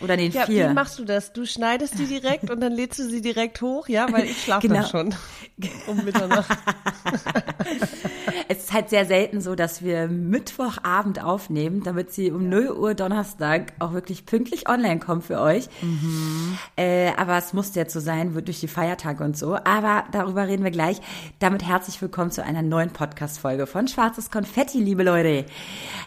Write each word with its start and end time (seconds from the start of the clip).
Oder 0.00 0.16
den 0.16 0.30
ja, 0.32 0.46
vier. 0.46 0.70
Wie 0.70 0.74
machst 0.74 0.98
du 0.98 1.04
das? 1.04 1.32
Du 1.32 1.44
schneidest 1.44 1.98
die 1.98 2.06
direkt 2.06 2.50
und 2.50 2.60
dann 2.60 2.72
lädst 2.72 2.98
du 2.98 3.08
sie 3.08 3.20
direkt 3.20 3.60
hoch, 3.62 3.88
ja? 3.88 4.10
Weil 4.12 4.26
ich 4.26 4.42
schlafe 4.44 4.68
Genau. 4.68 4.80
dann 4.82 4.90
schon 4.90 5.14
um 5.86 6.04
Mitternacht. 6.04 6.48
Ist 8.68 8.74
halt 8.74 8.90
sehr 8.90 9.06
selten 9.06 9.40
so, 9.40 9.54
dass 9.54 9.82
wir 9.82 10.08
Mittwochabend 10.08 11.24
aufnehmen, 11.24 11.82
damit 11.84 12.12
sie 12.12 12.30
um 12.30 12.50
0 12.50 12.72
Uhr 12.72 12.92
Donnerstag 12.92 13.72
auch 13.78 13.94
wirklich 13.94 14.26
pünktlich 14.26 14.68
online 14.68 14.98
kommt 14.98 15.24
für 15.24 15.40
euch. 15.40 15.70
Äh, 16.76 17.12
aber 17.16 17.38
es 17.38 17.54
musste 17.54 17.80
jetzt 17.80 17.94
so 17.94 18.00
sein, 18.00 18.34
wird 18.34 18.46
durch 18.46 18.60
die 18.60 18.68
Feiertage 18.68 19.24
und 19.24 19.38
so. 19.38 19.54
Aber 19.54 20.04
darüber 20.12 20.46
reden 20.48 20.64
wir 20.64 20.70
gleich. 20.70 21.00
Damit 21.38 21.66
herzlich 21.66 22.02
willkommen 22.02 22.30
zu 22.30 22.44
einer 22.44 22.60
neuen 22.60 22.90
Podcast-Folge 22.90 23.66
von 23.66 23.88
Schwarzes 23.88 24.30
Konfetti, 24.30 24.80
liebe 24.82 25.02
Leute. 25.02 25.46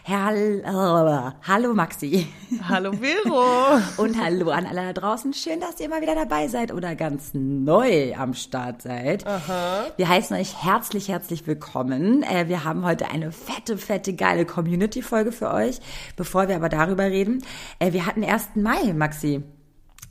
Hallo, 0.06 1.32
hallo 1.42 1.74
Maxi. 1.74 2.28
Hallo 2.68 2.92
Vero. 2.92 3.80
Und 3.96 4.22
hallo 4.22 4.50
an 4.50 4.66
alle 4.66 4.82
da 4.82 4.92
draußen. 4.92 5.34
Schön, 5.34 5.58
dass 5.58 5.80
ihr 5.80 5.88
mal 5.88 6.00
wieder 6.00 6.14
dabei 6.14 6.46
seid 6.46 6.72
oder 6.72 6.94
ganz 6.94 7.30
neu 7.34 8.14
am 8.14 8.34
Start 8.34 8.82
seid. 8.82 9.24
Wir 9.24 10.08
heißen 10.08 10.36
euch 10.36 10.62
herzlich, 10.62 11.08
herzlich 11.08 11.44
willkommen. 11.48 12.22
Äh, 12.22 12.51
wir 12.52 12.64
haben 12.64 12.84
heute 12.84 13.10
eine 13.10 13.32
fette, 13.32 13.78
fette, 13.78 14.12
geile 14.12 14.44
Community-Folge 14.44 15.32
für 15.32 15.50
euch. 15.54 15.78
Bevor 16.16 16.48
wir 16.48 16.56
aber 16.56 16.68
darüber 16.68 17.04
reden, 17.04 17.42
äh, 17.78 17.94
wir 17.94 18.04
hatten 18.04 18.22
1. 18.22 18.56
Mai, 18.56 18.92
Maxi. 18.92 19.42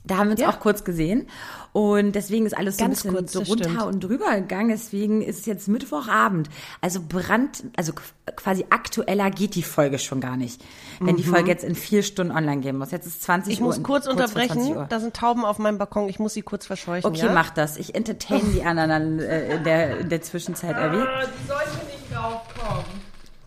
Da 0.04 0.16
haben 0.16 0.26
wir 0.26 0.32
uns 0.32 0.40
Ja. 0.40 0.48
auch 0.50 0.58
kurz 0.58 0.82
gesehen. 0.82 1.28
Und 1.72 2.12
deswegen 2.12 2.44
ist 2.44 2.54
alles 2.54 2.76
so 2.76 2.84
Ganz 2.84 3.02
ein 3.06 3.12
bisschen 3.12 3.16
kurz, 3.16 3.32
so 3.32 3.38
runter 3.40 3.64
stimmt. 3.70 3.82
und 3.84 4.04
drüber 4.04 4.34
gegangen. 4.34 4.68
Deswegen 4.68 5.22
ist 5.22 5.38
es 5.40 5.46
jetzt 5.46 5.68
Mittwochabend. 5.68 6.50
Also 6.82 7.00
brand, 7.00 7.64
also 7.78 7.92
qu- 7.92 8.32
quasi 8.36 8.66
aktueller 8.68 9.30
geht 9.30 9.54
die 9.54 9.62
Folge 9.62 9.98
schon 9.98 10.20
gar 10.20 10.36
nicht. 10.36 10.62
Wenn 11.00 11.16
die 11.16 11.22
Folge 11.24 11.48
jetzt 11.48 11.64
in 11.64 11.74
vier 11.74 12.02
Stunden 12.02 12.30
online 12.36 12.60
gehen 12.60 12.76
muss. 12.76 12.90
Jetzt 12.90 13.06
ist 13.06 13.22
20 13.22 13.46
Mhm. 13.48 13.52
Ich 13.54 13.60
Uhr. 13.60 13.66
muss 13.68 13.76
und- 13.78 13.82
kurz 13.84 14.04
20 14.04 14.20
unterbrechen. 14.20 14.86
Da 14.90 15.00
sind 15.00 15.16
Tauben 15.16 15.46
auf 15.46 15.58
meinem 15.58 15.78
Balkon. 15.78 16.10
Ich 16.10 16.18
muss 16.18 16.34
sie 16.34 16.42
kurz 16.42 16.66
verscheuchen. 16.66 17.06
Okay, 17.10 17.24
ja? 17.26 17.32
mach 17.32 17.48
das. 17.48 17.78
Ich 17.78 17.94
entertain 17.94 18.42
die 18.52 18.62
anderen 18.64 18.90
dann 18.90 19.18
äh, 19.20 19.56
in, 19.56 19.64
der, 19.64 19.98
in 20.00 20.08
der 20.10 20.20
Zwischenzeit, 20.20 20.76
Abby. 20.76 20.98
Die 20.98 21.46
sollte 21.48 21.86
nicht 21.86 22.14
raufkommen. 22.14 22.84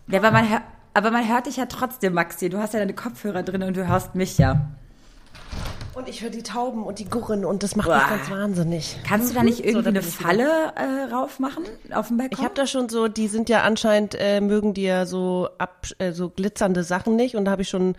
Ja, 0.08 0.18
aber 0.18 0.32
man, 0.32 0.50
hör, 0.50 0.62
aber 0.94 1.12
man 1.12 1.28
hört 1.28 1.46
dich 1.46 1.58
ja 1.58 1.66
trotzdem, 1.66 2.12
Maxi. 2.14 2.48
Du 2.48 2.58
hast 2.58 2.74
ja 2.74 2.80
deine 2.80 2.94
Kopfhörer 2.94 3.44
drin 3.44 3.62
und 3.62 3.76
du 3.76 3.86
hörst 3.86 4.16
mich 4.16 4.36
ja. 4.38 4.66
Und 5.96 6.10
ich 6.10 6.22
höre 6.22 6.28
die 6.28 6.42
Tauben 6.42 6.84
und 6.84 6.98
die 6.98 7.06
Gurren 7.06 7.46
und 7.46 7.62
das 7.62 7.74
macht 7.74 7.88
mich 7.88 7.96
Uah. 7.96 8.10
ganz 8.10 8.30
wahnsinnig. 8.30 8.98
Kannst 9.08 9.30
du 9.30 9.34
da 9.34 9.42
nicht 9.42 9.56
So, 9.56 9.64
irgendwie 9.64 9.82
da 9.84 9.88
eine. 9.88 10.02
Falle 10.02 10.72
äh, 10.76 11.10
raufmachen 11.10 11.64
auf 11.90 12.08
dem 12.08 12.18
Balkon? 12.18 12.36
Ich 12.38 12.44
habe 12.44 12.54
da 12.54 12.66
schon 12.66 12.90
so, 12.90 13.08
die 13.08 13.28
sind 13.28 13.48
ja 13.48 13.62
anscheinend, 13.62 14.14
äh, 14.14 14.42
mögen 14.42 14.74
die 14.74 14.82
ja 14.82 15.06
so 15.06 15.48
ab, 15.56 15.86
äh, 15.96 16.12
so 16.12 16.28
glitzernde 16.28 16.84
Sachen 16.84 17.16
nicht. 17.16 17.34
Und 17.34 17.46
da 17.46 17.52
habe 17.52 17.62
ich 17.62 17.70
schon, 17.70 17.96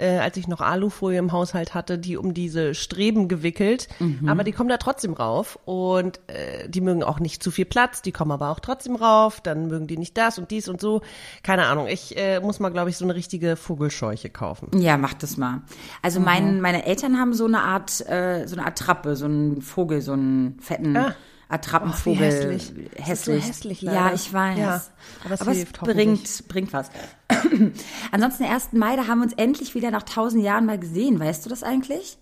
äh, 0.00 0.18
als 0.18 0.36
ich 0.36 0.48
noch 0.48 0.60
Alufolie 0.60 1.18
im 1.18 1.32
Haushalt 1.32 1.74
hatte, 1.74 1.98
die 1.98 2.16
um 2.16 2.34
diese 2.34 2.74
Streben 2.74 3.28
gewickelt. 3.28 3.88
Aber 4.26 4.44
die 4.44 4.52
kommen 4.52 4.68
da 4.68 4.76
trotzdem 4.78 5.12
rauf. 5.12 5.58
Und 5.64 6.20
äh, 6.28 6.68
die 6.68 6.80
mögen 6.80 7.02
auch 7.02 7.20
nicht 7.20 7.42
zu 7.42 7.50
viel 7.50 7.64
Platz, 7.66 8.02
die 8.02 8.12
kommen 8.12 8.32
aber 8.32 8.50
auch 8.50 8.60
trotzdem 8.60 8.96
rauf. 8.96 9.40
Dann 9.40 9.66
mögen 9.68 9.86
die 9.86 9.96
nicht 9.98 10.16
das 10.16 10.38
und 10.38 10.50
dies 10.50 10.68
und 10.68 10.80
so. 10.80 11.02
Keine 11.42 11.66
Ahnung. 11.66 11.86
Ich 11.88 12.16
äh, 12.16 12.40
muss 12.40 12.60
mal, 12.60 12.70
glaube 12.70 12.90
ich, 12.90 12.96
so 12.96 13.04
eine 13.04 13.14
richtige 13.14 13.56
Vogelscheuche 13.56 14.30
kaufen. 14.30 14.68
Ja, 14.80 14.96
mach 14.96 15.14
das 15.14 15.36
mal. 15.36 15.62
Also 16.02 16.18
Mhm. 16.20 16.24
mein, 16.24 16.60
meine 16.60 16.86
Eltern 16.86 17.18
haben 17.18 17.34
so 17.34 17.44
eine 17.46 17.60
Art, 17.62 18.00
äh, 18.08 18.46
so 18.46 18.56
eine 18.56 18.64
Art 18.66 18.78
Trappe, 18.78 19.16
so 19.16 19.26
einen 19.26 19.60
Vogel, 19.62 20.00
so 20.00 20.12
einen 20.12 20.58
fetten 20.60 20.96
Ah. 20.96 21.14
Attrappenvogel. 21.50 22.20
Oh, 22.20 22.24
hässlich. 22.24 22.72
Hässlich. 22.94 23.42
so 23.42 23.48
hässlich, 23.48 23.82
Ja, 23.82 24.12
ich 24.14 24.32
weiß. 24.32 24.58
Ja, 24.58 24.82
aber 25.24 25.34
es 25.34 25.40
aber 25.40 25.52
hilft 25.52 25.76
es 25.76 25.82
bringt, 25.82 26.48
bringt 26.48 26.72
was. 26.72 26.90
Ansonsten, 28.12 28.44
den 28.44 28.52
1. 28.52 28.72
Mai, 28.72 28.96
da 28.96 29.08
haben 29.08 29.18
wir 29.18 29.24
uns 29.24 29.32
endlich 29.34 29.74
wieder 29.74 29.90
nach 29.90 30.04
tausend 30.04 30.44
Jahren 30.44 30.64
mal 30.66 30.78
gesehen. 30.78 31.18
Weißt 31.18 31.44
du 31.44 31.50
das 31.50 31.62
eigentlich? 31.62 32.18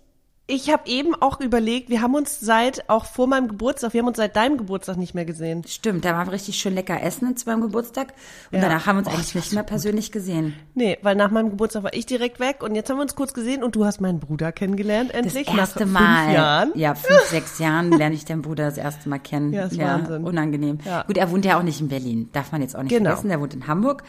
Ich 0.51 0.73
habe 0.73 0.89
eben 0.89 1.15
auch 1.15 1.41
überlegt, 1.41 1.91
wir 1.91 2.01
haben 2.01 2.15
uns 2.15 2.41
seit, 2.41 2.89
auch 2.89 3.05
vor 3.05 3.27
meinem 3.27 3.49
Geburtstag, 3.49 3.93
wir 3.93 4.01
haben 4.01 4.09
uns 4.09 4.17
seit 4.17 4.35
deinem 4.35 4.57
Geburtstag 4.57 4.97
nicht 4.97 5.15
mehr 5.15 5.27
gesehen. 5.27 5.63
Stimmt, 5.67 6.07
da 6.07 6.15
waren 6.15 6.27
wir 6.27 6.33
richtig 6.33 6.57
schön 6.57 6.73
lecker 6.75 7.03
essen 7.03 7.37
zu 7.37 7.47
meinem 7.51 7.61
Geburtstag. 7.61 8.15
Und 8.51 8.57
Ja. 8.57 8.63
danach 8.63 8.87
haben 8.87 8.97
wir 8.97 9.01
uns 9.01 9.09
Oh, 9.09 9.11
eigentlich 9.11 9.27
das 9.35 9.35
nicht 9.35 9.53
mehr 9.53 9.63
persönlich 9.63 10.11
gesehen. 10.11 10.55
Nee, 10.75 10.97
weil 11.03 11.17
nach 11.17 11.31
meinem 11.31 11.51
Geburtstag 11.51 11.83
war 11.83 11.93
ich 11.93 12.07
direkt 12.07 12.41
weg 12.41 12.63
und 12.63 12.75
jetzt 12.75 12.89
haben 12.89 12.97
wir 12.97 13.03
uns 13.03 13.15
kurz 13.15 13.35
gesehen 13.35 13.63
und 13.63 13.77
du 13.77 13.85
hast 13.85 14.01
meinen 14.01 14.21
Bruder 14.21 14.51
kennengelernt 14.51 15.11
Das 15.11 15.19
endlich 15.37 15.49
erste 15.55 15.85
nach 15.85 16.01
Mal. 16.01 16.23
fünf 16.25 16.35
Jahren. 16.35 16.73
Ja, 16.77 16.95
fünf, 16.95 17.21
sechs 17.25 17.59
Jahren 17.59 17.93
lerne 17.93 18.15
ich 18.15 18.25
deinen 18.25 18.41
Bruder 18.41 18.65
das 18.65 18.79
erste 18.79 19.07
Mal 19.11 19.19
kennen. 19.19 19.53
Ja, 19.53 19.67
ist 19.67 19.79
Wahnsinn. 19.79 20.25
Unangenehm. 20.25 20.79
Ja. 20.83 21.03
Gut, 21.03 21.19
er 21.19 21.31
wohnt 21.31 21.45
ja 21.45 21.59
auch 21.59 21.63
nicht 21.63 21.83
in 21.83 21.89
Berlin. 21.89 22.31
Darf 22.33 22.53
man 22.53 22.63
jetzt 22.63 22.75
auch 22.75 22.83
nicht 22.83 22.89
Genau. 22.97 23.11
vergessen. 23.11 23.31
Er 23.31 23.41
wohnt 23.43 23.53
in 23.53 23.67
Hamburg. 23.67 24.03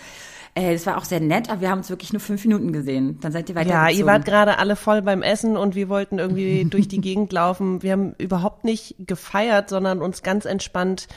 Äh, 0.60 0.74
das 0.74 0.86
war 0.86 0.98
auch 0.98 1.06
sehr 1.06 1.20
nett, 1.20 1.50
aber 1.50 1.62
wir 1.62 1.70
haben 1.70 1.80
uns 1.80 1.90
wirklich 1.90 2.12
nur 2.14 2.20
fünf 2.20 2.44
Minuten 2.46 2.74
gesehen. 2.74 3.18
Dann 3.22 3.32
seid 3.32 3.50
ihr 3.50 3.56
weitergezogen. 3.56 3.90
Ja, 3.90 3.98
ihr 3.98 4.06
wart 4.06 4.26
gerade 4.26 4.58
alle 4.60 4.76
voll 4.76 5.02
beim 5.02 5.22
Essen 5.22 5.58
und 5.58 5.76
wir 5.76 5.90
wollten 5.90 6.20
irgendwie 6.20 6.66
durch 6.70 6.88
die 6.88 7.02
Gegend 7.02 7.32
laufen. 7.32 7.82
Wir 7.84 7.94
haben 7.94 8.14
überhaupt 8.18 8.64
nicht 8.66 8.96
gefeiert, 9.00 9.70
sondern 9.70 10.02
uns 10.02 10.24
ganz 10.24 10.46
entspannt 10.46 11.08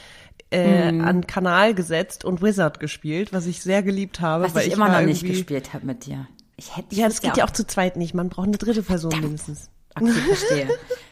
äh, 0.51 0.91
Mhm. 0.91 1.01
an 1.03 1.27
Kanal 1.27 1.73
gesetzt 1.73 2.23
und 2.25 2.41
Wizard 2.43 2.79
gespielt, 2.79 3.33
was 3.33 3.47
ich 3.47 3.61
sehr 3.63 3.81
geliebt 3.81 4.21
habe. 4.21 4.43
Was 4.43 4.53
weil 4.55 4.67
ich 4.67 4.73
immer 4.73 4.87
war 4.89 4.99
noch 5.01 5.07
nicht 5.07 5.25
gespielt 5.25 5.73
habe 5.73 5.85
mit 5.87 6.05
dir. 6.05 6.27
Ich 6.57 6.77
hätte, 6.77 6.87
ich 6.91 6.97
Ja, 6.99 7.07
das 7.07 7.21
geht 7.21 7.37
ja 7.37 7.43
auch 7.45 7.49
zu 7.49 7.65
zweit 7.65 7.97
nicht. 7.97 8.13
Man 8.13 8.29
braucht 8.29 8.47
eine 8.47 8.57
dritte 8.59 8.83
Person 8.83 9.13
mindestens. 9.19 9.69
Okay, 9.95 10.11
verstehe. 10.27 10.67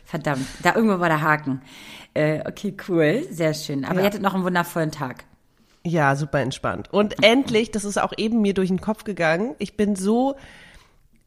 Verdammt. 0.06 0.46
Da 0.62 0.76
irgendwo 0.76 1.00
war 1.00 1.10
der 1.10 1.22
Haken. 1.22 1.62
Äh, 2.14 2.42
okay, 2.48 2.76
cool. 2.88 3.26
Sehr 3.32 3.54
schön. 3.56 3.84
Aber 3.84 3.96
Ja. 3.96 4.02
ihr 4.02 4.06
hattet 4.06 4.22
noch 4.22 4.36
einen 4.36 4.44
wundervollen 4.44 4.92
Tag. 4.92 5.26
Ja, 5.86 6.16
super 6.16 6.40
entspannt. 6.40 6.92
Und 6.94 7.24
endlich, 7.24 7.72
das 7.72 7.86
ist 7.86 8.00
auch 8.00 8.14
eben 8.18 8.42
mir 8.42 8.54
durch 8.54 8.70
den 8.70 8.82
Kopf 8.82 9.04
gegangen, 9.04 9.56
ich 9.58 9.78
bin 9.78 9.96
so 9.96 10.36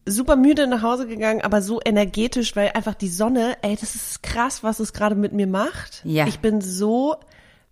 super 0.06 0.36
müde 0.36 0.66
nach 0.66 0.82
Hause 0.82 1.06
gegangen, 1.06 1.40
aber 1.40 1.62
so 1.62 1.80
energetisch, 1.84 2.54
weil 2.56 2.70
einfach 2.74 2.94
die 2.94 3.08
Sonne, 3.08 3.56
ey, 3.62 3.76
das 3.76 3.94
ist 3.94 4.22
krass, 4.22 4.62
was 4.62 4.78
es 4.80 4.92
gerade 4.92 5.14
mit 5.14 5.32
mir 5.32 5.46
macht. 5.46 6.02
Ja. 6.04 6.26
Ich 6.26 6.40
bin 6.40 6.60
so 6.60 7.16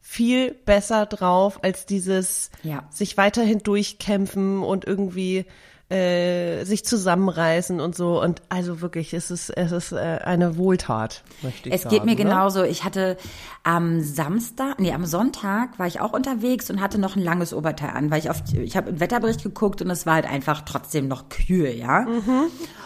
viel 0.00 0.52
besser 0.52 1.06
drauf 1.06 1.62
als 1.62 1.86
dieses 1.86 2.50
Ja. 2.62 2.84
sich 2.90 3.16
weiterhin 3.16 3.60
durchkämpfen 3.60 4.62
und 4.62 4.84
irgendwie 4.84 5.44
äh, 5.92 6.64
sich 6.64 6.84
zusammenreißen 6.84 7.80
und 7.80 7.94
so. 7.94 8.22
Und 8.22 8.40
also 8.48 8.80
wirklich, 8.80 9.12
es 9.12 9.30
ist, 9.30 9.50
es 9.50 9.72
ist 9.72 9.92
äh, 9.92 10.20
eine 10.24 10.56
Wohltat, 10.56 11.22
möchte 11.42 11.68
ich 11.68 11.74
Es 11.74 11.82
sagen. 11.82 11.94
geht 11.94 12.04
mir 12.04 12.12
ne? 12.12 12.16
genauso. 12.16 12.62
Ich 12.62 12.84
hatte 12.84 13.18
am 13.62 14.00
Samstag, 14.00 14.80
nee, 14.80 14.92
am 14.92 15.04
Sonntag 15.04 15.78
war 15.78 15.86
ich 15.86 16.00
auch 16.00 16.12
unterwegs 16.12 16.70
und 16.70 16.80
hatte 16.80 16.98
noch 16.98 17.14
ein 17.14 17.22
langes 17.22 17.52
Oberteil 17.52 17.90
an, 17.90 18.10
weil 18.10 18.20
ich 18.20 18.30
auf, 18.30 18.42
ich 18.54 18.76
habe 18.76 18.90
im 18.90 19.00
Wetterbericht 19.00 19.42
geguckt 19.42 19.82
und 19.82 19.90
es 19.90 20.06
war 20.06 20.14
halt 20.14 20.26
einfach 20.26 20.62
trotzdem 20.62 21.08
noch 21.08 21.28
kühl, 21.28 21.68
ja. 21.68 22.06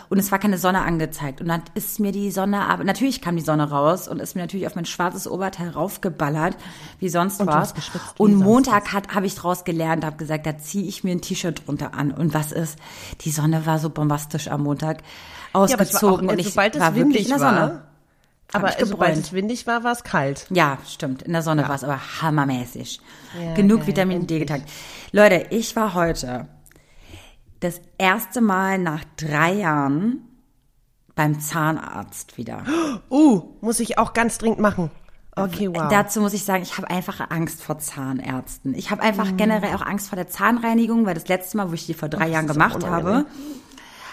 Und 0.09 0.19
es 0.19 0.31
war 0.31 0.39
keine 0.39 0.59
Sonne 0.59 0.83
angezeigt. 0.83 1.41
Und 1.41 1.49
dann 1.49 1.62
ist 1.75 1.99
mir 1.99 2.12
die 2.12 2.31
Sonne, 2.31 2.66
aber 2.66 2.84
natürlich 2.84 3.21
kam 3.21 3.37
die 3.37 3.43
Sonne 3.43 3.71
raus 3.71 4.06
und 4.06 4.21
ist 4.21 4.37
mir 4.37 4.43
natürlich 4.43 4.66
auf 4.66 4.77
mein 4.77 4.84
schwarzes 4.84 5.27
Oberteil 5.27 5.71
raufgeballert, 5.71 6.56
wie 7.00 7.09
sonst 7.09 7.41
Und 7.41 7.49
was. 7.49 7.75
Und 8.19 8.37
Montag 8.37 8.93
hat 8.93 9.15
habe 9.15 9.27
ich 9.27 9.34
draus 9.34 9.65
gelernt, 9.65 10.05
habe 10.05 10.16
gesagt, 10.16 10.47
da 10.47 10.59
ziehe 10.59 10.87
ich 10.87 11.03
mir 11.03 11.12
ein 11.12 11.22
T-Shirt 11.22 11.66
drunter 11.66 11.95
an. 11.95 12.12
Und 12.12 12.34
was 12.34 12.53
ist? 12.53 12.78
Die 13.23 13.31
Sonne 13.31 13.67
war 13.67 13.79
so 13.79 13.91
bombastisch 13.91 14.49
am 14.49 14.62
Montag 14.62 14.99
Ja, 14.99 15.05
aber 15.53 15.55
war 15.55 15.62
ausgezogen 15.62 16.29
und 16.29 16.39
ich 16.39 16.49
sobald 16.51 16.75
es 16.75 16.81
war 16.81 16.95
wirklich 16.95 17.15
windig 17.27 17.31
in 17.31 17.39
der 17.39 17.41
war, 17.41 17.69
Sonne. 17.69 17.83
aber 18.53 18.81
ich 18.81 18.87
sobald 18.87 19.17
es 19.17 19.33
windig 19.33 19.67
war, 19.67 19.84
war 19.84 19.93
es 19.93 20.05
kalt. 20.05 20.47
Ja, 20.51 20.79
stimmt. 20.87 21.22
In 21.22 21.33
der 21.33 21.43
Sonne 21.43 21.69
war 21.69 21.75
es 21.75 21.84
aber 21.84 21.98
hammermäßig. 22.22 23.01
Ja, 23.41 23.54
Genug 23.54 23.81
geil, 23.81 23.89
Vitamin 23.89 24.27
D 24.27 24.34
endlich. 24.34 24.41
getankt. 24.41 24.71
Leute, 25.13 25.47
ich 25.51 25.75
war 25.77 25.95
heute 25.95 26.48
das 27.60 27.81
erste 27.98 28.41
Mal 28.41 28.78
nach 28.78 29.04
drei 29.16 29.53
Jahren 29.54 30.21
beim 31.15 31.41
Zahnarzt 31.41 32.37
wieder. 32.39 32.65
Uh, 33.09 33.54
muss 33.60 33.81
ich 33.81 33.98
auch 33.98 34.13
ganz 34.13 34.39
dringend 34.39 34.59
machen. 34.59 34.91
Okay, 35.38 35.68
wow. 35.72 35.88
Dazu 35.91 36.21
muss 36.21 36.33
ich 36.33 36.44
sagen, 36.44 36.62
ich 36.62 36.78
habe 36.78 36.88
einfach 36.91 37.21
Angst 37.30 37.62
vor 37.62 37.78
Zahnärzten. 37.78 38.74
Ich 38.74 38.91
habe 38.91 39.03
einfach 39.03 39.30
Mhm. 39.30 39.36
generell 39.36 39.74
auch 39.74 39.83
Angst 39.84 40.09
vor 40.09 40.16
der 40.16 40.28
Zahnreinigung, 40.28 41.04
weil 41.04 41.12
das 41.15 41.28
letzte 41.28 41.59
Mal, 41.59 41.68
wo 41.71 41.74
ich 41.74 41.84
die 41.84 41.92
vor 41.94 42.09
drei 42.09 42.28
Jahren 42.28 42.47
ist 42.47 42.50
auch 42.50 42.54
gemacht 42.54 42.86
habe, 42.86 43.27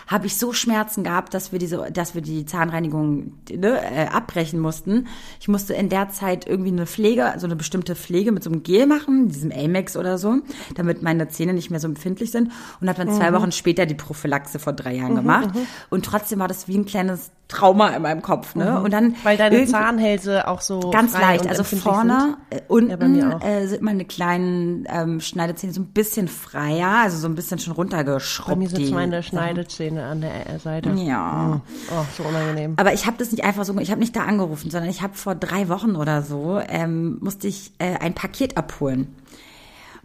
habe 0.08 0.28
ich 0.28 0.38
so 0.38 0.54
Schmerzen 0.54 1.04
gehabt, 1.04 1.34
dass 1.34 1.52
wir 1.52 1.60
diese, 1.60 1.92
dass 1.92 2.16
wir 2.16 2.22
die 2.22 2.46
Zahnreinigung 2.46 3.34
ne, 3.52 3.80
äh, 3.82 4.08
abbrechen 4.08 4.60
mussten. 4.60 5.08
Ich 5.40 5.48
musste 5.48 5.74
in 5.74 5.90
der 5.90 6.10
Zeit 6.10 6.48
irgendwie 6.48 6.72
eine 6.72 6.86
Pflege, 6.86 7.26
also 7.32 7.48
eine 7.48 7.56
bestimmte 7.56 7.96
Pflege 7.96 8.32
mit 8.32 8.44
so 8.44 8.50
einem 8.50 8.64
Gel 8.64 8.86
machen, 8.88 9.30
diesem 9.30 9.52
Amex 9.52 9.96
oder 9.98 10.18
so, 10.18 10.38
damit 10.76 11.02
meine 11.02 11.28
Zähne 11.30 11.54
nicht 11.54 11.70
mehr 11.72 11.80
so 11.80 11.88
empfindlich 11.88 12.32
sind. 12.32 12.52
Und 12.82 12.90
habe 12.90 13.04
dann 13.06 13.14
zwei 13.16 13.32
Mhm. 13.32 13.36
Wochen 13.36 13.52
später 13.52 13.86
die 13.86 13.96
Prophylaxe 13.96 14.60
vor 14.60 14.74
drei 14.74 14.96
Jahren 14.96 15.16
gemacht. 15.16 15.50
Und 15.90 16.06
trotzdem 16.06 16.40
war 16.40 16.48
das 16.48 16.68
wie 16.68 16.78
ein 16.78 16.86
kleines 16.86 17.32
Trauma 17.50 17.90
in 17.90 18.02
meinem 18.02 18.22
Kopf. 18.22 18.56
Ne? 18.56 18.82
Und 18.82 18.92
dann 18.94 19.04
Mhm. 19.10 19.16
Weil 19.24 19.38
deine 19.38 19.66
Zahnhälse 19.66 20.48
auch 20.48 20.62
so 20.62 20.80
Ganz 20.92 21.14
leicht, 21.14 21.46
also 21.48 21.64
vorne, 21.64 22.38
äh, 22.50 22.56
Ja, 22.90 22.96
bei 22.96 23.08
mir 23.08 23.24
unten 23.26 23.34
auch. 23.34 23.46
äh, 23.46 23.68
sind 23.68 23.82
meine 23.84 24.06
kleinen 24.06 24.86
ähm, 24.90 25.20
Schneidezähne 25.20 25.72
so 25.74 25.82
ein 25.82 25.88
bisschen 25.88 26.28
freier, 26.28 26.88
also 27.04 27.18
so 27.18 27.28
ein 27.28 27.36
bisschen 27.36 27.60
schon 27.60 27.74
runtergeschrubbt. 27.74 28.50
Bei 28.50 28.56
mir 28.56 28.70
sind 28.70 28.92
meine 28.92 29.18
Sachen. 29.18 29.24
Schneidezähne 29.38 29.93
an 29.98 30.22
der 30.22 30.60
Seite. 30.60 30.90
Ja. 30.92 31.62
Oh, 31.92 32.06
so 32.18 32.24
unangenehm. 32.24 32.74
Aber 32.78 32.94
ich 32.94 33.06
habe 33.06 33.18
das 33.18 33.32
nicht 33.32 33.44
einfach 33.44 33.66
so, 33.66 33.78
ich 33.80 33.92
habe 33.92 34.00
nicht 34.00 34.16
da 34.16 34.24
angerufen, 34.26 34.72
sondern 34.72 34.90
ich 34.90 35.02
habe 35.02 35.14
vor 35.16 35.36
drei 35.36 35.70
Wochen 35.70 35.96
oder 35.96 36.22
so, 36.22 36.60
ähm, 36.68 37.18
musste 37.22 37.48
ich 37.48 37.72
äh, 37.80 37.98
ein 38.00 38.14
Paket 38.14 38.58
abholen. 38.58 39.16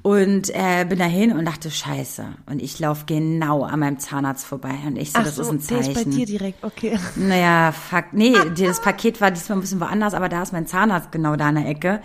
Und 0.02 0.50
äh, 0.54 0.86
bin 0.88 0.98
dahin 1.00 1.32
und 1.32 1.44
dachte, 1.44 1.70
scheiße. 1.72 2.24
Und 2.46 2.62
ich 2.62 2.78
laufe 2.78 3.04
genau 3.06 3.64
an 3.64 3.80
meinem 3.80 3.98
Zahnarzt 3.98 4.46
vorbei. 4.46 4.72
Und 4.86 4.96
ich 4.96 5.10
so, 5.12 5.18
Ach 5.18 5.24
das 5.24 5.34
so, 5.36 5.42
ist 5.42 5.48
ein 5.50 5.58
der 5.58 5.66
Zeichen. 5.66 5.90
ist 5.90 6.04
bei 6.04 6.10
dir 6.10 6.24
direkt, 6.24 6.62
okay. 6.64 6.98
Naja, 7.16 7.72
fuck. 7.72 8.04
Nee, 8.12 8.34
das 8.56 8.80
Paket 8.80 9.20
war 9.20 9.32
diesmal 9.32 9.58
ein 9.58 9.60
bisschen 9.60 9.80
woanders, 9.80 10.14
aber 10.14 10.28
da 10.28 10.42
ist 10.42 10.52
mein 10.52 10.66
Zahnarzt 10.68 11.10
genau 11.10 11.34
da 11.34 11.48
in 11.48 11.56
der 11.56 11.66
Ecke. 11.66 12.00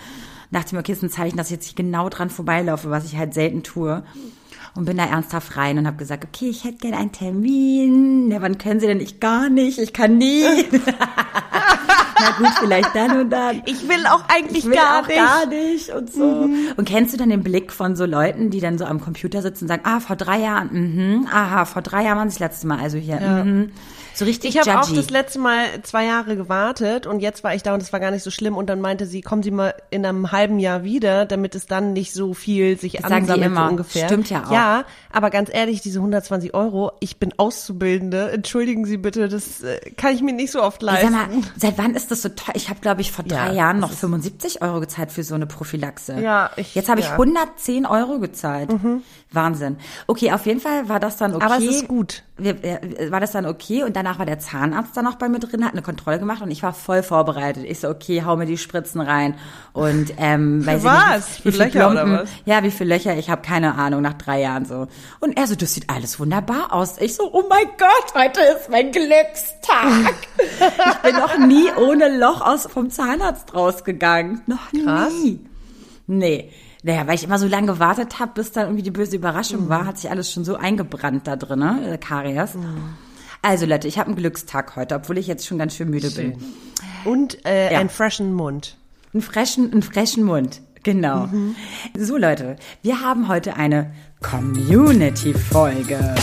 Dachte 0.50 0.68
ich 0.68 0.74
mir, 0.74 0.80
okay, 0.80 0.92
das 0.92 0.98
ist 1.00 1.04
ein 1.04 1.10
Zeichen, 1.12 1.38
dass 1.38 1.48
ich 1.48 1.54
jetzt 1.54 1.76
genau 1.76 2.10
dran 2.10 2.30
vorbeilaufe, 2.32 2.90
was 2.90 3.06
ich 3.06 3.16
halt 3.16 3.34
selten 3.36 3.62
tue. 3.64 4.04
Und 4.76 4.86
bin 4.86 4.98
da 4.98 5.06
ernsthaft 5.06 5.56
rein 5.56 5.78
und 5.78 5.86
habe 5.86 5.98
gesagt, 5.98 6.26
okay, 6.26 6.50
ich 6.50 6.64
hätte 6.64 6.78
gerne 6.78 6.98
einen 6.98 7.12
Termin. 7.12 8.32
Ja, 8.32 8.42
wann 8.42 8.58
können 8.58 8.80
Sie 8.80 8.88
denn? 8.88 9.00
Ich 9.00 9.20
gar 9.20 9.50
nicht, 9.50 9.78
ich 9.78 9.94
kann 9.94 10.18
nie. 10.18 10.44
Na 12.20 12.32
gut, 12.38 12.54
vielleicht 12.60 12.96
dann 12.96 13.20
und 13.22 13.30
dann. 13.30 13.62
Ich 13.66 13.88
will 13.88 14.06
auch 14.08 14.24
eigentlich 14.28 14.64
Ich 14.64 14.66
will 14.66 14.76
gar 14.76 15.02
auch 15.04 15.08
nicht. 15.08 15.18
gar 15.18 15.46
nicht 15.46 15.90
und 15.90 16.12
so. 16.12 16.50
Und 16.76 16.86
kennst 16.86 17.14
du 17.14 17.18
dann 17.18 17.30
den 17.30 17.44
Blick 17.44 17.72
von 17.72 17.96
so 17.96 18.06
Leuten, 18.06 18.50
die 18.50 18.62
dann 18.62 18.78
so 18.80 18.86
am 18.86 19.00
Computer 19.00 19.42
sitzen 19.42 19.66
und 19.66 19.68
sagen, 19.68 19.84
ah, 19.86 20.00
vor 20.00 20.16
drei 20.16 20.40
Jahren, 20.40 20.70
mhm, 20.72 21.28
aha, 21.32 21.66
vor 21.66 21.82
drei 21.82 22.04
Jahren 22.06 22.18
waren 22.18 22.30
sie 22.30 22.40
das 22.40 22.52
letzte 22.52 22.68
Mal, 22.68 22.80
also 22.80 22.98
hier, 22.98 23.20
mhm. 23.20 23.72
So 24.16 24.26
richtig 24.26 24.56
Ich 24.56 24.60
habe 24.60 24.80
auch 24.80 24.90
das 24.92 25.10
letzte 25.10 25.40
Mal 25.40 25.66
zwei 25.84 26.06
Jahre 26.06 26.36
gewartet 26.36 27.08
und 27.08 27.20
jetzt 27.20 27.44
war 27.44 27.56
ich 27.56 27.64
da 27.64 27.74
und 27.74 27.82
es 27.82 27.92
war 27.94 28.00
gar 28.00 28.12
nicht 28.12 28.24
so 28.24 28.30
schlimm 28.32 28.56
und 28.58 28.68
dann 28.70 28.80
meinte 28.82 29.06
sie, 29.06 29.22
kommen 29.22 29.42
Sie 29.44 29.52
mal 29.52 29.74
in 29.90 30.06
einem 30.06 30.32
halben 30.32 30.60
Jahr 30.60 30.84
wieder, 30.84 31.26
damit 31.26 31.56
es 31.56 31.66
dann 31.66 31.94
nicht 31.94 32.14
so 32.14 32.34
viel 32.34 32.78
sich 32.80 32.94
Das 32.94 33.06
ansammelt 33.12 33.46
immer. 33.48 33.66
so 33.66 33.72
ungefähr. 33.72 34.06
Stimmt 34.08 34.30
ja 34.30 34.44
auch. 34.46 34.52
Ja, 34.52 34.86
aber 35.12 35.30
ganz 35.30 35.50
ehrlich, 35.52 35.82
diese 35.82 36.00
120 36.00 36.54
Euro, 36.54 36.92
ich 37.00 37.18
bin 37.18 37.34
Auszubildende, 37.38 38.32
entschuldigen 38.32 38.86
Sie 38.86 38.98
bitte, 38.98 39.28
das 39.30 39.62
äh, 39.64 39.80
kann 39.98 40.14
ich 40.14 40.22
mir 40.22 40.34
nicht 40.34 40.52
so 40.52 40.62
oft 40.62 40.82
leisten. 40.82 41.12
Sag 41.14 41.32
mal, 41.32 41.42
seit 41.58 41.78
wann 41.78 41.96
ist 41.96 42.12
das 42.12 42.22
so 42.22 42.30
teuer? 42.30 42.56
Ich 42.56 42.70
habe, 42.70 42.80
glaube 42.82 43.02
ich, 43.02 43.12
vor 43.12 43.26
drei 43.26 43.48
Ja, 43.48 43.54
Jahren 43.54 43.80
noch 43.80 43.92
75 43.92 44.62
Euro 44.62 44.80
gezahlt 44.80 45.12
für 45.12 45.24
so 45.24 45.36
eine 45.36 45.48
Prophylaxe. 45.48 46.20
Ja, 46.22 46.52
ich- 46.56 46.76
Jetzt 46.76 46.90
habe 46.90 47.00
ich 47.00 47.08
ja. 47.08 47.14
Mhm. 47.14 47.36
110 47.38 47.86
Euro 47.86 48.20
gezahlt. 48.20 48.70
Wahnsinn. 49.32 49.78
Okay, 50.08 50.32
auf 50.32 50.46
jeden 50.46 50.60
Fall 50.60 50.88
war 50.90 51.00
das 51.00 51.18
dann 51.18 51.34
okay. 51.34 51.46
Aber 51.46 51.58
es 51.58 51.64
ist 51.64 51.88
gut. 51.88 52.24
Wir, 52.36 52.56
war 53.12 53.20
das 53.20 53.32
dann 53.32 53.46
okay 53.46 53.84
und 53.84 53.96
danach 53.96 54.18
war 54.18 54.26
der 54.26 54.40
Zahnarzt 54.40 54.98
dann 54.98 55.06
noch 55.06 55.16
bei 55.16 55.30
mir 55.30 55.38
drin, 55.38 55.64
hat 55.64 55.74
eine 55.74 55.84
Kontrolle 55.84 56.18
gemacht 56.18 56.42
und 56.42 56.50
ich 56.50 56.64
war 56.64 56.74
voll 56.74 57.04
vorbereitet. 57.04 57.64
Ich 57.68 57.80
so, 57.80 57.90
okay, 57.90 58.24
hau 58.26 58.36
mir 58.38 58.48
die 58.48 58.58
Spritzen 58.58 59.02
rein 59.02 59.36
und 59.72 60.14
ähm, 60.18 60.66
weiß 60.66 60.80
ich 60.80 60.84
was? 60.84 61.16
nicht, 61.30 61.42
Für 61.42 61.46
wie 61.46 61.52
viele 61.52 61.66
Löcher 61.66 61.92
oder 61.92 62.02
Plomben, 62.02 62.20
was? 62.24 62.30
ja, 62.46 62.64
wie 62.64 62.72
viele 62.72 62.96
Löcher, 62.96 63.16
ich 63.18 63.30
habe 63.30 63.44
keine 63.44 63.76
Ahnung, 63.76 64.02
nach 64.02 64.14
drei 64.16 64.42
Jahren 64.42 64.66
so. 64.66 64.88
Und 65.20 65.38
er 65.38 65.46
so, 65.46 65.54
das 65.56 65.76
sieht 65.76 65.92
alles 65.92 66.20
wunderbar 66.20 66.74
aus. 66.74 66.98
Ich 67.00 67.16
so, 67.16 67.32
oh 67.32 67.44
mein 67.48 67.68
Gott, 67.78 68.14
heute 68.16 68.40
ist 68.58 68.68
mein 68.72 68.92
Glückstag. 68.92 70.16
ich 70.40 70.96
bin 71.04 71.16
noch 71.16 71.38
nie 71.38 71.70
ohne 71.78 72.18
Loch 72.18 72.42
aus 72.42 72.66
vom 72.66 72.90
Zahnarzt 72.90 73.54
rausgegangen. 73.54 74.42
Noch 74.48 74.72
Krass. 74.72 75.14
nie. 75.14 75.40
Nee. 76.08 76.52
Naja, 76.84 77.08
weil 77.08 77.16
ich 77.16 77.24
immer 77.24 77.40
so 77.40 77.48
lange 77.48 77.68
gewartet 77.68 78.20
habe, 78.20 78.34
bis 78.36 78.52
dann 78.52 78.66
irgendwie 78.66 78.84
die 78.84 78.92
böse 78.92 79.16
Überraschung 79.16 79.66
Mhm. 79.66 79.70
war, 79.70 79.86
hat 79.86 79.98
sich 79.98 80.12
alles 80.12 80.32
schon 80.32 80.44
so 80.44 80.56
eingebrannt 80.58 81.26
da 81.28 81.36
drin, 81.38 81.60
ne? 81.60 81.94
äh, 81.94 81.98
Karies. 81.98 82.52
Also 83.42 83.66
Leute, 83.66 83.88
ich 83.88 83.98
habe 83.98 84.08
einen 84.08 84.18
Glückstag 84.18 84.76
heute, 84.76 84.96
obwohl 84.96 85.18
ich 85.18 85.28
jetzt 85.28 85.46
schon 85.48 85.58
ganz 85.58 85.76
schön 85.76 85.90
müde 85.90 86.12
bin. 86.12 86.38
Und 87.06 87.46
äh, 87.46 87.72
Ja. 87.74 87.80
einen 87.80 87.90
freshen 87.90 88.34
Mund. 88.34 88.78
Einen 89.14 89.22
frischen, 89.22 89.72
einen 89.72 89.82
frischen 89.82 90.24
Mund. 90.24 90.62
Genau. 90.84 91.28
Mhm. 91.28 91.56
So 91.98 92.18
Leute, 92.18 92.58
wir 92.82 93.00
haben 93.02 93.30
heute 93.30 93.56
eine 93.56 93.92
Community-Folge. 94.22 96.16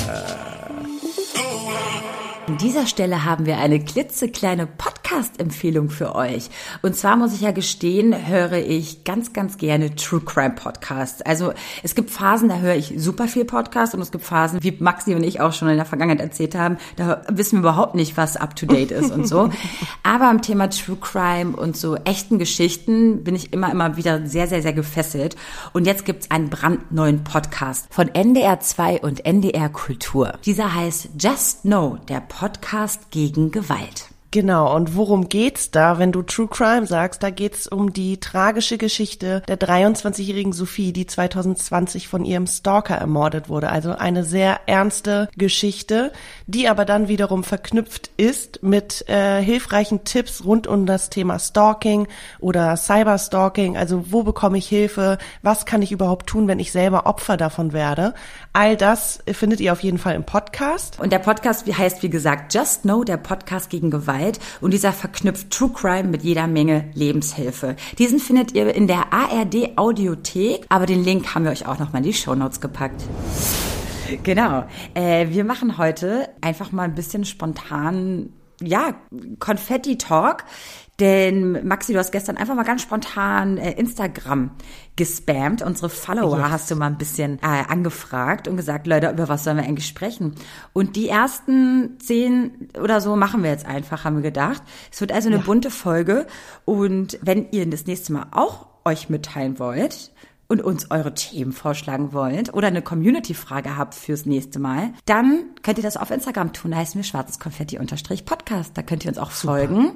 An 2.50 2.58
dieser 2.58 2.88
Stelle 2.88 3.24
haben 3.24 3.46
wir 3.46 3.58
eine 3.58 3.78
klitzekleine 3.78 4.66
Podcast-Empfehlung 4.66 5.88
für 5.88 6.16
euch. 6.16 6.50
Und 6.82 6.96
zwar 6.96 7.14
muss 7.14 7.32
ich 7.32 7.42
ja 7.42 7.52
gestehen, 7.52 8.26
höre 8.26 8.54
ich 8.54 9.04
ganz, 9.04 9.32
ganz 9.32 9.56
gerne 9.56 9.94
True 9.94 10.20
Crime 10.20 10.56
Podcasts. 10.56 11.22
Also 11.22 11.52
es 11.84 11.94
gibt 11.94 12.10
Phasen, 12.10 12.48
da 12.48 12.58
höre 12.58 12.74
ich 12.74 12.94
super 12.96 13.28
viel 13.28 13.44
Podcast 13.44 13.94
und 13.94 14.00
es 14.00 14.10
gibt 14.10 14.24
Phasen, 14.24 14.60
wie 14.64 14.76
Maxi 14.80 15.14
und 15.14 15.22
ich 15.22 15.40
auch 15.40 15.52
schon 15.52 15.68
in 15.68 15.76
der 15.76 15.84
Vergangenheit 15.84 16.26
erzählt 16.26 16.56
haben, 16.56 16.78
da 16.96 17.22
wissen 17.28 17.58
wir 17.58 17.70
überhaupt 17.70 17.94
nicht, 17.94 18.16
was 18.16 18.36
up 18.36 18.56
to 18.56 18.66
date 18.66 18.90
ist 18.90 19.12
und 19.12 19.28
so. 19.28 19.50
Aber 20.02 20.28
am 20.28 20.42
Thema 20.42 20.70
True 20.70 20.98
Crime 21.00 21.56
und 21.56 21.76
so 21.76 21.94
echten 21.94 22.40
Geschichten 22.40 23.22
bin 23.22 23.36
ich 23.36 23.52
immer, 23.52 23.70
immer 23.70 23.96
wieder 23.96 24.26
sehr, 24.26 24.48
sehr, 24.48 24.60
sehr 24.60 24.72
gefesselt. 24.72 25.36
Und 25.72 25.86
jetzt 25.86 26.04
gibt's 26.04 26.32
einen 26.32 26.50
brandneuen 26.50 27.22
Podcast 27.22 27.86
von 27.90 28.08
NDR 28.08 28.58
2 28.58 29.02
und 29.02 29.24
NDR 29.24 29.68
Kultur. 29.68 30.32
Dieser 30.44 30.74
heißt 30.74 31.10
Just 31.16 31.62
Know, 31.62 31.96
der 32.08 32.18
Podcast 32.18 32.39
gegen 33.10 33.50
Gewalt. 33.50 34.08
Genau, 34.32 34.76
und 34.76 34.94
worum 34.94 35.28
geht's 35.28 35.72
da, 35.72 35.98
wenn 35.98 36.12
du 36.12 36.22
True 36.22 36.46
Crime 36.46 36.86
sagst? 36.86 37.20
Da 37.20 37.30
geht's 37.30 37.66
um 37.66 37.92
die 37.92 38.20
tragische 38.20 38.78
Geschichte 38.78 39.42
der 39.48 39.58
23-jährigen 39.58 40.52
Sophie, 40.52 40.92
die 40.92 41.06
2020 41.06 42.06
von 42.06 42.24
ihrem 42.24 42.46
Stalker 42.46 42.94
ermordet 42.94 43.48
wurde. 43.48 43.70
Also 43.70 43.90
eine 43.90 44.22
sehr 44.22 44.60
ernste 44.66 45.28
Geschichte, 45.36 46.12
die 46.46 46.68
aber 46.68 46.84
dann 46.84 47.08
wiederum 47.08 47.42
verknüpft 47.42 48.12
ist 48.18 48.62
mit 48.62 49.08
äh, 49.08 49.42
hilfreichen 49.42 50.04
Tipps 50.04 50.44
rund 50.44 50.68
um 50.68 50.86
das 50.86 51.10
Thema 51.10 51.40
Stalking 51.40 52.06
oder 52.38 52.76
Cyberstalking. 52.76 53.76
Also 53.76 54.12
wo 54.12 54.22
bekomme 54.22 54.58
ich 54.58 54.68
Hilfe? 54.68 55.18
Was 55.42 55.66
kann 55.66 55.82
ich 55.82 55.90
überhaupt 55.90 56.28
tun, 56.28 56.46
wenn 56.46 56.60
ich 56.60 56.70
selber 56.70 57.06
Opfer 57.06 57.36
davon 57.36 57.72
werde? 57.72 58.14
All 58.52 58.76
das 58.76 59.24
findet 59.26 59.58
ihr 59.58 59.72
auf 59.72 59.82
jeden 59.82 59.98
Fall 59.98 60.14
im 60.14 60.22
Podcast. 60.22 61.00
Und 61.00 61.10
der 61.12 61.18
Podcast 61.18 61.66
heißt, 61.66 62.04
wie 62.04 62.10
gesagt, 62.10 62.54
Just 62.54 62.82
Know, 62.82 63.02
der 63.02 63.16
Podcast 63.16 63.70
gegen 63.70 63.90
Gewalt. 63.90 64.19
Und 64.60 64.72
dieser 64.72 64.92
verknüpft 64.92 65.50
True 65.50 65.70
Crime 65.72 66.08
mit 66.08 66.22
jeder 66.22 66.46
Menge 66.46 66.90
Lebenshilfe. 66.94 67.76
Diesen 67.98 68.18
findet 68.18 68.52
ihr 68.52 68.74
in 68.74 68.86
der 68.86 69.12
ARD 69.12 69.76
Audiothek, 69.76 70.66
aber 70.68 70.86
den 70.86 71.04
Link 71.04 71.34
haben 71.34 71.44
wir 71.44 71.52
euch 71.52 71.66
auch 71.66 71.78
nochmal 71.78 72.02
in 72.02 72.08
die 72.08 72.14
Shownotes 72.14 72.60
gepackt. 72.60 73.02
Genau. 74.22 74.64
Äh, 74.94 75.28
wir 75.30 75.44
machen 75.44 75.78
heute 75.78 76.28
einfach 76.40 76.72
mal 76.72 76.82
ein 76.82 76.94
bisschen 76.94 77.24
spontan, 77.24 78.30
ja, 78.60 78.94
Konfetti-Talk. 79.38 80.44
Denn 81.00 81.66
Maxi, 81.66 81.94
du 81.94 81.98
hast 81.98 82.12
gestern 82.12 82.36
einfach 82.36 82.54
mal 82.54 82.64
ganz 82.64 82.82
spontan 82.82 83.56
äh, 83.56 83.72
Instagram 83.72 84.50
gespammt. 84.96 85.62
Unsere 85.62 85.88
Follower 85.88 86.50
hast 86.50 86.70
du 86.70 86.76
mal 86.76 86.88
ein 86.88 86.98
bisschen 86.98 87.38
äh, 87.38 87.64
angefragt 87.66 88.46
und 88.46 88.58
gesagt, 88.58 88.86
Leute, 88.86 89.10
über 89.10 89.28
was 89.28 89.44
sollen 89.44 89.56
wir 89.56 89.64
eigentlich 89.64 89.86
sprechen? 89.86 90.34
Und 90.74 90.96
die 90.96 91.08
ersten 91.08 91.98
zehn 92.00 92.68
oder 92.78 93.00
so 93.00 93.16
machen 93.16 93.42
wir 93.42 93.50
jetzt 93.50 93.64
einfach, 93.64 94.04
haben 94.04 94.16
wir 94.16 94.22
gedacht. 94.22 94.62
Es 94.92 95.00
wird 95.00 95.10
also 95.10 95.30
eine 95.30 95.38
bunte 95.38 95.70
Folge. 95.70 96.26
Und 96.66 97.18
wenn 97.22 97.50
ihr 97.50 97.68
das 97.68 97.86
nächste 97.86 98.12
Mal 98.12 98.26
auch 98.32 98.66
euch 98.84 99.08
mitteilen 99.08 99.58
wollt, 99.58 100.12
und 100.48 100.62
uns 100.62 100.90
eure 100.90 101.14
Themen 101.14 101.52
vorschlagen 101.52 102.12
wollt 102.12 102.52
oder 102.52 102.66
eine 102.66 102.82
Community-Frage 102.82 103.76
habt 103.76 103.94
fürs 103.94 104.26
nächste 104.26 104.58
Mal, 104.58 104.92
dann 105.06 105.44
könnt 105.62 105.78
ihr 105.78 105.84
das 105.84 105.96
auf 105.96 106.10
Instagram 106.10 106.52
tun. 106.52 106.72
Da 106.72 106.78
heißen 106.78 106.98
wir 106.98 107.04
schwarzes 107.04 107.38
Konfetti-Podcast. 107.38 108.76
Da 108.76 108.82
könnt 108.82 109.04
ihr 109.04 109.10
uns 109.10 109.18
auch 109.18 109.30
folgen 109.30 109.92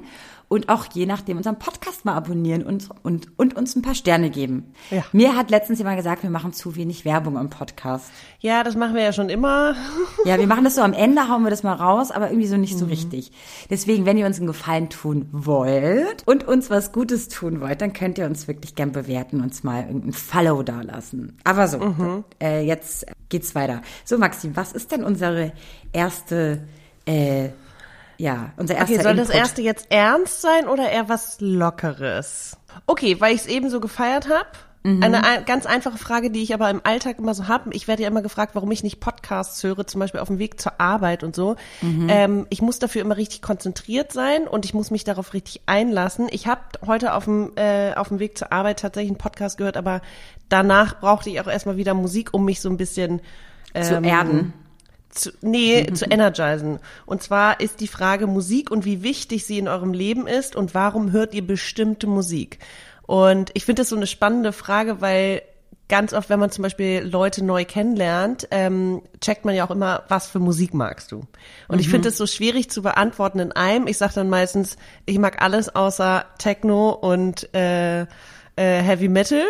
und 0.47 0.69
auch 0.69 0.85
je 0.93 1.05
nachdem 1.05 1.37
unseren 1.37 1.57
Podcast 1.59 2.05
mal 2.05 2.13
abonnieren 2.13 2.63
und, 2.63 2.89
und, 3.03 3.27
und 3.37 3.55
uns 3.55 3.75
ein 3.75 3.81
paar 3.81 3.95
Sterne 3.95 4.29
geben. 4.29 4.73
Ja. 4.91 5.03
Mir 5.11 5.35
hat 5.35 5.49
letztens 5.49 5.79
jemand 5.79 5.97
gesagt, 5.97 6.23
wir 6.23 6.29
machen 6.29 6.53
zu 6.53 6.75
wenig 6.75 7.05
Werbung 7.05 7.37
im 7.37 7.49
Podcast. 7.49 8.09
Ja, 8.39 8.63
das 8.63 8.75
machen 8.75 8.95
wir 8.95 9.03
ja 9.03 9.13
schon 9.13 9.29
immer. 9.29 9.75
Ja, 10.25 10.37
wir 10.37 10.47
machen 10.47 10.63
das 10.63 10.75
so 10.75 10.81
am 10.81 10.93
Ende, 11.05 11.29
hauen 11.29 11.43
wir 11.43 11.49
das 11.49 11.63
mal 11.63 11.73
raus, 11.73 12.11
aber 12.11 12.29
irgendwie 12.29 12.47
so 12.47 12.57
nicht 12.57 12.77
so 12.77 12.85
richtig. 12.85 13.31
Deswegen, 13.69 14.05
wenn 14.05 14.17
ihr 14.17 14.25
uns 14.25 14.37
einen 14.37 14.47
Gefallen 14.47 14.89
tun 14.89 15.27
wollt 15.31 16.23
und 16.25 16.47
uns 16.47 16.69
was 16.69 16.91
Gutes 16.91 17.27
tun 17.27 17.61
wollt, 17.61 17.81
dann 17.81 17.93
könnt 17.93 18.17
ihr 18.17 18.25
uns 18.25 18.47
wirklich 18.47 18.75
gern 18.75 18.91
bewerten, 18.91 19.41
uns 19.41 19.63
mal 19.63 19.85
irgendein 19.85 20.13
Follow 20.13 20.63
da 20.63 20.81
lassen. 20.81 21.37
Aber 21.43 21.67
so, 21.67 22.23
äh, 22.41 22.65
jetzt 22.65 23.05
geht's 23.29 23.55
weiter. 23.55 23.81
So, 24.03 24.17
Maxi, 24.17 24.51
was 24.53 24.71
ist 24.73 24.91
denn 24.91 25.03
unsere 25.03 25.53
erste, 25.91 26.67
äh, 27.05 27.49
ja, 28.17 28.51
unser 28.57 28.75
erster 28.75 28.93
Okay, 28.93 29.03
soll 29.03 29.15
das 29.15 29.27
Input? 29.29 29.41
erste 29.41 29.61
jetzt 29.61 29.87
ernst 29.89 30.41
sein 30.41 30.67
oder 30.67 30.89
eher 30.89 31.09
was 31.09 31.37
Lockeres? 31.39 32.57
Okay, 32.87 33.19
weil 33.19 33.33
ich 33.35 33.41
es 33.41 33.47
eben 33.47 33.69
so 33.69 33.79
gefeiert 33.79 34.29
habe, 34.29 34.47
Eine 35.01 35.23
ein, 35.25 35.45
ganz 35.45 35.65
einfache 35.65 35.97
Frage, 35.97 36.29
die 36.29 36.43
ich 36.43 36.53
aber 36.53 36.69
im 36.69 36.81
Alltag 36.83 37.17
immer 37.17 37.33
so 37.33 37.47
habe. 37.47 37.71
Ich 37.73 37.87
werde 37.87 38.03
ja 38.03 38.07
immer 38.07 38.21
gefragt, 38.21 38.53
warum 38.53 38.69
ich 38.71 38.83
nicht 38.83 38.99
Podcasts 38.99 39.63
höre, 39.63 39.87
zum 39.87 39.97
Beispiel 39.99 40.19
auf 40.19 40.27
dem 40.27 40.37
Weg 40.37 40.61
zur 40.61 40.79
Arbeit 40.79 41.23
und 41.23 41.35
so. 41.35 41.55
Ähm, 41.81 42.45
ich 42.51 42.61
muss 42.61 42.77
dafür 42.77 43.01
immer 43.01 43.17
richtig 43.17 43.41
konzentriert 43.41 44.11
sein 44.13 44.47
und 44.47 44.63
ich 44.63 44.75
muss 44.75 44.91
mich 44.91 45.03
darauf 45.03 45.33
richtig 45.33 45.61
einlassen. 45.65 46.27
Ich 46.29 46.45
habe 46.45 46.61
heute 46.85 47.15
auf 47.15 47.23
dem, 47.23 47.53
äh, 47.55 47.95
auf 47.95 48.09
dem 48.09 48.19
Weg 48.19 48.37
zur 48.37 48.51
Arbeit 48.51 48.79
tatsächlich 48.79 49.09
einen 49.09 49.17
Podcast 49.17 49.57
gehört, 49.57 49.75
aber 49.75 50.01
danach 50.49 50.99
brauchte 50.99 51.31
ich 51.31 51.41
auch 51.41 51.47
erstmal 51.47 51.77
wieder 51.77 51.95
Musik, 51.95 52.31
um 52.31 52.45
mich 52.45 52.61
so 52.61 52.69
ein 52.69 52.77
bisschen 52.77 53.21
Zu 53.73 53.95
ähm, 53.95 54.03
erden. 54.03 54.53
Zu, 55.15 55.31
nee, 55.41 55.85
zu 55.93 56.05
energisen. 56.09 56.79
Und 57.05 57.23
zwar 57.23 57.59
ist 57.59 57.79
die 57.79 57.87
Frage 57.87 58.27
Musik 58.27 58.71
und 58.71 58.85
wie 58.85 59.03
wichtig 59.03 59.45
sie 59.45 59.57
in 59.57 59.67
eurem 59.67 59.93
Leben 59.93 60.27
ist 60.27 60.55
und 60.55 60.73
warum 60.73 61.11
hört 61.11 61.33
ihr 61.33 61.45
bestimmte 61.45 62.07
Musik? 62.07 62.59
Und 63.07 63.51
ich 63.53 63.65
finde 63.65 63.81
das 63.81 63.89
so 63.89 63.95
eine 63.95 64.07
spannende 64.07 64.51
Frage, 64.51 65.01
weil 65.01 65.41
ganz 65.87 66.13
oft, 66.13 66.29
wenn 66.29 66.39
man 66.39 66.49
zum 66.49 66.63
Beispiel 66.63 67.01
Leute 67.03 67.43
neu 67.43 67.65
kennenlernt, 67.65 68.47
ähm, 68.51 69.01
checkt 69.21 69.45
man 69.45 69.53
ja 69.53 69.65
auch 69.65 69.71
immer, 69.71 70.03
was 70.07 70.27
für 70.27 70.39
Musik 70.39 70.73
magst 70.73 71.11
du. 71.11 71.27
Und 71.67 71.79
ich 71.79 71.89
finde 71.89 72.09
es 72.09 72.17
so 72.17 72.25
schwierig 72.25 72.69
zu 72.69 72.81
beantworten 72.81 73.39
in 73.39 73.51
einem. 73.51 73.87
Ich 73.87 73.97
sage 73.97 74.13
dann 74.15 74.29
meistens, 74.29 74.77
ich 75.05 75.19
mag 75.19 75.41
alles 75.41 75.75
außer 75.75 76.25
Techno 76.39 76.89
und 76.89 77.53
äh, 77.53 78.01
äh, 78.01 78.05
Heavy 78.55 79.09
Metal. 79.09 79.43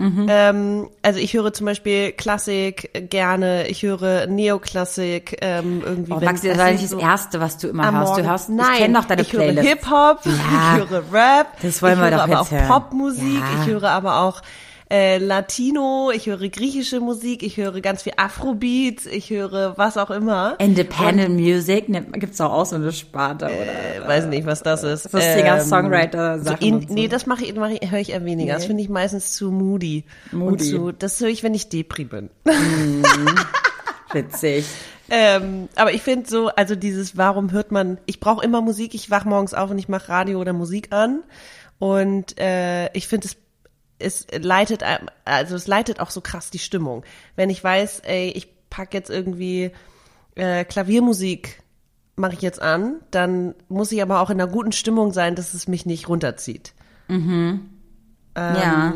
Ähm, 0.00 0.88
also 1.02 1.18
ich 1.18 1.34
höre 1.34 1.52
zum 1.52 1.66
Beispiel 1.66 2.12
Klassik 2.12 2.90
gerne, 3.10 3.66
ich 3.66 3.82
höre 3.82 4.26
Neoklassik, 4.28 5.38
ähm, 5.40 5.82
irgendwie. 5.84 6.12
Oh, 6.12 6.20
Maxi, 6.20 6.48
das 6.48 6.58
war 6.58 6.70
nicht 6.70 6.84
das 6.84 6.90
so 6.90 6.98
Erste, 7.00 7.40
was 7.40 7.58
du 7.58 7.68
immer 7.68 7.90
hörst. 7.90 8.16
Du 8.16 8.22
hörst, 8.24 8.48
Nein, 8.48 8.66
ich 8.74 8.78
kenne 8.78 8.94
doch 8.98 9.04
deine 9.06 9.22
ich 9.22 9.32
höre 9.32 9.40
Playlist. 9.42 9.68
Hip-Hop, 9.68 10.20
Ja. 10.24 10.32
ich 10.82 10.90
höre 10.90 11.02
Rap, 11.12 11.46
Das 11.62 11.82
wollen 11.82 11.94
ich 11.94 11.98
wir 11.98 12.04
höre 12.04 12.10
doch 12.12 12.18
aber 12.22 12.28
jetzt 12.32 12.40
auch 12.40 12.50
hören. 12.52 12.68
Popmusik, 12.68 13.40
Ja. 13.40 13.62
ich 13.62 13.66
höre 13.68 13.90
aber 13.90 14.20
auch 14.20 14.40
äh, 14.90 15.18
Latino, 15.18 16.10
ich 16.14 16.26
höre 16.26 16.48
griechische 16.48 17.00
Musik, 17.00 17.42
ich 17.42 17.56
höre 17.58 17.80
ganz 17.80 18.02
viel 18.02 18.14
Afrobeats, 18.16 19.04
ich 19.06 19.30
höre 19.30 19.76
was 19.76 19.96
auch 19.98 20.10
immer. 20.10 20.56
Independent 20.58 21.36
Music, 21.38 21.88
ne, 21.88 22.02
gibt's 22.12 22.40
auch, 22.40 22.52
auch 22.52 22.66
so 22.66 22.76
eine 22.76 22.92
Sparte, 22.92 23.46
oder? 23.46 24.04
Äh, 24.04 24.08
weiß 24.08 24.26
nicht, 24.26 24.46
was 24.46 24.62
das 24.62 24.82
ist. 24.84 25.10
So 25.10 25.18
Singer-Songwriter-Sachen 25.18 26.58
so 26.60 26.66
in, 26.66 26.74
und 26.76 26.88
so. 26.88 26.94
Nee, 26.94 27.08
das 27.08 27.26
mache 27.26 27.44
ich, 27.44 27.54
mach 27.54 27.68
ich 27.70 27.90
höre 27.90 28.00
ich 28.00 28.10
eher 28.10 28.24
weniger. 28.24 28.54
Das 28.54 28.62
Nee. 28.62 28.68
finde 28.68 28.82
ich 28.82 28.88
meistens 28.88 29.32
zu 29.34 29.50
moody. 29.50 30.04
Und 30.32 30.38
Moody. 30.38 30.64
zu, 30.64 30.92
das 30.92 31.20
höre 31.20 31.28
ich, 31.28 31.42
wenn 31.42 31.54
ich 31.54 31.68
Depri 31.68 32.04
bin. 32.04 32.30
Witzig. 34.12 34.64
Ähm, 35.10 35.70
aber 35.74 35.94
ich 35.94 36.02
finde 36.02 36.28
so, 36.28 36.48
also 36.48 36.74
dieses, 36.74 37.16
warum 37.16 37.50
hört 37.52 37.72
man, 37.72 37.96
ich 38.04 38.20
brauche 38.20 38.44
immer 38.44 38.60
Musik, 38.60 38.92
ich 38.92 39.10
wach 39.10 39.24
morgens 39.24 39.54
auf 39.54 39.70
und 39.70 39.78
ich 39.78 39.88
mache 39.88 40.10
Radio 40.10 40.38
oder 40.38 40.52
Musik 40.52 40.92
an. 40.92 41.22
Und 41.78 42.38
äh, 42.38 42.92
ich 42.92 43.08
finde 43.08 43.28
es, 43.28 43.36
es 43.98 44.26
leitet, 44.32 44.82
also 45.24 45.56
es 45.56 45.66
leitet 45.66 46.00
auch 46.00 46.10
so 46.10 46.20
krass 46.20 46.50
die 46.50 46.58
Stimmung. 46.58 47.04
Wenn 47.36 47.50
ich 47.50 47.62
weiß, 47.62 48.00
ey, 48.00 48.30
ich 48.30 48.48
pack 48.70 48.94
jetzt 48.94 49.10
irgendwie 49.10 49.72
äh, 50.34 50.64
Klaviermusik 50.64 51.62
mache 52.16 52.34
ich 52.34 52.42
jetzt 52.42 52.60
an, 52.60 52.96
dann 53.10 53.54
muss 53.68 53.92
ich 53.92 54.02
aber 54.02 54.20
auch 54.20 54.30
in 54.30 54.40
einer 54.40 54.50
guten 54.50 54.72
Stimmung 54.72 55.12
sein, 55.12 55.34
dass 55.36 55.54
es 55.54 55.68
mich 55.68 55.86
nicht 55.86 56.08
runterzieht. 56.08 56.74
ja. 58.40 58.94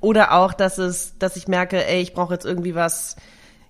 Oder 0.00 0.32
auch, 0.32 0.54
dass 0.54 0.78
es, 0.78 1.18
dass 1.18 1.36
ich 1.36 1.48
merke, 1.48 1.84
ey, 1.86 2.00
ich 2.00 2.14
brauche 2.14 2.32
jetzt 2.32 2.46
irgendwie 2.46 2.74
was, 2.74 3.16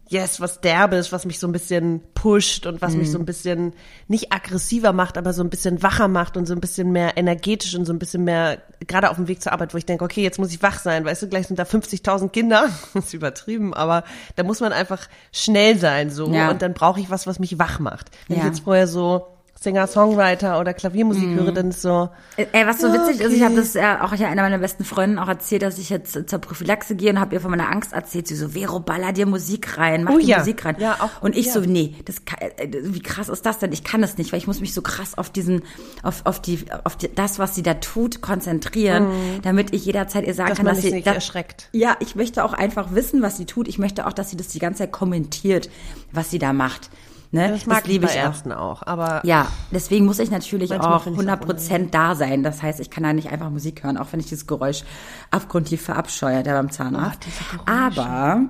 yes, 0.09 0.41
was 0.41 0.61
derbes, 0.61 1.13
was 1.13 1.27
mich 1.27 1.39
so 1.39 1.47
ein 1.47 1.53
bisschen 1.53 2.01
pusht 2.15 2.67
und 2.67 2.81
was 2.81 2.95
mich 2.97 3.11
so 3.11 3.19
ein 3.19 3.27
bisschen 3.27 3.75
nicht 4.09 4.33
aggressiver 4.33 4.93
macht, 4.93 5.19
aber 5.19 5.33
so 5.33 5.43
ein 5.43 5.51
bisschen 5.51 5.83
wacher 5.83 6.09
macht 6.09 6.37
und 6.37 6.47
so 6.47 6.55
ein 6.55 6.61
bisschen 6.61 6.91
mehr 6.93 7.17
energetisch 7.17 7.75
und 7.75 7.85
so 7.85 7.93
ein 7.93 7.99
bisschen 7.99 8.25
mehr, 8.25 8.63
gerade 8.87 9.11
auf 9.11 9.17
dem 9.17 9.29
Weg 9.29 9.43
zur 9.43 9.53
Arbeit, 9.53 9.75
wo 9.75 9.79
ich 9.79 9.85
denke, 9.87 10.05
okay, 10.05 10.23
jetzt 10.23 10.39
muss 10.39 10.51
ich 10.53 10.63
wach 10.63 10.79
sein, 10.79 11.05
weißt 11.05 11.23
du, 11.23 11.29
gleich 11.29 11.47
sind 11.47 11.59
da 11.59 11.65
50.000 11.65 12.31
Kinder, 12.31 12.69
das 12.95 13.05
ist 13.07 13.15
übertrieben, 13.15 13.75
aber 13.75 14.03
da 14.37 14.45
muss 14.45 14.61
man 14.61 14.73
einfach 14.73 15.09
schnell 15.31 15.79
sein, 15.79 16.11
so, 16.11 16.33
Ja. 16.33 16.51
und 16.51 16.63
dann 16.63 16.73
brauche 16.75 17.01
ich 17.01 17.11
was, 17.11 17.27
was 17.27 17.39
mich 17.39 17.59
wach 17.59 17.79
macht. 17.79 18.11
Wenn 18.29 18.39
ich 18.39 18.43
Ja. 18.43 18.49
jetzt 18.49 18.61
vorher 18.61 18.87
so 18.87 19.27
Singer-Songwriter 19.61 20.61
oder 20.61 20.73
Klaviermusik 20.75 21.29
höre, 21.31 21.53
dann 21.53 21.71
ist 21.71 21.83
so, 21.83 22.09
Ey, 22.37 22.67
was 22.67 22.81
so 22.81 22.89
Ah, 22.89 22.93
witzig 22.95 23.21
ist, 23.21 23.33
ich 23.33 23.43
habe 23.43 23.57
das 23.57 23.75
ja 23.75 24.05
auch 24.05 24.15
ja 24.15 24.29
einer 24.29 24.43
meiner 24.43 24.59
besten 24.59 24.85
Freundinnen 24.85 25.19
auch 25.19 25.29
erzählt, 25.29 25.63
dass 25.63 25.79
ich 25.79 25.91
jetzt 25.91 26.29
zur 26.29 26.39
Prophylaxe 26.39 26.95
gehe 26.95 27.11
und 27.11 27.19
habe 27.21 27.35
ihr 27.35 27.41
von 27.41 27.51
meiner 27.51 27.69
Angst 27.71 27.93
erzählt. 27.93 28.29
Sie 28.29 28.37
so, 28.37 28.51
Vero, 28.51 28.81
baller 28.81 29.13
dir 29.13 29.27
Musik 29.27 29.77
rein, 29.79 30.05
mach 30.05 30.13
Oh 30.15 30.19
die 30.19 30.27
ja. 30.27 30.39
Musik 30.39 30.65
rein. 30.65 30.77
Ja, 30.79 30.97
auch- 31.01 31.23
und 31.23 31.37
ich 31.37 31.47
ja. 31.47 31.53
so, 31.53 31.61
nee, 31.61 31.97
das 32.05 32.25
kann, 32.25 32.39
äh, 32.41 32.69
wie 32.83 33.01
krass 33.01 33.29
ist 33.29 33.45
das 33.47 33.59
denn? 33.59 33.73
Ich 33.73 33.85
kann 33.85 34.01
das 34.01 34.17
nicht, 34.19 34.33
weil 34.33 34.39
ich 34.39 34.47
muss 34.47 34.61
mich 34.61 34.73
so 34.75 34.83
krass 34.83 35.19
auf 35.19 35.31
diesen, 35.31 35.63
auf, 36.03 36.23
auf 36.25 36.41
die, 36.41 36.65
auf 36.85 36.97
die, 36.97 37.13
das, 37.15 37.39
was 37.39 37.55
sie 37.55 37.63
da 37.63 37.75
tut, 37.75 38.21
konzentrieren, 38.21 39.09
damit 39.43 39.75
ich 39.75 39.85
jederzeit 39.85 40.27
ihr 40.27 40.35
sagen 40.35 40.49
Mhm. 40.49 40.51
Dass 40.51 40.57
kann, 40.59 40.67
man 40.67 40.75
dass 40.77 40.85
sie 40.85 40.93
nicht 40.93 41.07
dass- 41.07 41.15
erschreckt. 41.17 41.69
Ja, 41.73 41.97
ich 42.01 42.15
möchte 42.15 42.45
auch 42.45 42.53
einfach 42.53 42.95
wissen, 42.95 43.23
was 43.23 43.37
sie 43.37 43.45
tut. 43.45 43.69
Ich 43.69 43.79
möchte 43.79 44.07
auch, 44.07 44.13
dass 44.13 44.31
sie 44.31 44.37
das 44.37 44.49
die 44.49 44.59
ganze 44.61 44.79
Zeit 44.85 44.93
kommentiert, 44.93 45.69
was 46.13 46.31
sie 46.31 46.39
da 46.39 46.53
macht. 46.53 46.89
Ne? 47.31 47.51
das 47.51 47.67
mag 47.67 47.83
ich 47.83 47.93
liebe 47.93 48.07
bei 48.07 48.13
ich 48.13 48.19
auch. 48.21 48.25
Ärzten 48.25 48.53
auch, 48.53 48.83
aber 48.87 49.21
Ja, 49.23 49.49
deswegen 49.71 50.07
muss 50.07 50.19
ich 50.19 50.31
natürlich 50.31 50.73
auch 50.73 51.03
finde 51.03 51.19
ich's 51.21 51.29
auch 51.29 51.35
100 51.35 51.41
Prozent 51.41 51.95
da 51.95 52.15
sein. 52.15 52.43
Das 52.43 52.63
heißt, 52.63 52.81
ich 52.81 52.89
kann 52.89 53.03
da 53.03 53.13
nicht 53.13 53.31
einfach 53.31 53.51
Musik 53.51 53.85
hören, 53.85 53.99
auch 53.99 54.07
wenn 54.13 54.21
ich 54.21 54.27
dieses 54.27 54.47
Geräusch 54.47 54.83
abgrundtief 55.31 55.83
verabscheue, 55.83 56.43
der 56.43 56.55
beim 56.55 56.71
Zahnarzt. 56.71 57.27
aber 57.67 58.47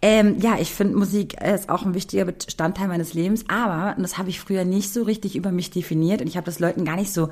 ähm, 0.00 0.38
ja, 0.40 0.56
ich 0.58 0.72
finde 0.72 0.96
Musik 0.96 1.40
ist 1.42 1.68
auch 1.68 1.84
ein 1.84 1.92
wichtiger 1.92 2.24
Bestandteil 2.24 2.88
meines 2.88 3.12
Lebens. 3.12 3.44
Aber 3.48 3.94
und 3.96 4.02
das 4.02 4.16
habe 4.16 4.30
ich 4.30 4.40
früher 4.40 4.64
nicht 4.64 4.92
so 4.92 5.02
richtig 5.02 5.36
über 5.36 5.52
mich 5.52 5.70
definiert 5.70 6.22
und 6.22 6.26
ich 6.26 6.36
habe 6.38 6.46
das 6.46 6.58
Leuten 6.58 6.86
gar 6.86 6.96
nicht 6.96 7.12
so 7.12 7.28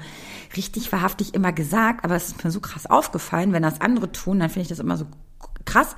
richtig 0.54 0.92
wahrhaftig 0.92 1.34
immer 1.34 1.52
gesagt. 1.52 2.04
Aber 2.04 2.14
es 2.14 2.28
ist 2.28 2.44
mir 2.44 2.50
so 2.50 2.60
krass 2.60 2.86
aufgefallen, 2.86 3.54
wenn 3.54 3.62
das 3.62 3.80
andere 3.80 4.12
tun, 4.12 4.38
dann 4.38 4.50
finde 4.50 4.62
ich 4.62 4.68
das 4.68 4.80
immer 4.80 4.98
so 4.98 5.06
krass. 5.64 5.96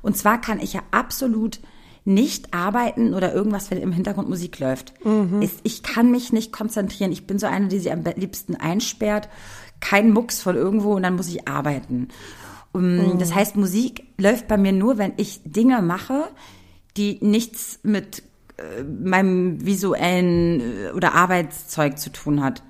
Und 0.00 0.16
zwar 0.16 0.40
kann 0.40 0.60
ich 0.60 0.72
ja 0.72 0.80
absolut 0.92 1.60
nicht 2.04 2.54
arbeiten 2.54 3.14
oder 3.14 3.34
irgendwas, 3.34 3.70
wenn 3.70 3.78
im 3.78 3.92
Hintergrund 3.92 4.28
Musik 4.28 4.58
läuft. 4.58 4.94
Ich, 5.42 5.52
ich 5.62 5.82
kann 5.82 6.10
mich 6.10 6.32
nicht 6.32 6.52
konzentrieren. 6.52 7.12
Ich 7.12 7.26
bin 7.26 7.38
so 7.38 7.46
eine, 7.46 7.68
die 7.68 7.78
sie 7.78 7.90
am 7.90 8.02
liebsten 8.16 8.56
einsperrt. 8.56 9.28
Kein 9.80 10.12
Mucks 10.12 10.42
von 10.42 10.56
irgendwo 10.56 10.94
und 10.94 11.02
dann 11.02 11.16
muss 11.16 11.28
ich 11.28 11.48
arbeiten. 11.48 12.08
Um, 12.72 13.18
Das 13.18 13.34
heißt, 13.34 13.56
Musik 13.56 14.04
läuft 14.16 14.46
bei 14.48 14.56
mir 14.56 14.72
nur, 14.72 14.98
wenn 14.98 15.12
ich 15.16 15.40
Dinge 15.44 15.82
mache, 15.82 16.28
die 16.96 17.18
nichts 17.20 17.80
mit 17.82 18.22
äh, 18.56 18.82
meinem 18.82 19.64
visuellen 19.64 20.60
äh, 20.60 20.92
oder 20.94 21.14
Arbeitszeug 21.14 21.98
zu 21.98 22.10
tun 22.10 22.42
hat. 22.42 22.62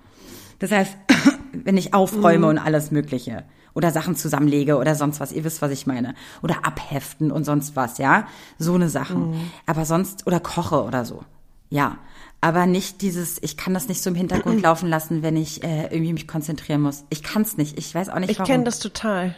Das 0.59 0.71
heißt, 0.71 0.97
wenn 1.53 1.77
ich 1.77 1.95
aufräume 1.95 2.47
und 2.47 2.59
alles 2.59 2.91
Mögliche 2.91 3.45
oder 3.75 3.91
Sachen 3.91 4.17
zusammenlege 4.17 4.77
oder 4.77 4.95
sonst 4.95 5.21
was, 5.21 5.33
ihr 5.33 5.45
wisst, 5.45 5.63
was 5.63 5.71
ich 5.71 5.87
meine. 5.87 6.15
Oder 6.43 6.65
abheften 6.67 7.31
und 7.31 7.45
sonst 7.45 7.77
was, 7.77 7.99
ja. 7.99 8.27
So 8.59 8.75
eine 8.75 8.89
Sachen. 8.89 9.51
Aber 9.67 9.85
sonst, 9.85 10.27
oder 10.27 10.41
koche 10.41 10.83
oder 10.85 11.05
so. 11.05 11.23
Ja. 11.69 11.99
Aber 12.43 12.65
nicht 12.67 13.03
dieses, 13.03 13.39
ich 13.43 13.57
kann 13.59 13.75
das 13.75 13.89
nicht 13.89 14.03
so 14.03 14.09
im 14.11 14.17
Hintergrund 14.17 14.63
laufen 14.63 14.89
lassen, 14.89 15.23
wenn 15.23 15.37
ich 15.37 15.63
äh, 15.63 15.85
irgendwie 15.93 16.15
mich 16.15 16.27
konzentrieren 16.27 16.81
muss. 16.81 17.05
Ich 17.11 17.23
kann 17.23 17.43
es 17.43 17.57
nicht. 17.59 17.79
Ich 17.79 17.95
weiß 17.95 18.09
auch 18.09 18.19
nicht, 18.19 18.31
Ich 18.31 18.39
warum. 18.39 18.51
kenne 18.51 18.65
das 18.65 18.79
total. 18.79 19.35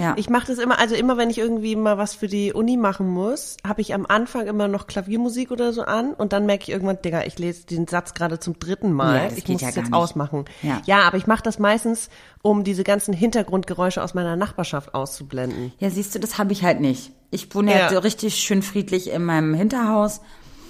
Ja. 0.00 0.14
Ich 0.16 0.30
mache 0.30 0.46
das 0.46 0.58
immer, 0.58 0.78
also 0.78 0.94
immer 0.94 1.16
wenn 1.16 1.30
ich 1.30 1.38
irgendwie 1.38 1.76
mal 1.76 1.98
was 1.98 2.14
für 2.14 2.26
die 2.26 2.52
Uni 2.52 2.76
machen 2.76 3.08
muss, 3.08 3.56
habe 3.66 3.80
ich 3.80 3.94
am 3.94 4.06
Anfang 4.06 4.46
immer 4.46 4.66
noch 4.68 4.86
Klaviermusik 4.86 5.50
oder 5.50 5.72
so 5.72 5.82
an 5.82 6.14
und 6.14 6.32
dann 6.32 6.46
merke 6.46 6.64
ich 6.64 6.70
irgendwann, 6.70 7.00
Digga, 7.02 7.24
ich 7.24 7.38
lese 7.38 7.66
den 7.66 7.86
Satz 7.86 8.14
gerade 8.14 8.38
zum 8.38 8.58
dritten 8.58 8.92
Mal. 8.92 9.16
Ja, 9.16 9.28
das 9.28 9.38
ich 9.38 9.48
muss 9.48 9.60
ja 9.60 9.68
gar 9.68 9.76
jetzt 9.76 9.84
nicht. 9.90 9.94
ausmachen. 9.94 10.44
Ja. 10.62 10.80
ja, 10.86 11.00
aber 11.02 11.16
ich 11.16 11.26
mache 11.26 11.42
das 11.42 11.58
meistens, 11.58 12.08
um 12.42 12.64
diese 12.64 12.84
ganzen 12.84 13.12
Hintergrundgeräusche 13.14 14.02
aus 14.02 14.14
meiner 14.14 14.36
Nachbarschaft 14.36 14.94
auszublenden. 14.94 15.72
Ja, 15.78 15.90
siehst 15.90 16.14
du, 16.14 16.18
das 16.20 16.38
habe 16.38 16.52
ich 16.52 16.64
halt 16.64 16.80
nicht. 16.80 17.12
Ich 17.30 17.54
wohne 17.54 17.70
Ja. 17.72 17.78
ja 17.78 17.90
so 17.90 17.98
richtig 17.98 18.36
schön 18.36 18.62
friedlich 18.62 19.10
in 19.10 19.24
meinem 19.24 19.54
Hinterhaus. 19.54 20.20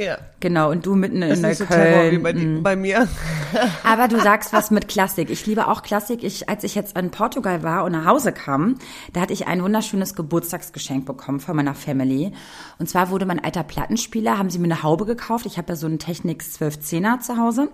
Ja. 0.01 0.19
Genau, 0.41 0.71
und 0.71 0.87
du 0.87 0.95
mitten 0.95 1.21
Das 1.21 1.39
in 1.41 1.47
nicht 1.49 1.59
so 1.59 1.65
Terror 1.67 2.11
wie 2.11 2.19
bei, 2.19 2.33
die- 2.33 2.61
bei 2.61 2.75
mir. 2.77 3.07
Aber 3.85 4.09
du 4.09 4.19
sagst 4.21 4.53
was 4.53 4.71
mit 4.71 4.89
Klassik. 4.89 5.29
Ich 5.31 5.47
liebe 5.47 5.69
auch 5.69 5.83
Klassik. 5.83 6.25
Ich, 6.25 6.49
als 6.49 6.65
ich 6.65 6.75
jetzt 6.75 6.97
in 6.99 7.11
Portugal 7.11 7.63
war 7.63 7.85
und 7.85 7.93
nach 7.93 8.07
Hause 8.07 8.33
kam, 8.33 8.77
da 9.13 9.21
hatte 9.21 9.33
ich 9.33 9.47
ein 9.47 9.63
wunderschönes 9.63 10.15
Geburtstagsgeschenk 10.15 11.05
bekommen 11.05 11.41
von 11.41 11.55
meiner 11.57 11.75
Family. 11.75 12.33
Und 12.79 12.89
zwar 12.89 13.11
wurde 13.11 13.27
mein 13.27 13.45
alter 13.45 13.63
Plattenspieler, 13.63 14.39
haben 14.39 14.51
sie 14.51 14.59
mir 14.59 14.65
eine 14.73 14.83
Haube 14.83 15.05
gekauft. 15.05 15.45
Ich 15.47 15.59
habe 15.59 15.69
ja 15.73 15.77
so 15.77 15.87
einen 15.87 15.99
Technics 15.99 16.61
1210er 16.61 17.21
zu 17.21 17.37
Hause. 17.37 17.69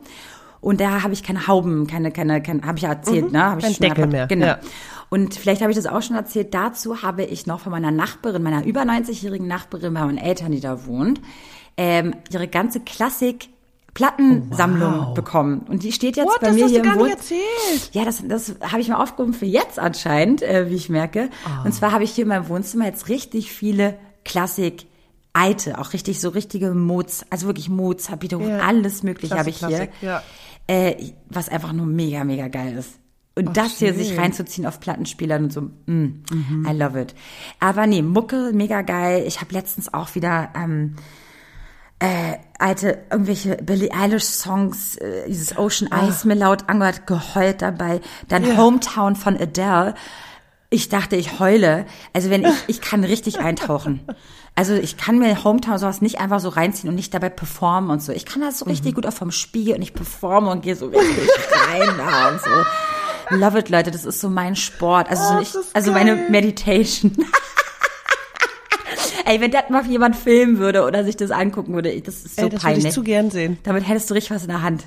Und 0.61 0.81
da 0.81 1.03
habe 1.03 1.13
ich 1.13 1.23
keine 1.23 1.47
Hauben, 1.47 1.87
keine, 1.87 2.11
keine, 2.11 2.43
keine 2.43 2.63
habe 2.63 2.79
ich 2.79 2.83
ja 2.83 2.89
erzählt, 2.89 3.31
ne? 3.31 3.43
Habe 3.45 3.61
ich 3.61 3.67
kein 3.67 3.75
schon 3.75 3.87
Deckel 3.89 4.07
mehr, 4.09 4.27
Genau. 4.27 4.47
ja. 4.47 4.59
Und 5.11 5.35
vielleicht 5.35 5.61
habe 5.61 5.71
ich 5.71 5.77
das 5.77 5.87
auch 5.87 6.03
schon 6.03 6.17
erzählt. 6.17 6.53
Dazu 6.55 7.03
habe 7.03 7.23
ich 7.23 7.47
noch 7.47 7.61
von 7.61 7.71
meiner 7.71 7.93
Nachbarin, 7.93 8.43
meiner 8.43 8.65
über 8.65 8.81
90-jährigen 8.83 9.47
Nachbarin 9.47 9.95
bei 9.95 10.01
meinen 10.05 10.19
Eltern, 10.19 10.51
die 10.51 10.59
da 10.61 10.85
wohnt, 10.87 11.21
ähm, 11.77 12.15
ihre 12.33 12.49
ganze 12.49 12.81
Klassik 12.81 13.49
Plattensammlung 13.95 15.15
bekommen. 15.15 15.61
Und 15.69 15.83
die 15.83 15.91
steht 15.93 16.17
jetzt 16.17 16.27
What, 16.27 16.41
bei 16.41 16.49
das 16.49 16.57
mir 16.57 16.67
hier 16.69 16.81
im 16.85 16.87
Wohnzimmer. 16.87 17.11
erzählt. 17.11 17.91
Ja, 17.93 18.05
das, 18.05 18.23
das 18.27 18.55
habe 18.61 18.81
ich 18.81 18.89
mir 18.89 18.99
aufgehoben 18.99 19.33
für 19.33 19.47
jetzt 19.47 19.79
anscheinend, 19.79 20.43
äh, 20.43 20.71
wie 20.71 20.75
ich 20.75 20.89
merke. 20.91 21.31
Ah. 21.47 21.63
Und 21.65 21.73
zwar 21.73 21.93
habe 21.93 22.05
ich 22.05 22.11
hier 22.13 22.23
in 22.23 22.29
meinem 22.29 22.49
Wohnzimmer 22.49 22.85
jetzt 22.85 23.09
richtig 23.09 23.53
viele 23.53 23.99
Klassik, 24.25 24.87
alte, 25.33 25.79
auch 25.79 25.93
richtig 25.95 26.21
so 26.21 26.29
richtige 26.29 26.73
Mods, 26.75 27.25
also 27.31 27.47
wirklich 27.47 27.69
Mozart, 27.69 28.21
Beethoven, 28.21 28.49
Ja. 28.51 28.59
alles 28.61 29.03
mögliche 29.03 29.39
habe 29.39 29.51
ich 29.51 29.65
hier. 29.65 29.89
Ja. 30.03 30.23
Äh, 30.67 31.13
was 31.31 31.49
einfach 31.49 31.73
nur 31.73 31.87
mega, 31.87 32.25
mega 32.25 32.49
geil 32.49 32.77
ist. 32.77 32.91
Und 33.35 33.49
Ach, 33.51 33.53
das 33.55 33.79
hier 33.79 33.89
schön. 33.95 33.99
sich 33.99 34.19
reinzuziehen 34.19 34.67
auf 34.67 34.81
Plattenspielern 34.81 35.45
und 35.45 35.53
so, 35.53 35.61
mm, 35.61 36.67
I 36.69 36.73
love 36.73 37.01
it. 37.01 37.15
Aber 37.61 37.87
nee, 37.87 38.03
Mucke, 38.03 38.51
mega 38.55 38.83
geil. 38.83 39.25
Ich 39.27 39.41
habe 39.41 39.53
letztens 39.55 39.93
auch 39.95 40.15
wieder 40.15 40.51
ähm, 40.57 40.97
äh, 41.99 42.35
alte, 42.59 42.99
irgendwelche 43.11 43.57
Billie 43.57 43.91
Eilish 43.93 44.25
Songs, 44.25 44.97
äh, 44.97 45.27
dieses 45.29 45.57
Ocean 45.57 45.91
Eyes 45.93 46.25
mir 46.25 46.35
laut 46.35 46.69
angehört, 46.69 47.07
geheult 47.07 47.63
dabei. 47.63 48.01
Dann 48.29 48.45
Ja. 48.45 48.57
Hometown 48.57 49.17
von 49.17 49.37
Adele. 49.41 49.95
Ich 50.69 50.89
dachte, 50.89 51.17
ich 51.17 51.39
heule. 51.39 51.87
Also 52.13 52.29
wenn 52.29 52.45
ich, 52.45 52.55
ich 52.67 52.81
kann 52.81 53.05
richtig 53.05 53.39
eintauchen. 53.39 54.01
Also 54.57 54.75
ich 54.75 54.97
kann 54.97 55.19
mir 55.19 55.45
Hometown 55.45 55.79
sowas 55.79 56.01
nicht 56.03 56.19
einfach 56.19 56.41
so 56.41 56.49
reinziehen 56.49 56.89
und 56.89 56.97
nicht 56.97 57.15
dabei 57.15 57.29
performen 57.29 57.91
und 57.91 58.03
so. 58.03 58.13
Ich 58.13 58.27
kann 58.27 58.43
das 58.43 58.59
so 58.59 58.65
richtig 58.65 58.95
gut 58.95 59.07
auch 59.07 59.13
vom 59.13 59.31
Spiegel 59.31 59.75
und 59.77 59.83
ich 59.83 59.95
performe 59.95 60.51
und 60.51 60.63
gehe 60.63 60.75
so 60.77 60.87
richtig 60.89 61.29
rein 61.71 61.89
da 61.99 62.29
und 62.31 62.41
so. 62.41 63.37
Love 63.37 63.59
it, 63.59 63.69
Leute, 63.71 63.91
das 63.91 64.05
ist 64.05 64.21
so 64.21 64.29
mein 64.29 64.55
Sport. 64.57 65.09
Also, 65.11 65.23
so 65.25 65.35
Oh, 65.37 65.41
ich, 65.41 65.53
das 65.53 65.67
ist 65.67 65.77
also 65.77 65.93
geil. 65.93 66.05
meine 66.05 66.31
Meditation. 66.31 67.13
Ey, 69.27 69.41
wenn 69.41 69.51
das 69.51 69.69
mal 69.71 69.85
jemand 69.87 70.15
filmen 70.15 70.59
würde 70.59 70.85
oder 70.85 71.05
sich 71.05 71.17
das 71.17 71.33
angucken 71.33 71.75
würde, 71.75 72.01
das 72.01 72.25
ist 72.25 72.37
so 72.37 72.43
Ey, 72.43 72.49
das 72.49 72.63
würde 72.63 72.75
peinlich. 72.75 72.85
ich 72.87 72.93
zu 72.93 73.03
gern 73.03 73.31
sehen. 73.31 73.59
Damit 73.65 73.89
hättest 73.89 74.09
du 74.09 74.15
richtig 74.15 74.31
was 74.31 74.43
in 74.43 74.51
der 74.51 74.63
Hand. 74.63 74.85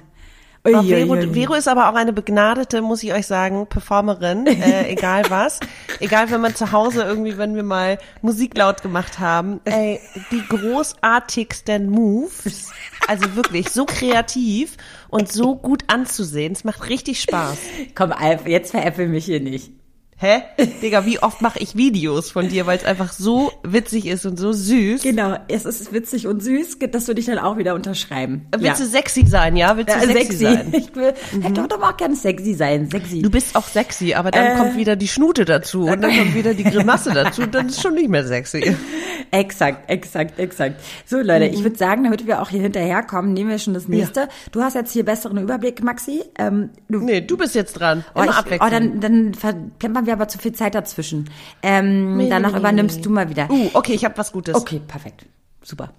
Ui, 0.65 0.71
Vero, 0.71 1.11
ui, 1.11 1.19
ui. 1.19 1.33
Vero 1.33 1.53
ist 1.55 1.67
aber 1.67 1.89
auch 1.89 1.95
eine 1.95 2.13
begnadete, 2.13 2.81
muss 2.81 3.03
ich 3.03 3.13
euch 3.13 3.27
sagen, 3.27 3.67
Performerin, 3.67 4.47
äh, 4.47 4.89
egal 4.89 5.23
was. 5.29 5.59
egal, 5.99 6.31
wenn 6.31 6.39
man 6.39 6.55
zu 6.55 6.71
Hause 6.71 7.03
irgendwie, 7.03 7.37
wenn 7.37 7.55
wir 7.55 7.63
mal 7.63 7.97
Musik 8.21 8.57
laut 8.57 8.81
gemacht 8.81 9.19
haben, 9.19 9.59
ey, 9.65 9.99
die 10.31 10.43
großartigsten 10.47 11.89
Moves, 11.89 12.71
also 13.07 13.35
wirklich 13.35 13.69
so 13.69 13.85
kreativ 13.85 14.77
und 15.09 15.31
so 15.31 15.55
gut 15.55 15.83
anzusehen. 15.87 16.53
Es 16.53 16.63
macht 16.63 16.87
richtig 16.87 17.21
Spaß. 17.21 17.57
Komm, 17.93 18.13
Alf, 18.13 18.47
jetzt 18.47 18.71
veräppel 18.71 19.09
mich 19.09 19.25
hier 19.25 19.41
nicht. 19.41 19.71
Hä? 20.21 20.41
Digga, 20.81 21.05
wie 21.05 21.19
oft 21.19 21.41
mache 21.41 21.59
ich 21.59 21.77
Videos 21.77 22.29
von 22.29 22.49
dir, 22.49 22.65
weil 22.67 22.77
es 22.77 22.83
einfach 22.83 23.13
so 23.13 23.53
witzig 23.63 24.05
ist 24.05 24.25
und 24.25 24.37
so 24.37 24.51
süß. 24.51 25.01
Genau, 25.01 25.37
es 25.47 25.63
ist 25.63 25.93
witzig 25.93 26.27
und 26.27 26.43
süß, 26.43 26.77
das 26.91 27.07
würde 27.07 27.21
ich 27.21 27.27
dann 27.27 27.39
auch 27.39 27.57
wieder 27.57 27.73
unterschreiben. 27.73 28.45
Willst 28.57 28.81
du 28.81 28.85
sexy 28.85 29.25
sein, 29.25 29.55
ja? 29.55 29.77
Willst 29.77 29.95
du 29.95 29.99
ja, 29.99 30.05
sexy, 30.07 30.37
sexy. 30.37 30.43
sein? 30.43 30.73
Ich 30.73 30.93
will, 30.93 31.13
hätte 31.41 31.67
doch 31.69 31.81
auch 31.81 31.95
gerne 31.95 32.17
sexy 32.17 32.53
sein, 32.53 32.89
sexy. 32.89 33.21
Du 33.21 33.29
bist 33.29 33.55
auch 33.55 33.65
sexy, 33.65 34.13
aber 34.13 34.31
dann 34.31 34.45
Äh. 34.45 34.55
kommt 34.57 34.75
wieder 34.75 34.97
die 34.97 35.07
Schnute 35.07 35.45
dazu 35.45 35.83
und 35.85 36.01
dann 36.01 36.13
kommt 36.13 36.35
wieder 36.35 36.53
die 36.53 36.65
Grimasse 36.65 37.11
dazu 37.13 37.43
und 37.43 37.55
dann 37.55 37.67
ist 37.69 37.81
schon 37.81 37.93
nicht 37.93 38.09
mehr 38.09 38.25
sexy. 38.25 38.75
Exakt, 39.31 39.89
exakt, 39.89 40.39
exakt. 40.39 40.81
So 41.05 41.17
Leute, 41.17 41.45
Mhm. 41.49 41.53
ich 41.53 41.63
würde 41.63 41.77
sagen, 41.77 42.03
damit 42.03 42.25
wir 42.25 42.41
auch 42.41 42.49
hier 42.49 42.61
hinterherkommen, 42.61 43.33
nehmen 43.33 43.49
wir 43.51 43.59
schon 43.59 43.73
das 43.75 43.87
nächste. 43.87 44.27
Du 44.51 44.61
hast 44.63 44.73
jetzt 44.73 44.91
hier 44.91 45.05
besseren 45.05 45.37
Überblick, 45.37 45.83
Maxi. 45.83 46.23
Ähm, 46.39 46.69
du, 46.87 46.99
Nee, 46.99 47.21
du 47.21 47.37
bist 47.37 47.53
jetzt 47.53 47.73
dran. 47.73 48.03
Oh, 48.15 48.23
ich, 48.23 48.31
oh, 48.59 48.69
dann, 48.71 48.99
dann 49.01 49.33
verplempern 49.35 50.07
wir 50.07 50.08
aber 50.11 50.27
zu 50.27 50.37
viel 50.37 50.53
Zeit 50.53 50.75
dazwischen. 50.75 51.29
Ähm, 51.63 52.27
danach 52.29 52.55
übernimmst 52.55 53.05
du 53.05 53.09
mal 53.09 53.29
wieder. 53.29 53.49
uh, 53.49 53.69
okay, 53.73 53.93
ich 53.93 54.05
habe 54.05 54.17
was 54.17 54.31
Gutes. 54.31 54.55
Okay, 54.55 54.81
perfekt. 54.85 55.25
Super. 55.61 55.93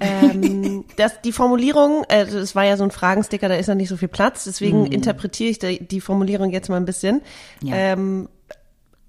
Ähm, 0.00 0.84
das, 0.96 1.20
die 1.22 1.32
Formulierung, 1.32 2.04
äh, 2.08 2.26
das 2.26 2.54
war 2.54 2.64
ja 2.64 2.76
so 2.76 2.84
ein 2.84 2.90
Fragensticker, 2.90 3.48
da 3.48 3.54
ist 3.54 3.66
ja 3.66 3.74
nicht 3.74 3.88
so 3.88 3.96
viel 3.96 4.08
Platz, 4.08 4.44
deswegen 4.44 4.86
interpretiere 4.86 5.50
ich 5.50 5.58
die, 5.58 5.86
die 5.86 6.00
Formulierung 6.00 6.50
jetzt 6.50 6.68
mal 6.68 6.76
ein 6.76 6.84
bisschen. 6.84 7.22
Ja. 7.62 7.74
Ähm, 7.76 8.28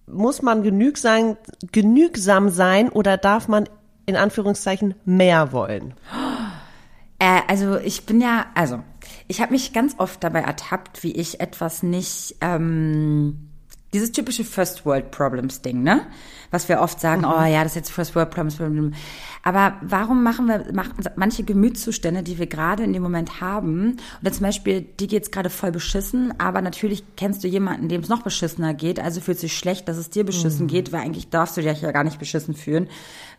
muss 0.08 0.42
man 0.42 0.64
genügsam, 0.64 1.38
genügsam 1.72 2.50
sein 2.50 2.90
oder 2.90 3.18
darf 3.18 3.48
man 3.48 3.70
in 4.06 4.16
Anführungszeichen 4.16 4.96
mehr 5.06 5.54
wollen? 5.54 5.94
Äh, 7.20 7.42
also 7.48 7.78
ich 7.78 8.06
bin 8.06 8.20
ja, 8.20 8.48
also 8.54 8.80
ich 9.28 9.42
habe 9.42 9.54
mich 9.54 9.74
ganz 9.74 9.96
oft 9.98 10.24
dabei 10.24 10.42
ertappt, 10.42 11.04
wie 11.04 11.14
ich 11.14 11.40
etwas 11.40 11.84
nicht, 11.84 12.36
ähm, 12.42 13.50
dieses 13.94 14.12
typische 14.12 14.44
First 14.44 14.86
World 14.86 15.12
Problems 15.12 15.62
Ding, 15.62 15.84
ne? 15.84 16.02
Was 16.52 16.70
wir 16.70 16.82
oft 16.82 17.00
sagen, 17.00 17.26
oh 17.26 17.44
ja, 17.46 17.64
das 17.64 17.72
ist 17.72 17.76
jetzt 17.76 17.92
First 17.92 18.16
World 18.16 18.30
Problems. 18.30 18.56
Problem. 18.56 18.94
Aber 19.44 19.76
warum 19.82 20.24
machen 20.24 20.48
wir 20.48 20.72
machen 20.74 20.94
manche 21.16 21.44
Gemütszustände, 21.44 22.24
die 22.24 22.38
wir 22.38 22.48
gerade 22.48 22.84
in 22.84 22.94
dem 22.94 23.02
Moment 23.04 23.42
haben, 23.42 23.98
oder 24.22 24.32
zum 24.32 24.44
Beispiel, 24.44 24.82
die 25.00 25.08
geht's 25.08 25.32
gerade 25.32 25.50
voll 25.50 25.72
beschissen, 25.72 26.34
aber 26.40 26.62
natürlich 26.62 27.04
kennst 27.18 27.44
du 27.44 27.48
jemanden, 27.48 27.90
dem 27.90 28.02
es 28.02 28.10
noch 28.10 28.22
beschissener 28.22 28.74
geht, 28.74 29.00
also 29.00 29.20
fühlt 29.22 29.40
sich 29.40 29.58
schlecht, 29.58 29.88
dass 29.88 29.98
es 29.98 30.10
dir 30.10 30.24
beschissen 30.24 30.68
geht, 30.68 30.92
weil 30.92 31.02
eigentlich 31.02 31.30
darfst 31.30 31.58
du 31.58 31.62
dich 31.62 31.82
ja 31.82 31.92
gar 31.92 32.04
nicht 32.04 32.20
beschissen 32.20 32.54
fühlen, 32.54 32.88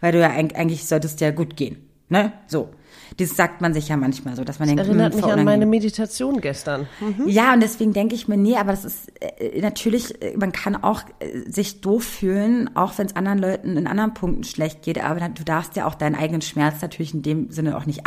weil 0.00 0.12
du 0.12 0.20
ja 0.20 0.30
eig- 0.30 0.54
eigentlich 0.54 0.86
solltest 0.86 1.20
dir 1.20 1.26
ja 1.26 1.30
gut 1.30 1.56
gehen, 1.56 1.76
ne? 2.08 2.32
So. 2.46 2.70
Das 3.16 3.36
sagt 3.36 3.60
man 3.60 3.74
sich 3.74 3.88
ja 3.88 3.96
manchmal 3.96 4.36
so, 4.36 4.44
dass 4.44 4.58
man 4.58 4.68
denkt, 4.68 4.82
Erinnert 4.82 5.14
mich 5.14 5.24
an 5.24 5.44
meine 5.44 5.66
Meditation 5.66 6.40
gestern. 6.40 6.86
Ja, 7.26 7.54
und 7.54 7.60
deswegen 7.60 7.92
denke 7.92 8.14
ich 8.14 8.28
mir, 8.28 8.36
nee, 8.36 8.56
aber 8.56 8.72
das 8.72 8.84
ist 8.84 9.12
äh, 9.20 9.60
natürlich, 9.60 10.20
äh, 10.22 10.36
man 10.36 10.52
kann 10.52 10.76
auch 10.76 11.02
äh, 11.20 11.50
sich 11.50 11.80
doof 11.80 12.04
fühlen, 12.04 12.74
auch 12.76 12.98
wenn 12.98 13.06
es 13.06 13.16
anderen 13.16 13.38
Leuten 13.38 13.76
in 13.76 13.86
anderen 13.86 14.14
Punkten 14.14 14.44
schlecht 14.44 14.82
geht, 14.82 15.02
aber 15.02 15.20
dann, 15.20 15.34
du 15.34 15.44
darfst 15.44 15.76
ja 15.76 15.86
auch 15.86 15.94
deinen 15.94 16.14
eigenen 16.14 16.42
Schmerz 16.42 16.82
natürlich 16.82 17.14
in 17.14 17.22
dem 17.22 17.50
Sinne 17.50 17.76
auch 17.76 17.86
nicht 17.86 18.06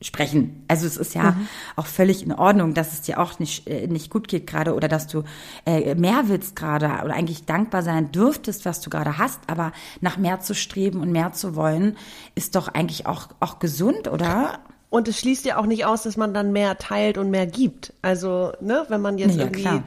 absprechen. 0.00 0.64
Also 0.68 0.86
es 0.86 0.96
ist 0.96 1.14
ja 1.14 1.36
auch 1.74 1.86
völlig 1.86 2.22
in 2.22 2.32
Ordnung, 2.32 2.72
dass 2.72 2.92
es 2.92 3.02
dir 3.02 3.18
auch 3.18 3.38
nicht, 3.40 3.66
äh, 3.66 3.88
nicht 3.88 4.10
gut 4.10 4.28
geht 4.28 4.46
gerade 4.46 4.74
oder 4.74 4.86
dass 4.86 5.08
du 5.08 5.24
äh, 5.66 5.94
mehr 5.96 6.24
willst 6.26 6.54
gerade 6.54 6.86
oder 7.04 7.14
eigentlich 7.14 7.46
dankbar 7.46 7.82
sein 7.82 8.12
dürftest, 8.12 8.64
was 8.64 8.80
du 8.80 8.90
gerade 8.90 9.18
hast, 9.18 9.40
aber 9.48 9.72
nach 10.00 10.16
mehr 10.16 10.40
zu 10.40 10.54
streben 10.54 11.00
und 11.00 11.10
mehr 11.10 11.32
zu 11.32 11.56
wollen, 11.56 11.96
ist 12.36 12.54
doch 12.54 12.68
eigentlich 12.68 13.06
auch, 13.06 13.28
auch 13.40 13.58
gesund, 13.58 14.06
oder? 14.06 14.60
Und 14.90 15.08
es 15.08 15.18
schließt 15.18 15.44
ja 15.44 15.58
auch 15.58 15.66
nicht 15.66 15.84
aus, 15.84 16.04
dass 16.04 16.16
man 16.16 16.32
dann 16.32 16.52
mehr 16.52 16.78
teilt 16.78 17.18
und 17.18 17.30
mehr 17.30 17.46
gibt. 17.46 17.92
Also, 18.00 18.52
ne, 18.60 18.86
wenn 18.88 19.02
man 19.02 19.18
jetzt 19.18 19.36
Ja, 19.36 19.44
irgendwie, 19.44 19.62
klar. 19.62 19.82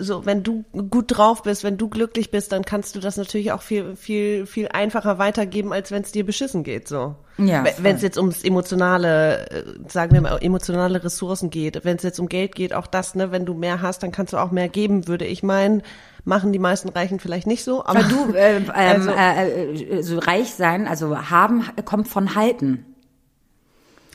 So, 0.00 0.26
wenn 0.26 0.42
du 0.42 0.64
gut 0.90 1.06
drauf 1.16 1.42
bist, 1.42 1.64
wenn 1.64 1.76
du 1.76 1.88
glücklich 1.88 2.30
bist, 2.30 2.52
dann 2.52 2.64
kannst 2.64 2.94
du 2.96 3.00
das 3.00 3.16
natürlich 3.16 3.52
auch 3.52 3.62
viel, 3.62 3.96
viel, 3.96 4.46
viel 4.46 4.68
einfacher 4.68 5.18
weitergeben, 5.18 5.72
als 5.72 5.90
wenn 5.90 6.02
es 6.02 6.12
dir 6.12 6.24
beschissen 6.24 6.62
geht, 6.64 6.88
so. 6.88 7.14
Ja, 7.38 7.64
Wenn 7.78 7.96
es 7.96 8.02
jetzt 8.02 8.16
ums 8.16 8.42
emotionale, 8.44 9.50
äh, 9.50 9.64
sagen 9.88 10.12
wir 10.14 10.22
mal, 10.22 10.38
emotionale 10.40 11.04
Ressourcen 11.04 11.50
geht, 11.50 11.84
wenn 11.84 11.96
es 11.96 12.02
jetzt 12.02 12.18
um 12.18 12.28
Geld 12.28 12.54
geht, 12.54 12.72
auch 12.72 12.86
das, 12.86 13.14
ne, 13.14 13.30
wenn 13.30 13.44
du 13.44 13.52
mehr 13.52 13.82
hast, 13.82 14.02
dann 14.02 14.10
kannst 14.10 14.32
du 14.32 14.38
auch 14.38 14.50
mehr 14.50 14.68
geben, 14.70 15.06
würde 15.06 15.26
ich 15.26 15.42
meinen. 15.42 15.82
Machen 16.24 16.52
die 16.52 16.58
meisten 16.58 16.88
Reichen 16.88 17.20
vielleicht 17.20 17.46
nicht 17.46 17.62
so, 17.62 17.84
aber 17.84 18.02
du 18.04 18.32
äh, 18.34 18.56
ähm, 18.56 18.70
Also- 18.72 19.10
äh, 19.10 19.72
äh, 19.98 20.02
so 20.02 20.18
reich 20.18 20.54
sein, 20.54 20.88
also 20.88 21.30
haben 21.30 21.64
kommt 21.84 22.08
von 22.08 22.34
halten. 22.34 22.84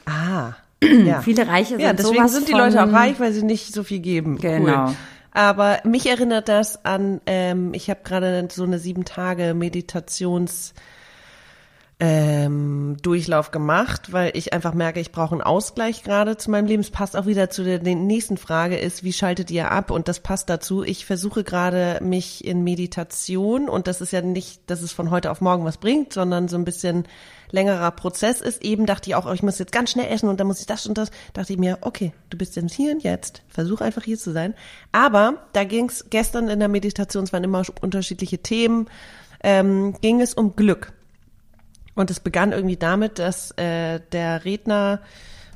Ah. 0.05 0.53
Ja. 0.83 1.21
Viele 1.21 1.47
Reiche 1.47 1.69
sind 1.75 1.79
Ja, 1.81 1.93
deswegen 1.93 2.27
sind 2.27 2.47
die 2.47 2.53
Leute 2.53 2.83
auch 2.83 2.91
reich, 2.91 3.19
weil 3.19 3.31
sie 3.33 3.43
nicht 3.43 3.71
so 3.71 3.83
viel 3.83 3.99
geben. 3.99 4.39
Genau. 4.39 4.87
Cool. 4.87 4.95
Aber 5.31 5.79
mich 5.85 6.07
erinnert 6.07 6.49
das 6.49 6.83
an, 6.83 7.21
ähm, 7.25 7.73
ich 7.73 7.89
habe 7.89 8.01
gerade 8.03 8.47
so 8.51 8.63
eine 8.63 8.79
sieben 8.79 9.05
Tage 9.05 9.53
Meditations 9.53 10.73
ähm, 12.03 12.97
Durchlauf 13.03 13.51
gemacht, 13.51 14.11
weil 14.11 14.31
ich 14.35 14.53
einfach 14.53 14.73
merke, 14.73 14.99
ich 14.99 15.11
brauche 15.11 15.35
einen 15.35 15.43
Ausgleich 15.43 16.01
gerade 16.01 16.35
zu 16.35 16.49
meinem 16.49 16.65
Leben. 16.65 16.81
Es 16.81 16.89
passt 16.89 17.15
auch 17.15 17.27
wieder 17.27 17.51
zu 17.51 17.63
der, 17.63 17.77
der 17.77 17.93
nächsten 17.93 18.37
Frage 18.37 18.75
ist, 18.75 19.03
wie 19.03 19.13
schaltet 19.13 19.51
ihr 19.51 19.69
ab? 19.69 19.91
Und 19.91 20.07
das 20.07 20.19
passt 20.19 20.49
dazu. 20.49 20.83
Ich 20.83 21.05
versuche 21.05 21.43
gerade 21.43 21.99
mich 22.01 22.43
in 22.43 22.63
Meditation 22.63 23.69
und 23.69 23.85
das 23.85 24.01
ist 24.01 24.11
ja 24.11 24.21
nicht, 24.23 24.61
dass 24.65 24.81
es 24.81 24.91
von 24.91 25.11
heute 25.11 25.29
auf 25.29 25.41
morgen 25.41 25.63
was 25.63 25.77
bringt, 25.77 26.11
sondern 26.11 26.47
so 26.47 26.57
ein 26.57 26.65
bisschen 26.65 27.05
längerer 27.51 27.91
Prozess 27.91 28.41
ist. 28.41 28.63
Eben 28.63 28.87
dachte 28.87 29.11
ich 29.11 29.15
auch, 29.15 29.27
oh, 29.27 29.33
ich 29.33 29.43
muss 29.43 29.59
jetzt 29.59 29.71
ganz 29.71 29.91
schnell 29.91 30.11
essen 30.11 30.27
und 30.27 30.39
dann 30.39 30.47
muss 30.47 30.59
ich 30.59 30.65
das 30.65 30.87
und 30.87 30.97
das. 30.97 31.11
Dachte 31.33 31.53
ich 31.53 31.59
mir, 31.59 31.77
okay, 31.81 32.13
du 32.31 32.37
bist 32.37 32.55
jetzt 32.55 32.73
hier 32.73 32.93
und 32.93 33.03
jetzt. 33.03 33.43
Versuch 33.47 33.79
einfach 33.79 34.03
hier 34.03 34.17
zu 34.17 34.31
sein. 34.31 34.55
Aber 34.91 35.35
da 35.53 35.65
ging 35.65 35.87
es 35.87 36.09
gestern 36.09 36.49
in 36.49 36.57
der 36.57 36.67
Meditation, 36.67 37.25
es 37.25 37.33
waren 37.33 37.43
immer 37.43 37.61
unterschiedliche 37.81 38.39
Themen, 38.39 38.87
ähm, 39.43 39.93
ging 40.01 40.19
es 40.19 40.33
um 40.33 40.55
Glück. 40.55 40.93
Und 41.95 42.11
es 42.11 42.19
begann 42.19 42.51
irgendwie 42.51 42.77
damit, 42.77 43.19
dass 43.19 43.51
äh, 43.57 43.99
der 44.11 44.45
Redner, 44.45 45.01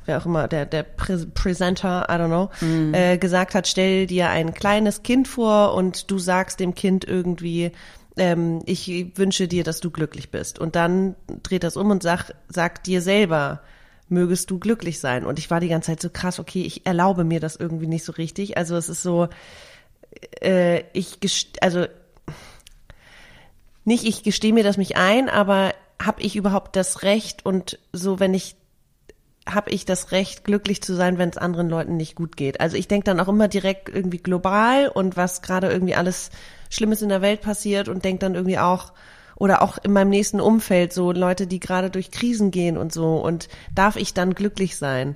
wer 0.04 0.18
auch 0.18 0.26
immer, 0.26 0.48
der, 0.48 0.66
der 0.66 0.82
Prä 0.82 1.18
Presenter, 1.34 2.06
I 2.08 2.12
don't 2.12 2.26
know, 2.26 2.50
äh, 2.92 3.18
gesagt 3.18 3.54
hat, 3.54 3.66
stell 3.66 4.06
dir 4.06 4.28
ein 4.30 4.54
kleines 4.54 5.02
Kind 5.02 5.28
vor 5.28 5.74
und 5.74 6.10
du 6.10 6.18
sagst 6.18 6.60
dem 6.60 6.74
Kind 6.74 7.04
irgendwie, 7.04 7.72
ähm, 8.16 8.62
ich 8.66 8.88
wünsche 9.16 9.48
dir, 9.48 9.64
dass 9.64 9.80
du 9.80 9.90
glücklich 9.90 10.30
bist. 10.30 10.58
Und 10.58 10.76
dann 10.76 11.16
dreht 11.42 11.64
das 11.64 11.76
um 11.76 11.90
und 11.90 12.02
sag, 12.02 12.30
sag 12.48 12.84
dir 12.84 13.02
selber, 13.02 13.60
mögest 14.08 14.50
du 14.50 14.58
glücklich 14.58 15.00
sein. 15.00 15.24
Und 15.24 15.38
ich 15.38 15.50
war 15.50 15.60
die 15.60 15.68
ganze 15.68 15.88
Zeit 15.88 16.00
so 16.00 16.10
krass, 16.10 16.38
okay, 16.38 16.62
ich 16.62 16.86
erlaube 16.86 17.24
mir 17.24 17.40
das 17.40 17.56
irgendwie 17.56 17.86
nicht 17.86 18.04
so 18.04 18.12
richtig. 18.12 18.56
Also 18.56 18.76
es 18.76 18.88
ist 18.88 19.02
so, 19.02 19.28
äh, 20.40 20.84
ich, 20.92 21.18
also 21.60 21.86
nicht 23.84 24.04
ich 24.04 24.22
gestehe 24.22 24.52
mir 24.52 24.64
das 24.64 24.76
mich 24.76 24.96
ein, 24.96 25.28
aber 25.28 25.72
habe 26.02 26.22
ich 26.22 26.36
überhaupt 26.36 26.76
das 26.76 27.02
Recht 27.02 27.44
und 27.44 27.78
so, 27.92 28.20
wenn 28.20 28.34
ich 28.34 28.56
habe 29.48 29.70
ich 29.70 29.84
das 29.84 30.10
Recht, 30.10 30.42
glücklich 30.42 30.82
zu 30.82 30.94
sein, 30.94 31.18
wenn 31.18 31.28
es 31.28 31.38
anderen 31.38 31.68
Leuten 31.68 31.96
nicht 31.96 32.16
gut 32.16 32.36
geht. 32.36 32.60
Also 32.60 32.76
ich 32.76 32.88
denke 32.88 33.04
dann 33.04 33.20
auch 33.20 33.28
immer 33.28 33.46
direkt 33.46 33.88
irgendwie 33.88 34.18
global 34.18 34.88
und 34.88 35.16
was 35.16 35.40
gerade 35.40 35.70
irgendwie 35.70 35.94
alles 35.94 36.30
Schlimmes 36.68 37.00
in 37.00 37.10
der 37.10 37.22
Welt 37.22 37.42
passiert 37.42 37.88
und 37.88 38.04
denke 38.04 38.18
dann 38.18 38.34
irgendwie 38.34 38.58
auch, 38.58 38.92
oder 39.36 39.62
auch 39.62 39.78
in 39.82 39.92
meinem 39.92 40.08
nächsten 40.08 40.40
Umfeld 40.40 40.92
so 40.92 41.12
Leute, 41.12 41.46
die 41.46 41.60
gerade 41.60 41.90
durch 41.90 42.10
Krisen 42.10 42.50
gehen 42.50 42.76
und 42.76 42.92
so 42.92 43.18
und 43.18 43.48
darf 43.74 43.96
ich 43.96 44.14
dann 44.14 44.34
glücklich 44.34 44.76
sein? 44.76 45.14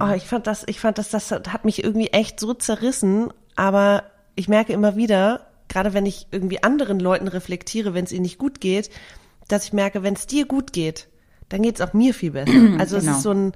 Oh, 0.00 0.12
ich 0.14 0.24
fand 0.24 0.46
das, 0.46 0.64
ich 0.66 0.80
fand 0.80 0.98
das, 0.98 1.10
das 1.10 1.30
hat 1.30 1.64
mich 1.64 1.84
irgendwie 1.84 2.08
echt 2.08 2.40
so 2.40 2.54
zerrissen, 2.54 3.32
aber 3.54 4.04
ich 4.34 4.48
merke 4.48 4.72
immer 4.72 4.96
wieder, 4.96 5.46
gerade 5.68 5.92
wenn 5.94 6.06
ich 6.06 6.26
irgendwie 6.30 6.62
anderen 6.62 6.98
Leuten 6.98 7.28
reflektiere, 7.28 7.94
wenn 7.94 8.04
es 8.04 8.12
ihnen 8.12 8.22
nicht 8.22 8.38
gut 8.38 8.60
geht, 8.60 8.90
dass 9.48 9.64
ich 9.64 9.72
merke, 9.72 10.02
wenn 10.02 10.14
es 10.14 10.26
dir 10.26 10.46
gut 10.46 10.72
geht, 10.72 11.08
dann 11.48 11.62
geht 11.62 11.76
es 11.76 11.80
auch 11.80 11.92
mir 11.92 12.14
viel 12.14 12.30
besser. 12.32 12.52
Also 12.78 12.98
Genau. 12.98 13.10
es 13.10 13.16
ist 13.18 13.22
so 13.22 13.30
ein, 13.32 13.52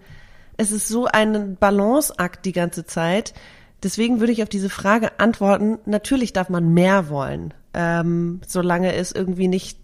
es 0.57 0.73
ist 0.73 0.89
so 0.89 1.07
ein 1.07 1.57
Balanceakt 1.57 2.45
die 2.45 2.53
ganze 2.53 2.85
Zeit. 2.85 3.35
Deswegen 3.83 4.19
würde 4.21 4.33
ich 4.33 4.43
auf 4.43 4.49
diese 4.49 4.71
Frage 4.71 5.19
antworten, 5.21 5.79
natürlich 5.87 6.33
darf 6.33 6.49
man 6.49 6.75
mehr 6.75 7.09
wollen, 7.11 7.55
ähm, 7.75 8.41
solange 8.47 8.95
es 8.95 9.13
irgendwie 9.13 9.47
nicht 9.49 9.79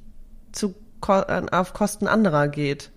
zu, 0.52 0.74
auf 1.00 1.72
Kosten 1.74 2.06
anderer 2.08 2.48
geht. 2.48 2.90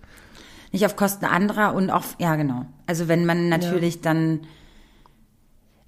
Nicht 0.72 0.84
auf 0.84 0.96
Kosten 0.96 1.24
anderer 1.24 1.74
und 1.74 1.90
auch, 1.90 2.02
ja 2.18 2.34
genau. 2.36 2.66
Also 2.86 3.06
wenn 3.06 3.24
man 3.26 3.48
natürlich 3.48 4.00
dann, 4.00 4.40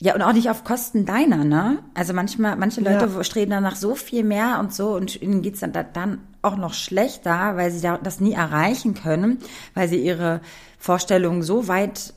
ja 0.00 0.14
und 0.14 0.22
auch 0.22 0.32
nicht 0.32 0.48
auf 0.48 0.64
Kosten 0.64 1.04
deiner, 1.06 1.44
ne? 1.44 1.78
Also 1.94 2.12
manchmal, 2.12 2.56
manche 2.56 2.80
Leute 2.80 3.06
Ja. 3.12 3.24
streben 3.24 3.50
danach 3.50 3.76
so 3.76 3.94
viel 3.94 4.22
mehr 4.24 4.58
und 4.60 4.72
so 4.72 4.94
und 4.94 5.20
ihnen 5.20 5.42
geht's 5.42 5.60
dann, 5.60 5.72
dann 5.92 6.18
auch 6.42 6.56
noch 6.56 6.74
schlechter, 6.74 7.56
weil 7.56 7.70
sie 7.70 7.80
da, 7.80 7.98
das 7.98 8.20
nie 8.20 8.32
erreichen 8.32 8.94
können, 8.94 9.38
weil 9.74 9.88
sie 9.88 9.98
ihre 10.02 10.40
Vorstellungen 10.78 11.42
so 11.42 11.68
weit, 11.68 12.14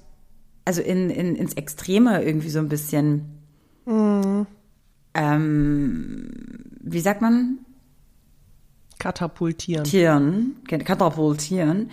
also 0.65 0.81
in, 0.81 1.09
in, 1.09 1.35
ins 1.35 1.53
Extreme 1.53 2.23
irgendwie 2.23 2.49
so 2.49 2.59
ein 2.59 2.69
bisschen, 2.69 3.25
ähm, 5.13 6.29
wie 6.79 6.99
sagt 7.01 7.21
man? 7.21 7.59
Katapultieren. 8.99 9.83
Tieren, 9.83 10.55
katapultieren, 10.67 11.91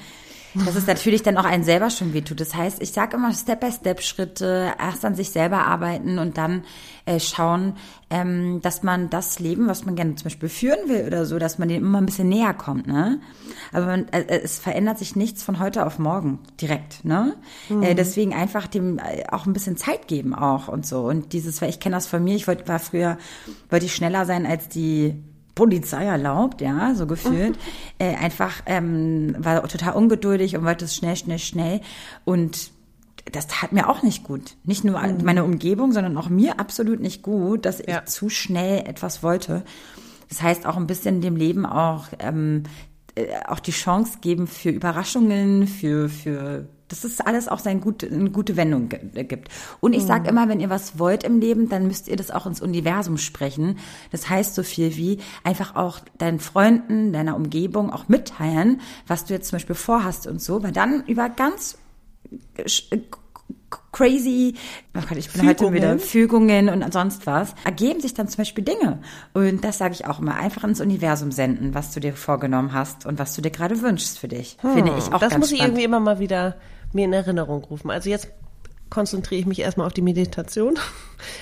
dass 0.55 0.75
es 0.75 0.87
natürlich 0.87 1.23
dann 1.23 1.37
auch 1.37 1.45
einen 1.45 1.65
selber 1.65 1.91
schon 1.91 2.13
wehtut. 2.13 2.41
Das 2.41 2.55
heißt, 2.55 2.83
ich 2.83 2.93
sage 2.93 3.17
immer 3.17 3.33
Step-by-Step-Schritte, 3.33 4.73
erst 4.79 5.05
an 5.05 5.15
sich 5.15 5.31
selber 5.31 5.67
arbeiten 5.67 6.19
und 6.19 6.39
dann 6.39 6.65
äh, 7.07 7.21
schauen, 7.21 7.75
ähm, 8.11 8.61
dass 8.61 8.83
man 8.83 9.11
das 9.11 9.39
Leben, 9.39 9.69
was 9.69 9.85
man 9.85 9.95
gerne 9.95 10.17
zum 10.17 10.25
Beispiel 10.25 10.49
führen 10.49 10.89
will 10.89 11.07
oder 11.07 11.25
so, 11.25 11.39
dass 11.39 11.59
man 11.59 11.69
dem 11.69 11.85
immer 11.85 11.99
ein 11.99 12.07
bisschen 12.07 12.29
näher 12.29 12.55
kommt. 12.55 12.87
Ne? 12.87 13.21
Aber 13.73 13.87
man, 13.87 14.09
äh, 14.09 14.41
es 14.43 14.59
verändert 14.59 14.99
sich 14.99 15.15
nichts 15.15 15.43
von 15.43 15.61
heute 15.61 15.87
auf 15.87 15.99
morgen 15.99 16.41
direkt. 16.61 17.05
Ne? 17.05 17.37
Äh, 17.69 17.95
deswegen 17.95 18.35
einfach 18.35 18.67
dem 18.67 18.99
äh, 18.99 19.25
auch 19.31 19.47
ein 19.47 19.53
bisschen 19.53 19.77
Zeit 19.77 20.09
geben 20.09 20.35
auch 20.35 20.69
und 20.69 20.85
so. 20.85 21.03
Und 21.03 21.33
dieses, 21.33 21.63
weil 21.63 21.71
ich 21.71 21.79
kenne 21.79 21.95
das 21.97 22.09
von 22.09 22.23
mir, 22.23 22.35
ich 22.35 22.49
wollte, 22.49 22.67
war 22.67 22.81
früher, 22.81 23.19
wollte 23.69 23.87
ich 23.87 23.95
schneller 23.95 24.27
sein 24.27 24.47
als 24.47 24.69
die 24.69 25.23
Polizei 25.61 26.05
erlaubt, 26.07 26.63
ja, 26.63 26.95
so 26.95 27.07
gefühlt. 27.07 27.59
Äh, 27.99 28.15
einfach 28.17 28.63
ähm, 28.65 29.37
war 29.39 29.63
total 29.69 29.93
ungeduldig 29.93 30.57
und 30.57 30.65
wollte 30.65 30.87
es 30.87 30.97
schnell, 30.97 31.17
schnell, 31.17 31.39
schnell. 31.39 31.83
Und 32.25 32.71
das 33.31 33.47
tat 33.47 33.71
mir 33.73 33.91
auch 33.91 34.03
nicht 34.03 34.25
gut. 34.25 34.57
Nicht 34.65 34.85
nur 34.85 34.99
meine 35.23 35.45
Umgebung, 35.45 35.93
sondern 35.93 36.17
auch 36.17 36.31
mir 36.31 36.59
absolut 36.59 37.01
nicht 37.01 37.23
gut, 37.23 37.67
dass 37.67 37.79
Ja. 37.87 37.99
ich 37.99 38.05
zu 38.07 38.31
schnell 38.31 38.89
etwas 38.89 39.23
wollte. 39.23 39.63
Das 40.31 40.41
heißt 40.41 40.65
auch 40.65 40.79
ein 40.79 40.87
bisschen 40.87 41.21
dem 41.21 41.37
Leben 41.37 41.67
auch 41.67 42.07
ähm, 42.21 42.63
äh, 43.17 43.27
auch 43.47 43.61
die 43.61 43.73
Chance 43.73 44.19
geben 44.23 44.47
für 44.47 44.71
Überraschungen, 44.71 45.67
für 45.67 46.09
für 46.09 46.69
dass 46.91 47.05
es 47.05 47.21
alles 47.21 47.49
auch 47.49 47.59
sein 47.61 47.81
gut, 47.81 48.05
eine 48.05 48.31
gute 48.31 48.57
Wendung 48.57 48.89
ge- 48.91 49.25
gibt. 49.25 49.49
Und 49.81 49.95
ich 49.95 50.03
sage 50.03 50.29
immer, 50.29 50.49
wenn 50.49 50.61
ihr 50.61 50.69
was 50.71 50.99
wollt 50.99 51.25
im 51.25 51.41
Leben, 51.41 51.69
dann 51.69 51.87
müsst 51.87 52.09
ihr 52.09 52.17
das 52.17 52.31
auch 52.31 52.47
ins 52.47 52.61
Universum 52.61 53.17
sprechen. 53.17 53.79
Das 54.13 54.29
heißt 54.29 54.55
so 54.55 54.63
viel 54.63 54.97
wie 54.97 55.19
einfach 55.45 55.77
auch 55.77 56.01
deinen 56.19 56.41
Freunden, 56.41 57.13
deiner 57.13 57.37
Umgebung 57.37 57.91
auch 57.93 58.09
mitteilen, 58.09 58.81
was 59.07 59.25
du 59.25 59.35
jetzt 59.35 59.49
zum 59.49 59.57
Beispiel 59.57 59.77
vorhast 59.77 60.27
und 60.27 60.43
so, 60.43 60.63
weil 60.63 60.73
dann 60.73 61.05
über 61.07 61.29
ganz 61.29 61.79
sch- 62.59 63.01
crazy, 63.93 64.55
oh 64.97 65.01
Gott, 65.09 65.19
ich 65.19 65.31
bin 65.33 65.43
heute 65.43 65.59
Fügungen. 65.65 65.75
wieder 65.75 65.99
Fügungen 65.99 66.69
und 66.69 66.93
sonst 66.93 67.27
was, 67.27 67.55
ergeben 67.65 68.01
sich 68.01 68.15
dann 68.15 68.29
zum 68.29 68.39
Beispiel 68.39 68.65
Dinge. 68.65 69.01
Und 69.33 69.65
das 69.65 69.79
sage 69.79 69.95
ich 69.95 70.07
auch 70.07 70.21
immer, 70.21 70.37
einfach 70.37 70.63
ins 70.65 70.81
Universum 70.81 71.33
senden, 71.33 71.75
was 71.75 71.93
du 71.93 71.99
dir 72.01 72.15
vorgenommen 72.15 72.73
hast 72.73 73.05
und 73.07 73.19
was 73.19 73.35
du 73.35 73.43
dir 73.43 73.51
gerade 73.51 73.81
wünschst 73.83 74.19
für 74.19 74.29
dich. 74.29 74.57
Finde 74.61 74.95
ich 74.97 75.13
auch 75.13 75.19
das 75.19 75.31
ganz 75.31 75.39
muss 75.41 75.51
ich 75.53 75.59
spannend. 75.59 75.73
irgendwie 75.75 75.85
immer 75.85 76.01
mal 76.01 76.19
wieder 76.21 76.57
mir 76.93 77.05
in 77.05 77.13
Erinnerung 77.13 77.65
rufen. 77.65 77.91
Also 77.91 78.11
jetzt 78.11 78.29
konzentriere 78.91 79.41
ich 79.41 79.47
mich 79.47 79.61
erstmal 79.61 79.87
auf 79.87 79.93
die 79.93 80.03
Meditation. 80.03 80.79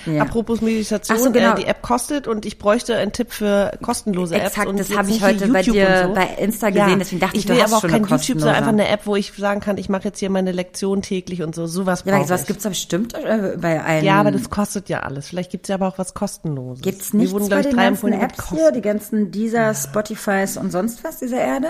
Ja. 0.06 0.22
Apropos 0.22 0.61
Meditation, 0.61 1.18
so, 1.18 1.30
genau. 1.30 1.52
äh, 1.52 1.61
die 1.61 1.66
App 1.66 1.82
kostet 1.82 2.26
und 2.26 2.44
ich 2.44 2.58
bräuchte 2.58 2.96
einen 2.96 3.12
Tipp 3.12 3.30
für 3.30 3.78
kostenlose 3.80 4.34
Apps. 4.34 4.48
Exakt, 4.48 4.68
und 4.68 4.78
das 4.78 4.90
habe 4.90 5.08
ich 5.08 5.14
nicht 5.14 5.22
heute 5.22 5.46
bei 5.48 5.62
dir 5.62 6.06
so. 6.08 6.14
bei 6.14 6.26
Insta 6.37 6.70
gesehen, 6.70 6.98
deswegen 6.98 7.20
dachte 7.20 7.37
ich, 7.37 7.42
ich 7.42 7.46
du 7.46 7.54
will 7.54 7.62
hast 7.62 7.72
aber 7.72 7.76
auch 7.76 7.80
schon 7.82 7.90
kein 7.90 8.18
YouTube, 8.18 8.40
sondern 8.40 8.56
einfach 8.56 8.72
eine 8.72 8.88
App, 8.88 9.06
wo 9.06 9.14
ich 9.14 9.32
sagen 9.34 9.61
kann, 9.61 9.78
ich 9.78 9.88
mache 9.88 10.04
jetzt 10.04 10.18
hier 10.18 10.30
meine 10.30 10.50
Lektion 10.50 11.00
täglich 11.00 11.42
und 11.42 11.54
so. 11.54 11.68
Sowas 11.68 12.02
Ja, 12.04 12.16
aber 12.16 12.24
sowas 12.24 12.40
ich. 12.40 12.46
gibt's 12.48 12.64
doch 12.64 12.70
bestimmt 12.70 13.14
äh, 13.14 13.56
bei 13.56 13.80
allen. 13.80 14.04
ja, 14.04 14.18
aber 14.18 14.32
das 14.32 14.50
kostet 14.50 14.88
ja 14.88 15.00
alles. 15.00 15.28
Vielleicht 15.28 15.52
gibt's 15.52 15.68
ja 15.68 15.76
aber 15.76 15.87
auch 15.87 15.98
was 15.98 16.12
kostenloses. 16.12 16.82
Gibt's 16.82 17.12
Mir 17.12 17.20
nichts 17.20 17.32
wurden, 17.34 17.48
bei 17.48 17.62
den 17.62 17.76
drei 17.76 17.84
ganzen 17.84 18.12
Apps 18.14 18.50
mit 18.50 18.61
hier, 18.61 18.72
die 18.72 18.82
ganzen 18.82 19.30
dieser, 19.30 19.74
Spotifys 19.74 20.56
und 20.56 20.72
sonst 20.72 21.04
was 21.04 21.20
dieser 21.20 21.38
Erde? 21.38 21.68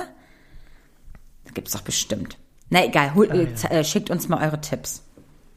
Das 1.45 1.53
gibt's 1.53 1.73
doch 1.73 1.83
bestimmt. 1.83 2.39
Na 2.71 2.85
egal, 2.85 3.15
hol, 3.15 3.29
z- 3.55 3.71
äh, 3.71 3.85
schickt 3.85 4.11
uns 4.11 4.29
mal 4.29 4.45
eure 4.47 4.61
Tipps. 4.61 5.03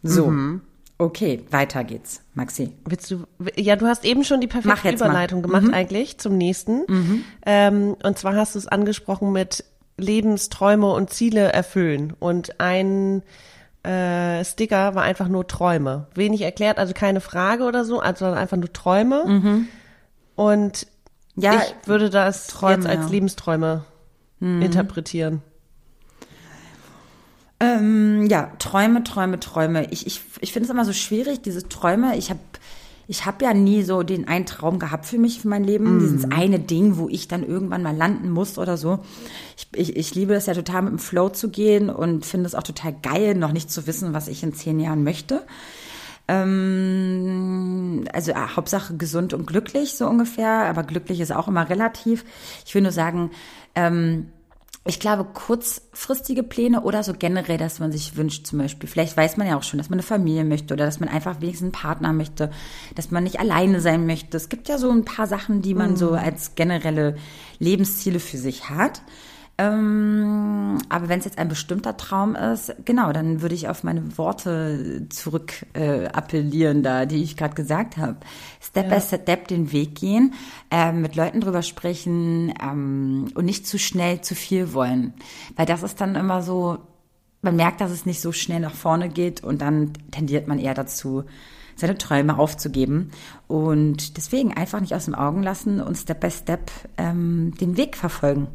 So. 0.03 0.27
Mhm. 0.27 0.61
Okay, 0.97 1.43
weiter 1.49 1.83
geht's, 1.83 2.21
Maxi. 2.35 2.73
Willst 2.85 3.09
du, 3.09 3.23
ja, 3.55 3.75
du 3.75 3.87
hast 3.87 4.05
eben 4.05 4.23
schon 4.23 4.39
die 4.39 4.45
perfekte 4.47 4.87
jetzt 4.89 4.99
mal. 4.99 5.07
Mhm. 5.07 5.11
Überleitung 5.11 5.41
gemacht 5.41 5.73
eigentlich 5.73 6.19
zum 6.19 6.37
nächsten. 6.37 6.85
Ähm, 7.45 7.95
und 8.03 8.17
zwar 8.19 8.35
hast 8.35 8.53
du 8.53 8.59
es 8.59 8.67
angesprochen 8.67 9.31
mit 9.31 9.63
Lebensträume 9.97 10.91
und 10.93 11.09
Ziele 11.09 11.51
erfüllen. 11.51 12.13
Und 12.19 12.59
ein 12.59 13.23
äh, 13.83 14.45
Sticker 14.45 14.93
war 14.93 15.01
einfach 15.01 15.27
nur 15.27 15.47
Träume. 15.47 16.05
Wenig 16.13 16.41
erklärt, 16.41 16.77
also 16.77 16.93
keine 16.93 17.19
Frage 17.19 17.63
oder 17.63 17.83
so, 17.83 17.99
also 17.99 18.25
einfach 18.25 18.57
nur 18.57 18.71
Träume. 18.71 19.23
Und 20.35 20.85
Mhm. 21.35 21.41
Ja, 21.43 21.63
ich 21.63 21.87
würde 21.87 22.09
das 22.11 22.45
Träume, 22.47 22.75
jetzt 22.75 22.85
als 22.87 22.99
ja. 22.99 23.05
Mhm. 23.05 23.11
Lebensträume 23.11 23.83
interpretieren. 24.39 25.41
Ähm, 27.61 28.25
ja, 28.27 28.51
Träume, 28.57 29.03
Träume, 29.03 29.39
Träume. 29.39 29.91
Ich, 29.91 30.07
ich, 30.07 30.21
ich 30.39 30.51
finde 30.51 30.65
es 30.65 30.71
immer 30.71 30.83
so 30.83 30.93
schwierig, 30.93 31.43
diese 31.43 31.69
Träume. 31.69 32.17
Ich 32.17 32.31
habe 32.31 32.39
ich 33.07 33.25
hab 33.25 33.41
ja 33.41 33.53
nie 33.53 33.83
so 33.83 34.03
den 34.03 34.27
einen 34.27 34.45
Traum 34.45 34.79
gehabt 34.79 35.05
für 35.05 35.19
mich, 35.19 35.41
für 35.41 35.47
mein 35.47 35.63
Leben. 35.63 35.99
Dieses 35.99 36.31
eine 36.31 36.59
Ding, 36.59 36.97
wo 36.97 37.07
ich 37.07 37.27
dann 37.27 37.45
irgendwann 37.45 37.83
mal 37.83 37.95
landen 37.95 38.31
muss 38.31 38.57
oder 38.57 38.77
so. 38.77 38.99
Ich, 39.57 39.67
ich, 39.75 39.95
ich 39.95 40.15
liebe 40.15 40.33
es 40.33 40.47
ja 40.47 40.53
total 40.53 40.83
mit 40.83 40.91
dem 40.93 40.99
Flow 40.99 41.29
zu 41.29 41.49
gehen 41.49 41.89
und 41.89 42.25
finde 42.25 42.47
es 42.47 42.55
auch 42.55 42.63
total 42.63 42.95
geil, 43.03 43.35
noch 43.35 43.51
nicht 43.51 43.69
zu 43.69 43.85
wissen, 43.85 44.13
was 44.13 44.27
ich 44.27 44.41
in 44.41 44.53
zehn 44.53 44.79
Jahren 44.79 45.03
möchte. 45.03 45.43
Ähm, 46.27 48.05
also 48.13 48.31
äh, 48.31 48.35
Hauptsache 48.55 48.95
gesund 48.95 49.33
und 49.33 49.45
glücklich, 49.45 49.95
so 49.95 50.07
ungefähr. 50.07 50.65
Aber 50.65 50.83
glücklich 50.83 51.19
ist 51.19 51.33
auch 51.33 51.47
immer 51.47 51.69
relativ. 51.69 52.23
Ich 52.65 52.73
will 52.73 52.81
nur 52.81 52.93
sagen, 52.93 53.29
ähm, 53.75 54.27
ich 54.83 54.99
glaube, 54.99 55.25
kurzfristige 55.25 56.41
Pläne 56.41 56.81
oder 56.81 57.03
so 57.03 57.13
generell, 57.13 57.59
dass 57.59 57.79
man 57.79 57.91
sich 57.91 58.17
wünscht, 58.17 58.47
zum 58.47 58.57
Beispiel, 58.57 58.89
vielleicht 58.89 59.15
weiß 59.15 59.37
man 59.37 59.45
ja 59.45 59.55
auch 59.55 59.61
schon, 59.61 59.77
dass 59.77 59.91
man 59.91 59.99
eine 59.99 60.07
Familie 60.07 60.43
möchte 60.43 60.73
oder 60.73 60.85
dass 60.85 60.99
man 60.99 61.07
einfach 61.07 61.39
wenigstens 61.39 61.65
einen 61.65 61.71
Partner 61.83 62.13
möchte, 62.13 62.49
dass 62.95 63.11
man 63.11 63.23
nicht 63.23 63.39
alleine 63.39 63.79
sein 63.79 64.07
möchte. 64.07 64.37
Es 64.37 64.49
gibt 64.49 64.69
ja 64.69 64.79
so 64.79 64.89
ein 64.89 65.05
paar 65.05 65.27
Sachen, 65.27 65.61
die 65.61 65.75
man 65.75 65.95
so 65.95 66.13
als 66.13 66.55
generelle 66.55 67.15
Lebensziele 67.59 68.19
für 68.19 68.37
sich 68.37 68.69
hat. 68.69 69.03
Ähm, 69.61 70.79
aber 70.89 71.07
wenn 71.07 71.19
es 71.19 71.25
jetzt 71.25 71.37
ein 71.37 71.47
bestimmter 71.47 71.95
Traum 71.95 72.35
ist, 72.35 72.73
genau, 72.83 73.11
dann 73.13 73.41
würde 73.41 73.53
ich 73.53 73.67
auf 73.67 73.83
meine 73.83 74.17
Worte 74.17 75.05
zurück 75.09 75.65
äh, 75.73 76.07
appellieren, 76.07 76.81
da, 76.81 77.05
die 77.05 77.21
ich 77.21 77.37
gerade 77.37 77.53
gesagt 77.53 77.97
habe. 77.97 78.17
Step 78.59 78.89
by 78.89 78.99
Step 78.99 79.47
den 79.49 79.71
Weg 79.71 79.95
gehen, 79.95 80.33
ähm, 80.71 81.01
mit 81.01 81.15
Leuten 81.15 81.41
drüber 81.41 81.61
sprechen 81.61 82.53
ähm, 82.61 83.27
und 83.35 83.45
nicht 83.45 83.67
zu 83.67 83.77
schnell 83.77 84.21
zu 84.21 84.33
viel 84.33 84.73
wollen. 84.73 85.13
Weil 85.55 85.67
das 85.67 85.83
ist 85.83 86.01
dann 86.01 86.15
immer 86.15 86.41
so, 86.41 86.79
man 87.43 87.55
merkt, 87.55 87.81
dass 87.81 87.91
es 87.91 88.07
nicht 88.07 88.21
so 88.21 88.31
schnell 88.31 88.61
nach 88.61 88.73
vorne 88.73 89.09
geht 89.09 89.43
und 89.43 89.61
dann 89.61 89.93
tendiert 90.09 90.47
man 90.47 90.57
eher 90.57 90.73
dazu, 90.73 91.23
seine 91.75 91.97
Träume 91.99 92.39
aufzugeben. 92.39 93.11
Und 93.47 94.17
deswegen 94.17 94.53
einfach 94.53 94.79
nicht 94.79 94.95
aus 94.95 95.05
den 95.05 95.15
Augen 95.15 95.43
lassen 95.43 95.81
und 95.81 95.97
Step 95.97 96.21
by 96.21 96.31
Step 96.31 96.71
ähm, 96.97 97.53
den 97.59 97.77
Weg 97.77 97.95
verfolgen. 97.95 98.47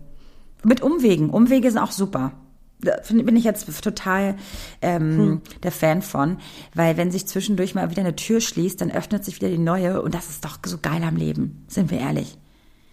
Mit 0.67 0.83
Umwegen. 0.83 1.31
Umwege 1.31 1.71
sind 1.71 1.79
auch 1.81 1.93
super. 1.93 2.33
Da 2.81 2.93
bin 3.09 3.37
ich 3.37 3.45
jetzt 3.45 3.67
total 3.83 4.37
ähm, 4.83 5.41
der 5.63 5.73
Fan 5.73 6.03
von, 6.03 6.37
weil 6.75 6.97
wenn 6.99 7.11
sich 7.11 7.27
zwischendurch 7.27 7.75
mal 7.75 7.91
wieder 7.91 8.03
eine 8.03 8.17
Tür 8.17 8.41
schließt, 8.43 8.81
dann 8.81 8.91
öffnet 8.91 9.25
sich 9.25 9.37
wieder 9.37 9.49
die 9.49 9.57
neue 9.59 10.03
und 10.03 10.15
das 10.15 10.29
ist 10.29 10.45
doch 10.45 10.59
so 10.67 10.77
geil 10.83 11.03
am 11.03 11.17
Leben, 11.17 11.65
sind 11.69 11.91
wir 11.91 11.99
ehrlich. 12.01 12.37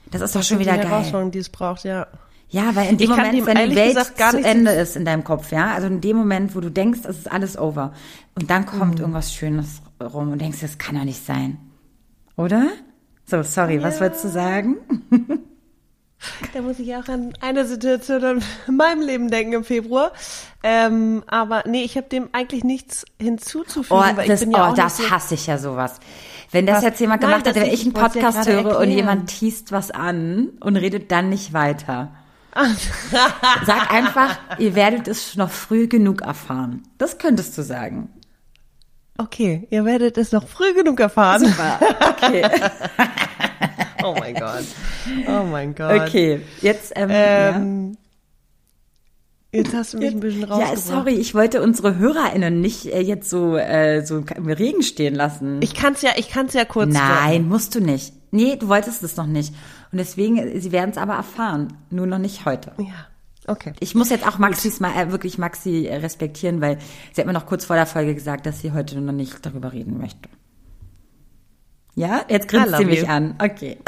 Das 0.10 0.22
ist 0.22 0.36
doch 0.36 0.44
schon 0.44 0.60
wieder 0.60 0.74
die 0.74 0.80
geil. 0.80 0.90
Herausforderung, 0.90 1.32
die 1.32 1.40
es 1.40 1.50
braucht, 1.50 1.84
ja. 1.84 2.08
Ja, 2.50 2.76
weil 2.76 2.92
in 2.92 2.98
dem 2.98 3.06
Ich 3.06 3.10
Moment, 3.10 3.46
wenn 3.46 3.70
die 3.70 3.76
Welt 3.76 3.96
gesagt 3.96 4.18
gar 4.18 4.32
zu 4.32 4.38
Ende 4.42 4.72
ist 4.72 4.96
in 4.96 5.04
deinem 5.06 5.24
Kopf, 5.24 5.52
ja, 5.52 5.74
also 5.74 5.88
in 5.88 6.00
dem 6.00 6.16
Moment, 6.16 6.56
wo 6.56 6.62
du 6.62 6.70
denkst, 6.70 7.00
es 7.04 7.18
ist 7.18 7.32
alles 7.32 7.58
over 7.58 7.94
und 8.36 8.50
dann 8.50 8.66
kommt 8.66 8.96
Mhm. 8.96 9.00
irgendwas 9.02 9.34
Schönes 9.34 9.82
rum 10.02 10.32
und 10.32 10.40
denkst, 10.40 10.60
das 10.62 10.78
kann 10.78 10.96
doch 10.96 11.04
nicht 11.04 11.26
sein. 11.26 11.58
Oder? 12.38 12.68
So, 13.26 13.42
sorry, 13.44 13.82
was 13.84 14.00
wolltest 14.00 14.24
du 14.26 14.30
sagen? 14.30 14.78
Da 16.54 16.62
muss 16.62 16.80
ich 16.80 16.96
auch 16.96 17.08
an 17.08 17.34
eine 17.42 17.66
Situation 17.66 18.42
in 18.68 18.76
meinem 18.76 19.02
Leben 19.02 19.30
denken 19.30 19.54
im 19.54 19.64
Februar. 19.64 20.12
Ähm, 20.64 21.24
aber 21.28 21.64
nee, 21.68 21.84
ich 21.84 21.98
habe 21.98 22.08
dem 22.08 22.30
eigentlich 22.32 22.64
nichts 22.64 23.06
hinzuzufügen, 23.20 24.02
Oh, 24.18 24.22
das, 24.26 24.42
ja 24.46 24.72
oh 24.72 24.76
das 24.76 24.98
so, 24.98 25.10
hasse 25.10 25.34
ich 25.36 25.48
ja 25.48 25.58
sowas. 25.58 26.00
Wenn 26.52 26.66
das 26.66 26.78
Was? 26.78 26.84
jetzt 26.84 27.00
jemand 27.00 27.22
Nein, 27.22 27.32
gemacht 27.32 27.48
das 27.48 27.56
hat, 27.56 27.64
wenn 27.64 27.74
ich 27.74 27.84
einen 27.86 27.94
ja 27.96 28.02
Podcast 28.02 28.38
gerade 28.38 28.52
höre 28.54 28.60
und 28.66 28.72
erklären. 28.72 28.92
jemand 28.92 29.30
teast 29.30 29.72
was 29.72 29.92
an 29.92 30.50
und 30.60 30.78
redet 30.78 31.12
dann 31.12 31.30
nicht 31.30 31.54
weiter. 31.54 32.12
Sag 33.66 33.92
einfach, 33.92 34.38
ihr 34.60 34.76
werdet 34.76 35.08
es 35.08 35.36
noch 35.36 35.50
früh 35.50 35.88
genug 35.88 36.22
erfahren. 36.22 36.84
Das 37.00 37.18
könntest 37.18 37.58
du 37.58 37.64
sagen. 37.64 38.10
Okay, 39.18 39.68
ihr 39.72 39.86
werdet 39.86 40.18
es 40.18 40.32
noch 40.32 40.48
früh 40.48 40.74
genug 40.74 41.00
erfahren. 41.00 41.46
Super. 41.46 41.80
Okay. 42.10 42.46
Oh 44.06 44.16
mein 44.20 44.36
Gott. 44.36 44.66
Oh 45.28 45.44
mein 45.44 45.76
Gott. 45.76 46.02
Okay. 46.02 46.42
Jetzt, 46.62 46.94
ähm, 46.96 47.10
ja. 47.10 47.50
Ähm, 47.56 47.98
Jetzt 49.52 49.74
hast 49.76 49.94
du 49.94 50.00
mich 50.00 50.12
ein 50.12 50.20
bisschen 50.20 50.42
Ja, 50.42 50.48
rausgebracht. 50.48 50.78
sorry, 50.80 51.14
ich 51.14 51.36
wollte 51.36 51.62
unsere 51.62 51.98
HörerInnen 52.00 52.60
nicht 52.60 52.88
äh, 52.88 53.02
jetzt 53.02 53.30
so, 53.30 53.56
äh, 53.56 54.04
so 54.04 54.18
im 54.36 54.48
Regen 54.48 54.82
stehen 54.82 55.14
lassen. 55.14 55.60
Ich 55.62 55.76
kann's 55.76 56.02
ja, 56.02 56.12
ich 56.18 56.30
kann's 56.30 56.54
ja 56.54 56.66
kurz. 56.66 56.92
Nein, 56.92 57.48
musst 57.48 57.76
du 57.76 57.80
nicht. 57.80 58.14
Nee, 58.32 58.56
du 58.56 58.68
wolltest 58.68 59.04
es 59.04 59.16
noch 59.16 59.28
nicht. 59.28 59.54
Und 59.92 60.00
deswegen, 60.00 60.60
sie 60.60 60.72
werden 60.72 60.90
es 60.90 60.98
aber 60.98 61.14
erfahren. 61.14 61.74
Nur 61.92 62.08
noch 62.08 62.18
nicht 62.18 62.46
heute. 62.46 62.72
Ja. 62.80 63.06
Okay. 63.46 63.74
Ich 63.80 63.94
muss 63.94 64.10
jetzt 64.10 64.26
auch 64.28 64.40
Maxis 64.40 64.80
mal, 64.80 64.92
äh, 64.98 65.12
wirklich 65.12 65.38
Maxi 65.38 65.86
äh, 65.86 65.98
respektieren, 65.98 66.60
weil 66.60 66.80
sie 67.12 67.22
hat 67.22 67.28
mir 67.28 67.34
noch 67.34 67.46
kurz 67.46 67.66
vor 67.66 67.76
der 67.76 67.86
Folge 67.86 68.16
gesagt, 68.16 68.48
dass 68.48 68.62
sie 68.62 68.72
heute 68.72 69.00
noch 69.02 69.14
nicht 69.14 69.46
darüber 69.46 69.72
reden 69.72 70.00
möchte. 70.00 70.30
Ja, 71.96 72.26
jetzt 72.28 72.48
grinst 72.48 72.76
sie 72.78 72.86
mich 72.86 73.02
you. 73.02 73.08
an. 73.08 73.36
Okay. 73.40 73.78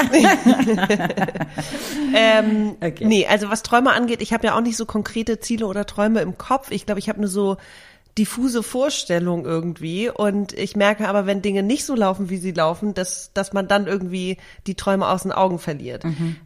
Ähm, 2.14 2.76
Okay. 2.80 3.04
Nee, 3.04 3.26
also 3.26 3.50
was 3.50 3.62
Träume 3.62 3.92
angeht, 3.92 4.22
ich 4.22 4.32
habe 4.32 4.46
ja 4.46 4.56
auch 4.56 4.60
nicht 4.60 4.76
so 4.76 4.86
konkrete 4.86 5.40
Ziele 5.40 5.66
oder 5.66 5.86
Träume 5.86 6.20
im 6.20 6.38
Kopf. 6.38 6.70
Ich 6.70 6.86
glaube, 6.86 6.98
ich 6.98 7.08
habe 7.08 7.20
nur 7.20 7.28
so 7.28 7.56
diffuse 8.16 8.62
Vorstellung 8.62 9.44
irgendwie 9.44 10.08
und 10.08 10.52
ich 10.54 10.76
merke 10.76 11.08
aber, 11.08 11.26
wenn 11.26 11.42
Dinge 11.42 11.62
nicht 11.62 11.84
so 11.84 11.94
laufen, 11.94 12.30
wie 12.30 12.38
sie 12.38 12.52
laufen, 12.52 12.94
dass, 12.94 13.32
dass 13.34 13.52
man 13.52 13.68
dann 13.68 13.86
irgendwie 13.86 14.38
die 14.66 14.74
Träume 14.74 15.08
aus 15.08 15.24
den 15.24 15.32
Augen 15.32 15.58
verliert. 15.58 16.04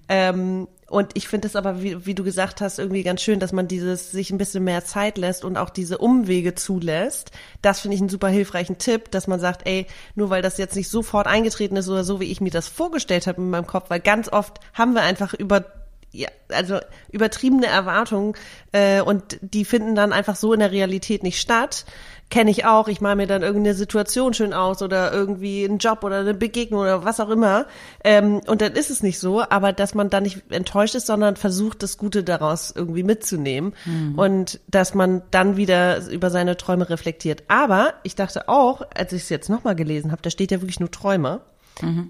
Ähm, 0.08 0.66
und 0.90 1.12
ich 1.14 1.28
finde 1.28 1.46
es 1.46 1.54
aber, 1.54 1.82
wie, 1.82 2.04
wie 2.04 2.16
du 2.16 2.24
gesagt 2.24 2.60
hast, 2.60 2.80
irgendwie 2.80 3.04
ganz 3.04 3.22
schön, 3.22 3.38
dass 3.38 3.52
man 3.52 3.68
dieses 3.68 4.10
sich 4.10 4.32
ein 4.32 4.38
bisschen 4.38 4.64
mehr 4.64 4.84
Zeit 4.84 5.18
lässt 5.18 5.44
und 5.44 5.56
auch 5.56 5.70
diese 5.70 5.98
Umwege 5.98 6.56
zulässt. 6.56 7.30
Das 7.62 7.78
finde 7.78 7.94
ich 7.94 8.00
einen 8.00 8.10
super 8.10 8.28
hilfreichen 8.28 8.78
Tipp, 8.78 9.08
dass 9.12 9.28
man 9.28 9.38
sagt, 9.38 9.68
ey, 9.68 9.86
nur 10.16 10.30
weil 10.30 10.42
das 10.42 10.58
jetzt 10.58 10.74
nicht 10.74 10.88
sofort 10.88 11.28
eingetreten 11.28 11.76
ist 11.76 11.88
oder 11.88 12.02
so, 12.02 12.18
wie 12.18 12.32
ich 12.32 12.40
mir 12.40 12.50
das 12.50 12.66
vorgestellt 12.66 13.28
habe 13.28 13.40
in 13.40 13.50
meinem 13.50 13.68
Kopf, 13.68 13.88
weil 13.88 14.00
ganz 14.00 14.28
oft 14.28 14.58
haben 14.74 14.94
wir 14.94 15.02
einfach 15.02 15.32
über 15.32 15.64
ja, 16.12 16.28
also 16.48 16.80
übertriebene 17.12 17.68
Erwartungen 17.68 18.34
äh, 18.72 19.00
und 19.00 19.38
die 19.42 19.64
finden 19.64 19.94
dann 19.94 20.12
einfach 20.12 20.34
so 20.34 20.52
in 20.52 20.58
der 20.58 20.72
Realität 20.72 21.22
nicht 21.22 21.40
statt. 21.40 21.84
Kenne 22.30 22.50
ich 22.50 22.64
auch. 22.64 22.88
Ich 22.88 23.00
male 23.00 23.16
mir 23.16 23.26
dann 23.26 23.42
irgendeine 23.42 23.74
Situation 23.74 24.34
schön 24.34 24.52
aus 24.52 24.82
oder 24.82 25.12
irgendwie 25.12 25.64
einen 25.64 25.78
Job 25.78 26.04
oder 26.04 26.20
eine 26.20 26.32
Begegnung 26.32 26.80
oder 26.80 27.04
was 27.04 27.18
auch 27.20 27.28
immer. 27.28 27.66
Ähm, 28.04 28.40
und 28.46 28.62
dann 28.62 28.72
ist 28.72 28.90
es 28.90 29.02
nicht 29.02 29.18
so, 29.18 29.42
aber 29.42 29.72
dass 29.72 29.94
man 29.94 30.10
dann 30.10 30.22
nicht 30.22 30.50
enttäuscht 30.50 30.94
ist, 30.94 31.06
sondern 31.06 31.36
versucht, 31.36 31.82
das 31.82 31.98
Gute 31.98 32.22
daraus 32.22 32.72
irgendwie 32.74 33.02
mitzunehmen 33.02 33.74
und 34.16 34.60
dass 34.68 34.94
man 34.94 35.22
dann 35.30 35.56
wieder 35.56 36.08
über 36.08 36.30
seine 36.30 36.56
Träume 36.56 36.88
reflektiert. 36.88 37.42
Aber 37.48 37.94
ich 38.04 38.14
dachte 38.14 38.48
auch, 38.48 38.82
als 38.94 39.12
ich 39.12 39.22
es 39.22 39.28
jetzt 39.28 39.48
nochmal 39.48 39.74
gelesen 39.74 40.12
habe, 40.12 40.22
da 40.22 40.30
steht 40.30 40.52
ja 40.52 40.60
wirklich 40.60 40.80
nur 40.80 40.90
Träume. 40.90 41.40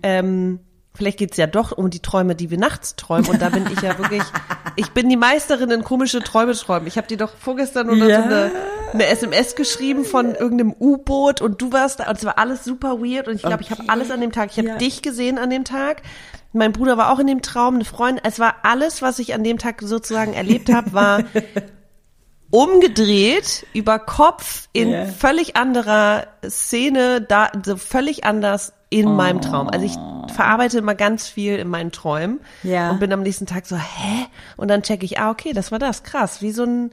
Ähm, 0.02 0.60
Vielleicht 0.92 1.18
geht's 1.18 1.36
ja 1.36 1.46
doch 1.46 1.72
um 1.72 1.88
die 1.88 2.00
Träume, 2.00 2.34
die 2.34 2.50
wir 2.50 2.58
nachts 2.58 2.96
träumen. 2.96 3.28
Und 3.30 3.40
da 3.40 3.48
bin 3.48 3.64
ich 3.72 3.80
ja 3.80 3.96
wirklich, 3.98 4.22
ich 4.76 4.90
bin 4.90 5.08
die 5.08 5.16
Meisterin 5.16 5.70
in 5.70 5.84
komische 5.84 6.20
Träume 6.20 6.52
träumen. 6.54 6.86
Ich 6.88 6.96
habe 6.96 7.06
dir 7.06 7.16
doch 7.16 7.30
vorgestern 7.36 7.88
oder 7.90 8.08
Ja. 8.08 8.16
so 8.22 8.28
eine, 8.28 8.50
eine 8.92 9.06
SMS 9.06 9.54
geschrieben 9.54 10.04
von 10.04 10.34
irgendeinem 10.34 10.74
U-Boot 10.78 11.40
und 11.40 11.62
du 11.62 11.72
warst 11.72 12.00
da 12.00 12.08
und 12.10 12.18
es 12.18 12.24
war 12.24 12.38
alles 12.38 12.64
super 12.64 13.00
weird 13.00 13.28
und 13.28 13.36
ich 13.36 13.42
glaube, 13.42 13.62
ich 13.62 13.70
habe 13.70 13.82
Okay. 13.82 13.90
alles 13.90 14.10
an 14.10 14.20
dem 14.20 14.32
Tag. 14.32 14.50
Ich 14.50 14.58
habe 14.58 14.68
Ja. 14.68 14.76
dich 14.76 15.00
gesehen 15.00 15.38
an 15.38 15.48
dem 15.48 15.64
Tag. 15.64 16.02
Mein 16.52 16.72
Bruder 16.72 16.98
war 16.98 17.12
auch 17.12 17.20
in 17.20 17.28
dem 17.28 17.40
Traum, 17.42 17.76
eine 17.76 17.84
Freundin. 17.84 18.24
Es 18.24 18.40
war 18.40 18.56
alles, 18.64 19.00
was 19.00 19.20
ich 19.20 19.32
an 19.32 19.44
dem 19.44 19.58
Tag 19.58 19.82
sozusagen 19.82 20.32
erlebt 20.34 20.72
habe, 20.72 20.92
war 20.92 21.22
umgedreht 22.50 23.66
über 23.72 23.98
Kopf 24.00 24.68
in 24.72 24.90
Ja. 24.90 25.04
völlig 25.06 25.56
anderer 25.56 26.26
Szene, 26.44 27.20
da 27.20 27.50
so 27.64 27.76
völlig 27.76 28.24
anders 28.24 28.72
in 28.90 29.06
Oh. 29.06 29.10
meinem 29.10 29.40
Traum. 29.40 29.68
Also 29.68 29.86
ich 29.86 29.94
verarbeite 30.34 30.78
immer 30.78 30.94
ganz 30.94 31.26
viel 31.28 31.56
in 31.56 31.68
meinen 31.68 31.92
Träumen 31.92 32.40
Ja. 32.62 32.90
und 32.90 33.00
bin 33.00 33.12
am 33.12 33.22
nächsten 33.22 33.46
Tag 33.46 33.66
so, 33.66 33.76
hä? 33.76 34.26
Und 34.56 34.68
dann 34.68 34.82
checke 34.82 35.04
ich, 35.04 35.18
ah, 35.18 35.30
okay, 35.30 35.52
das 35.52 35.72
war 35.72 35.78
das, 35.78 36.02
krass, 36.02 36.42
wie 36.42 36.50
so 36.52 36.64
ein, 36.64 36.92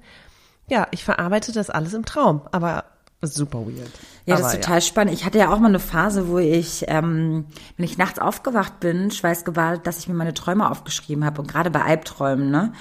ja, 0.70 0.88
ich 0.92 1.04
verarbeite 1.04 1.52
das 1.52 1.70
alles 1.70 1.94
im 1.94 2.06
Traum, 2.06 2.42
aber 2.52 2.86
super 3.22 3.60
weird. 3.66 3.90
Ja, 4.26 4.36
das 4.36 4.42
aber, 4.46 4.54
ist 4.54 4.62
total 4.64 4.82
spannend. 4.82 5.14
Ich 5.14 5.26
hatte 5.26 5.40
ja 5.40 5.50
auch 5.52 5.60
mal 5.60 5.68
eine 5.70 5.80
Phase, 5.80 6.28
wo 6.28 6.38
ich, 6.38 6.86
ähm, 6.88 7.46
wenn 7.78 7.86
ich 7.86 7.98
nachts 7.98 8.20
aufgewacht 8.20 8.80
bin, 8.80 9.10
schweißgebadet, 9.12 9.88
dass 9.88 10.00
ich 10.00 10.08
mir 10.08 10.14
meine 10.14 10.34
Träume 10.34 10.70
aufgeschrieben 10.70 11.26
habe. 11.26 11.42
Und 11.42 11.48
gerade 11.48 11.72
bei 11.72 11.82
Albträumen, 11.84 12.52
ne? 12.52 12.74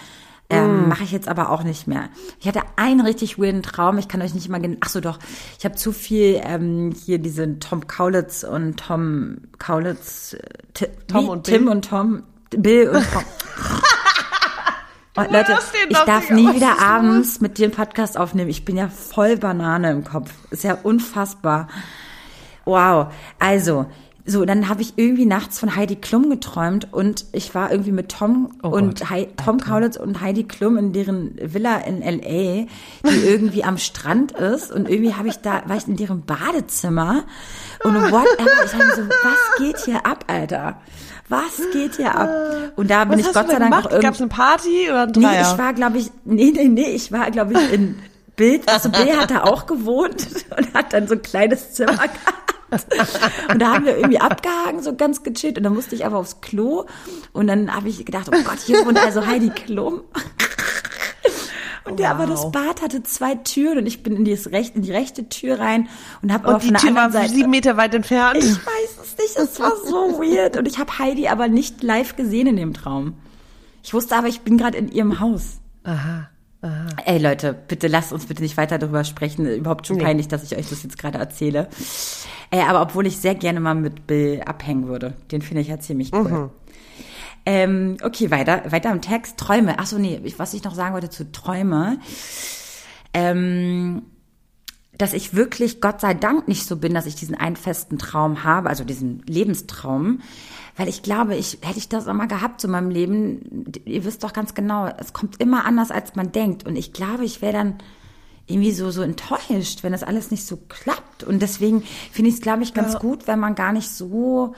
Ähm, 0.48 0.88
Mache 0.88 1.02
ich 1.02 1.10
jetzt 1.10 1.28
aber 1.28 1.50
auch 1.50 1.64
nicht 1.64 1.88
mehr. 1.88 2.08
Ich 2.38 2.46
hatte 2.46 2.60
einen 2.76 3.00
richtig 3.00 3.38
weirden 3.38 3.62
Traum. 3.62 3.98
Ich 3.98 4.06
kann 4.06 4.22
euch 4.22 4.34
nicht 4.34 4.46
immer 4.46 4.60
genau. 4.60 4.76
Ach 4.80 4.88
so, 4.88 5.00
doch. 5.00 5.18
Ich 5.58 5.64
habe 5.64 5.74
zu 5.74 5.92
viel 5.92 6.40
ähm, 6.44 6.94
hier 7.04 7.18
diese 7.18 7.58
Tom 7.58 7.86
Kaulitz 7.88 8.44
und 8.44 8.76
Tom 8.78 9.38
Kaulitz. 9.58 10.34
Äh, 10.34 10.86
Tom 11.08 11.24
wie? 11.24 11.28
und 11.28 11.44
Tim 11.44 11.64
Bill? 11.64 11.72
und 11.72 11.84
Tom. 11.84 12.22
Bill 12.50 12.88
und 12.90 13.12
Tom. 13.12 13.24
Und 15.16 15.32
Leute, 15.32 15.54
hörst 15.54 15.72
den 15.72 15.90
ich 15.90 15.98
darf 16.00 16.28
nie 16.28 16.54
wieder 16.54 16.78
abends 16.78 17.40
mit 17.40 17.56
dir 17.56 17.64
einen 17.64 17.74
Podcast 17.74 18.18
aufnehmen. 18.18 18.50
Ich 18.50 18.66
bin 18.66 18.76
ja 18.76 18.88
voll 18.88 19.38
Banane 19.38 19.90
im 19.90 20.04
Kopf. 20.04 20.30
Ist 20.50 20.62
ja 20.62 20.76
unfassbar. 20.82 21.68
Wow. 22.66 23.14
Also, 23.38 23.86
so, 24.26 24.44
dann 24.44 24.68
habe 24.68 24.82
ich 24.82 24.94
irgendwie 24.96 25.24
nachts 25.24 25.58
von 25.58 25.76
Heidi 25.76 25.94
Klum 25.96 26.28
geträumt 26.30 26.88
und 26.92 27.26
ich 27.32 27.54
war 27.54 27.70
irgendwie 27.70 27.92
mit 27.92 28.08
Tom 28.10 28.50
Oh 28.62 28.68
und. 28.68 29.08
Hei 29.08 29.28
Tom 29.44 29.60
Kaulitz 29.60 29.96
und 29.96 30.20
Heidi 30.20 30.44
Klum 30.44 30.76
in 30.76 30.92
deren 30.92 31.36
Villa 31.40 31.76
in 31.78 32.00
LA, 32.02 32.66
die 33.08 33.16
irgendwie 33.24 33.62
am 33.64 33.78
Strand 33.78 34.32
ist 34.32 34.72
und 34.72 34.88
irgendwie 34.90 35.14
habe 35.14 35.28
ich 35.28 35.36
da, 35.38 35.62
war 35.66 35.76
ich 35.76 35.86
in 35.86 35.96
deren 35.96 36.22
Badezimmer 36.22 37.24
und 37.84 37.94
whatever. 37.94 38.64
Ich 38.64 38.74
habe 38.74 38.94
so, 38.96 39.02
was 39.08 39.58
geht 39.58 39.78
hier 39.84 40.04
ab, 40.04 40.24
Alter? 40.26 40.80
Was 41.28 41.60
geht 41.72 41.96
hier 41.96 42.14
ab? 42.14 42.28
Und 42.76 42.90
da 42.90 43.04
bin 43.04 43.18
Was 43.18 43.26
ich 43.28 43.32
Gott 43.32 43.48
sei 43.48 43.58
Dank 43.58 43.64
gemacht? 43.70 43.86
auch 43.86 43.90
irgendwie 43.90 44.06
Gab's 44.06 44.20
eine 44.20 44.28
Party 44.28 44.88
oder 44.90 45.02
ein 45.04 45.12
Nee, 45.16 45.22
Dreier? 45.22 45.52
ich 45.52 45.58
war, 45.58 45.72
glaube 45.72 45.98
ich, 45.98 46.10
nee, 46.24 46.52
nee, 46.54 46.68
nee, 46.68 46.90
ich 46.90 47.10
war, 47.12 47.30
glaube 47.30 47.52
ich, 47.54 47.72
in 47.72 47.96
Bild, 48.36 48.68
also 48.68 48.90
Bill 48.90 49.16
hat 49.16 49.30
da 49.30 49.44
auch 49.44 49.66
gewohnt 49.66 50.26
und 50.56 50.74
hat 50.74 50.92
dann 50.92 51.06
so 51.08 51.14
ein 51.14 51.22
kleines 51.22 51.74
Zimmer 51.74 51.94
gehabt. 51.94 52.54
Und 53.50 53.60
da 53.60 53.74
haben 53.74 53.84
wir 53.84 53.96
irgendwie 53.96 54.18
abgehangen, 54.18 54.82
so 54.82 54.94
ganz 54.94 55.22
gechillt. 55.22 55.58
Und 55.58 55.64
dann 55.64 55.74
musste 55.74 55.94
ich 55.94 56.04
aber 56.04 56.18
aufs 56.18 56.40
Klo. 56.40 56.84
Und 57.32 57.46
dann 57.46 57.74
habe 57.74 57.88
ich 57.88 58.04
gedacht, 58.04 58.28
oh 58.28 58.42
Gott, 58.44 58.58
hier 58.64 58.84
wohnt 58.84 58.98
also 58.98 59.26
Heidi 59.26 59.50
Klum. 59.50 60.02
Und 61.84 62.00
der, 62.00 62.10
aber 62.10 62.26
das 62.26 62.42
Wow. 62.42 62.52
Bad 62.52 62.82
hatte 62.82 63.04
zwei 63.04 63.36
Türen 63.36 63.78
und 63.78 63.86
ich 63.86 64.02
bin 64.02 64.16
in, 64.16 64.24
dieses 64.24 64.50
recht, 64.50 64.74
in 64.74 64.82
die 64.82 64.90
rechte 64.90 65.28
Tür 65.28 65.60
rein 65.60 65.88
und 66.20 66.32
habe 66.32 66.52
auf 66.52 66.62
die 66.62 66.70
einer 66.70 66.80
Tür 66.80 66.88
anderen 66.88 67.12
war 67.14 67.22
Seite 67.22 67.32
sieben 67.32 67.50
Meter 67.50 67.76
weit 67.76 67.94
entfernt. 67.94 68.38
ich 68.38 68.56
weiß 68.56 68.98
es 69.04 69.16
nicht, 69.16 69.36
es 69.36 69.60
war 69.60 69.70
so 69.84 70.18
weird. 70.18 70.56
Und 70.56 70.66
ich 70.66 70.80
habe 70.80 70.98
Heidi 70.98 71.28
aber 71.28 71.46
nicht 71.46 71.84
live 71.84 72.16
gesehen 72.16 72.48
in 72.48 72.56
dem 72.56 72.74
Traum. 72.74 73.14
Ich 73.84 73.94
wusste 73.94 74.16
aber, 74.16 74.26
ich 74.26 74.40
bin 74.40 74.58
gerade 74.58 74.76
in 74.76 74.88
ihrem 74.90 75.20
Haus. 75.20 75.60
Aha. 75.84 76.28
Ey 77.04 77.18
Leute, 77.18 77.54
bitte 77.68 77.86
lasst 77.86 78.12
uns 78.12 78.26
bitte 78.26 78.42
nicht 78.42 78.56
weiter 78.56 78.78
darüber 78.78 79.04
sprechen. 79.04 79.46
Überhaupt 79.46 79.86
schon 79.86 79.98
Nee. 79.98 80.04
peinlich, 80.04 80.26
dass 80.28 80.42
ich 80.42 80.56
euch 80.56 80.68
das 80.68 80.82
jetzt 80.82 80.98
gerade 80.98 81.18
erzähle. 81.18 81.68
Äh, 82.50 82.62
aber 82.62 82.82
obwohl 82.82 83.06
ich 83.06 83.18
sehr 83.18 83.34
gerne 83.34 83.60
mal 83.60 83.74
mit 83.74 84.06
Bill 84.06 84.40
abhängen 84.44 84.88
würde. 84.88 85.14
Den 85.30 85.42
finde 85.42 85.62
ich 85.62 85.68
ja 85.68 85.78
ziemlich 85.78 86.12
cool. 86.12 86.50
Ähm, 87.44 87.96
okay, 88.02 88.30
weiter, 88.32 88.62
weiter 88.72 88.90
im 88.90 89.00
Text. 89.00 89.36
Träume. 89.36 89.76
Ach 89.78 89.86
so, 89.86 89.98
nee, 89.98 90.20
was 90.38 90.54
ich 90.54 90.64
noch 90.64 90.74
sagen 90.74 90.94
wollte 90.94 91.10
zu 91.10 91.30
Träume. 91.30 91.98
Ähm, 93.14 94.02
dass 94.98 95.12
ich 95.12 95.34
wirklich, 95.34 95.80
Gott 95.80 96.00
sei 96.00 96.14
Dank, 96.14 96.48
nicht 96.48 96.66
so 96.66 96.76
bin, 96.76 96.94
dass 96.94 97.06
ich 97.06 97.14
diesen 97.14 97.34
einen 97.34 97.56
festen 97.56 97.98
Traum 97.98 98.44
habe, 98.44 98.68
also 98.68 98.82
diesen 98.82 99.22
Lebenstraum. 99.26 100.20
Weil 100.76 100.88
ich 100.88 101.02
glaube, 101.02 101.34
ich 101.36 101.58
hätte 101.62 101.78
ich 101.78 101.88
das 101.88 102.06
immer 102.06 102.26
gehabt 102.26 102.60
zu 102.60 102.68
meinem 102.68 102.90
Leben, 102.90 103.72
ihr 103.86 104.04
wisst 104.04 104.22
doch 104.24 104.32
ganz 104.32 104.54
genau, 104.54 104.88
es 104.98 105.14
kommt 105.14 105.40
immer 105.40 105.64
anders, 105.64 105.90
als 105.90 106.14
man 106.16 106.32
denkt. 106.32 106.66
Und 106.66 106.76
ich 106.76 106.92
glaube, 106.92 107.24
ich 107.24 107.40
wäre 107.40 107.54
dann 107.54 107.74
irgendwie 108.46 108.72
so, 108.72 108.90
so 108.90 109.02
enttäuscht, 109.02 109.82
wenn 109.82 109.92
das 109.92 110.02
alles 110.02 110.30
nicht 110.30 110.46
so 110.46 110.58
klappt. 110.68 111.24
Und 111.24 111.40
deswegen 111.40 111.82
finde 112.12 112.28
ich 112.28 112.36
es, 112.36 112.40
glaube 112.42 112.62
ich, 112.62 112.74
ganz 112.74 112.98
gut, 112.98 113.26
wenn 113.26 113.40
man 113.40 113.54
gar 113.54 113.72
nicht 113.72 113.88
so 113.88 114.54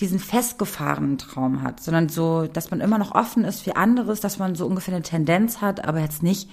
diesen 0.00 0.18
festgefahrenen 0.18 1.18
Traum 1.18 1.62
hat, 1.62 1.80
sondern 1.80 2.08
so, 2.08 2.46
dass 2.46 2.70
man 2.70 2.80
immer 2.80 2.98
noch 2.98 3.14
offen 3.14 3.44
ist 3.44 3.62
für 3.62 3.76
anderes, 3.76 4.20
dass 4.20 4.38
man 4.38 4.54
so 4.54 4.66
ungefähr 4.66 4.94
eine 4.94 5.02
Tendenz 5.02 5.60
hat, 5.60 5.84
aber 5.84 6.00
jetzt 6.00 6.22
nicht 6.22 6.48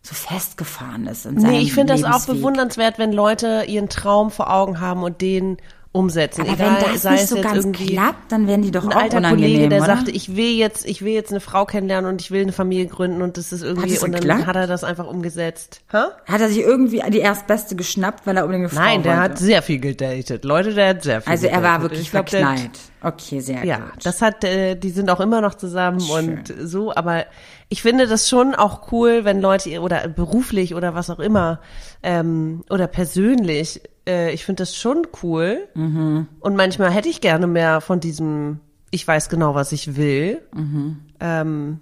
so 0.00 0.14
festgefahren 0.14 1.06
ist 1.06 1.26
in 1.26 1.40
seinem 1.40 1.52
Nee, 1.52 1.60
ich 1.60 1.72
finde 1.72 1.94
das 1.94 2.04
auch 2.04 2.26
bewundernswert, 2.26 2.98
wenn 2.98 3.12
Leute 3.12 3.64
ihren 3.66 3.88
Traum 3.88 4.30
vor 4.30 4.52
Augen 4.52 4.80
haben 4.80 5.02
und 5.02 5.20
den 5.20 5.56
umsetzen. 5.94 6.40
Aber 6.42 6.52
Egal, 6.54 6.82
wenn 6.82 6.92
das 6.92 7.02
sei 7.02 7.12
nicht 7.12 7.28
so 7.28 7.40
ganz 7.40 7.70
klappt, 7.72 8.32
dann 8.32 8.48
werden 8.48 8.62
die 8.62 8.72
doch 8.72 8.84
ein 8.84 8.92
auch 8.92 8.96
alter 9.02 9.18
unangenehm, 9.18 9.50
Kollege, 9.52 9.68
der 9.68 9.78
oder? 9.78 9.86
sagte, 9.96 10.10
ich 10.10 10.36
will 10.36 10.50
jetzt, 10.50 10.84
ich 10.86 11.02
will 11.02 11.12
jetzt 11.12 11.30
eine 11.30 11.38
Frau 11.38 11.64
kennenlernen 11.66 12.10
und 12.10 12.20
ich 12.20 12.32
will 12.32 12.42
eine 12.42 12.52
Familie 12.52 12.86
gründen 12.86 13.22
und 13.22 13.36
das 13.36 13.52
ist 13.52 13.62
irgendwie 13.62 13.96
und 14.00 14.10
dann 14.12 14.20
geklappt? 14.20 14.46
hat 14.46 14.56
er 14.56 14.66
das 14.66 14.82
einfach 14.82 15.06
umgesetzt. 15.06 15.82
Hä? 15.92 15.98
Hat 16.26 16.40
er 16.40 16.48
sich 16.48 16.58
irgendwie 16.58 17.00
die 17.10 17.18
erstbeste 17.20 17.76
geschnappt, 17.76 18.26
weil 18.26 18.36
er 18.36 18.44
unbedingt 18.44 18.70
eine 18.70 18.76
Frau 18.76 18.80
Nein, 18.84 19.02
der 19.04 19.12
wollte? 19.18 19.22
hat 19.30 19.38
sehr 19.38 19.62
viel 19.62 19.78
gedatet. 19.78 20.44
Leute, 20.44 20.74
der 20.74 20.88
hat 20.88 21.02
sehr 21.04 21.20
viel 21.22 21.30
Also 21.30 21.46
er 21.46 21.62
war 21.62 21.78
gedatet. 21.78 21.82
wirklich 21.82 22.00
Ich 22.02 22.10
glaub, 22.10 22.28
verknallt. 22.28 22.70
Okay, 23.00 23.38
sehr 23.40 23.64
Ja, 23.64 23.76
gut. 23.78 24.04
das 24.04 24.20
hat, 24.20 24.42
äh, 24.44 24.74
die 24.74 24.90
sind 24.90 25.10
auch 25.10 25.20
immer 25.20 25.40
noch 25.42 25.54
zusammen 25.54 26.00
und 26.10 26.52
so, 26.62 26.92
aber 26.92 27.26
ich 27.74 27.82
finde 27.82 28.06
das 28.06 28.28
schon 28.28 28.54
auch 28.54 28.92
cool, 28.92 29.24
wenn 29.24 29.40
Leute 29.40 29.80
oder 29.80 30.06
beruflich 30.06 30.76
oder 30.76 30.94
was 30.94 31.10
auch 31.10 31.18
immer 31.18 31.60
ähm, 32.04 32.62
oder 32.70 32.86
persönlich, 32.86 33.82
äh, 34.08 34.32
ich 34.32 34.44
finde 34.44 34.62
das 34.62 34.76
schon 34.76 35.08
cool 35.24 35.66
Mhm. 35.74 36.28
und 36.38 36.54
manchmal 36.54 36.92
hätte 36.92 37.08
ich 37.08 37.20
gerne 37.20 37.48
mehr 37.48 37.80
von 37.80 37.98
diesem, 37.98 38.60
ich 38.92 39.08
weiß 39.08 39.28
genau, 39.28 39.56
was 39.56 39.72
ich 39.72 39.96
will. 39.96 40.40
Mhm. 40.54 41.00
Ähm, 41.18 41.80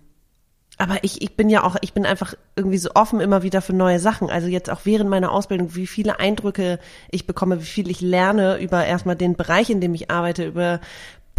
aber 0.79 1.05
ich, 1.05 1.21
ich 1.21 1.37
bin 1.37 1.51
ja 1.51 1.63
auch, 1.63 1.77
ich 1.83 1.93
bin 1.93 2.07
einfach 2.07 2.33
irgendwie 2.57 2.79
so 2.79 2.93
offen 2.95 3.21
immer 3.21 3.43
wieder 3.43 3.61
für 3.61 3.75
neue 3.75 3.99
Sachen. 3.99 4.31
Also 4.31 4.49
jetzt 4.49 4.71
auch 4.71 4.81
während 4.85 5.11
meiner 5.11 5.31
Ausbildung, 5.31 5.75
wie 5.75 5.87
viele 5.87 6.19
Eindrücke 6.21 6.79
ich 7.11 7.27
bekomme, 7.27 7.61
wie 7.61 7.67
viel 7.67 7.91
ich 7.91 8.01
lerne 8.01 8.59
über 8.61 8.87
erstmal 8.87 9.17
den 9.17 9.37
Bereich, 9.37 9.69
in 9.69 9.83
dem 9.83 9.93
ich 9.93 10.11
arbeite, 10.11 10.47
über 10.47 10.81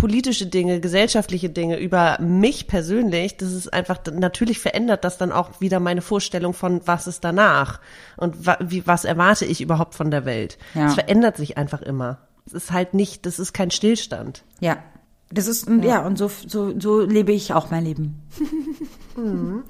politische 0.03 0.47
Dinge, 0.47 0.81
gesellschaftliche 0.81 1.49
Dinge, 1.49 1.79
über 1.79 2.17
mich 2.19 2.67
persönlich, 2.67 3.37
das 3.37 3.53
ist 3.53 3.71
einfach, 3.71 3.99
natürlich 4.11 4.59
verändert 4.59 5.05
das 5.05 5.17
dann 5.17 5.31
auch 5.31 5.61
wieder 5.61 5.79
meine 5.79 6.01
Vorstellung 6.01 6.53
von, 6.53 6.81
was 6.83 7.07
ist 7.07 7.23
danach 7.23 7.79
und 8.17 8.45
wa, 8.45 8.57
wie, 8.59 8.85
was 8.85 9.05
erwarte 9.05 9.45
ich 9.45 9.61
überhaupt 9.61 9.95
von 9.95 10.11
der 10.11 10.25
Welt. 10.25 10.57
Ja. 10.73 10.87
Es 10.87 10.95
verändert 10.95 11.37
sich 11.37 11.57
einfach 11.57 11.81
immer. 11.81 12.17
Es 12.45 12.51
ist 12.51 12.71
halt 12.73 12.93
nicht, 12.93 13.25
das 13.25 13.39
ist 13.39 13.53
kein 13.53 13.71
Stillstand. 13.71 14.43
Ja. 14.59 14.83
Das 15.33 15.47
ist, 15.47 15.67
ja, 15.67 15.75
ja 15.83 16.05
und 16.05 16.17
so, 16.17 16.29
so, 16.47 16.79
so 16.79 17.01
lebe 17.01 17.31
ich 17.31 17.53
auch 17.53 17.71
mein 17.71 17.85
Leben. 17.85 18.21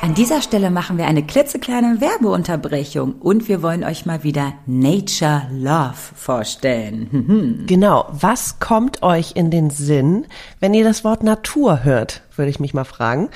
An 0.00 0.14
dieser 0.14 0.42
Stelle 0.42 0.70
machen 0.70 0.98
wir 0.98 1.06
eine 1.06 1.22
klitzekleine 1.24 2.00
Werbeunterbrechung 2.00 3.14
und 3.14 3.48
wir 3.48 3.62
wollen 3.62 3.84
euch 3.84 4.06
mal 4.06 4.22
wieder 4.24 4.54
Nature 4.66 5.48
Love 5.52 5.94
vorstellen. 6.14 7.64
Genau. 7.66 8.06
Was 8.12 8.58
kommt 8.60 9.02
euch 9.02 9.32
in 9.34 9.50
den 9.50 9.70
Sinn, 9.70 10.26
wenn 10.60 10.74
ihr 10.74 10.84
das 10.84 11.04
Wort 11.04 11.22
Natur 11.22 11.84
hört, 11.84 12.22
würde 12.38 12.50
ich 12.50 12.60
mich 12.60 12.74
mal 12.74 12.84
fragen. 12.84 13.28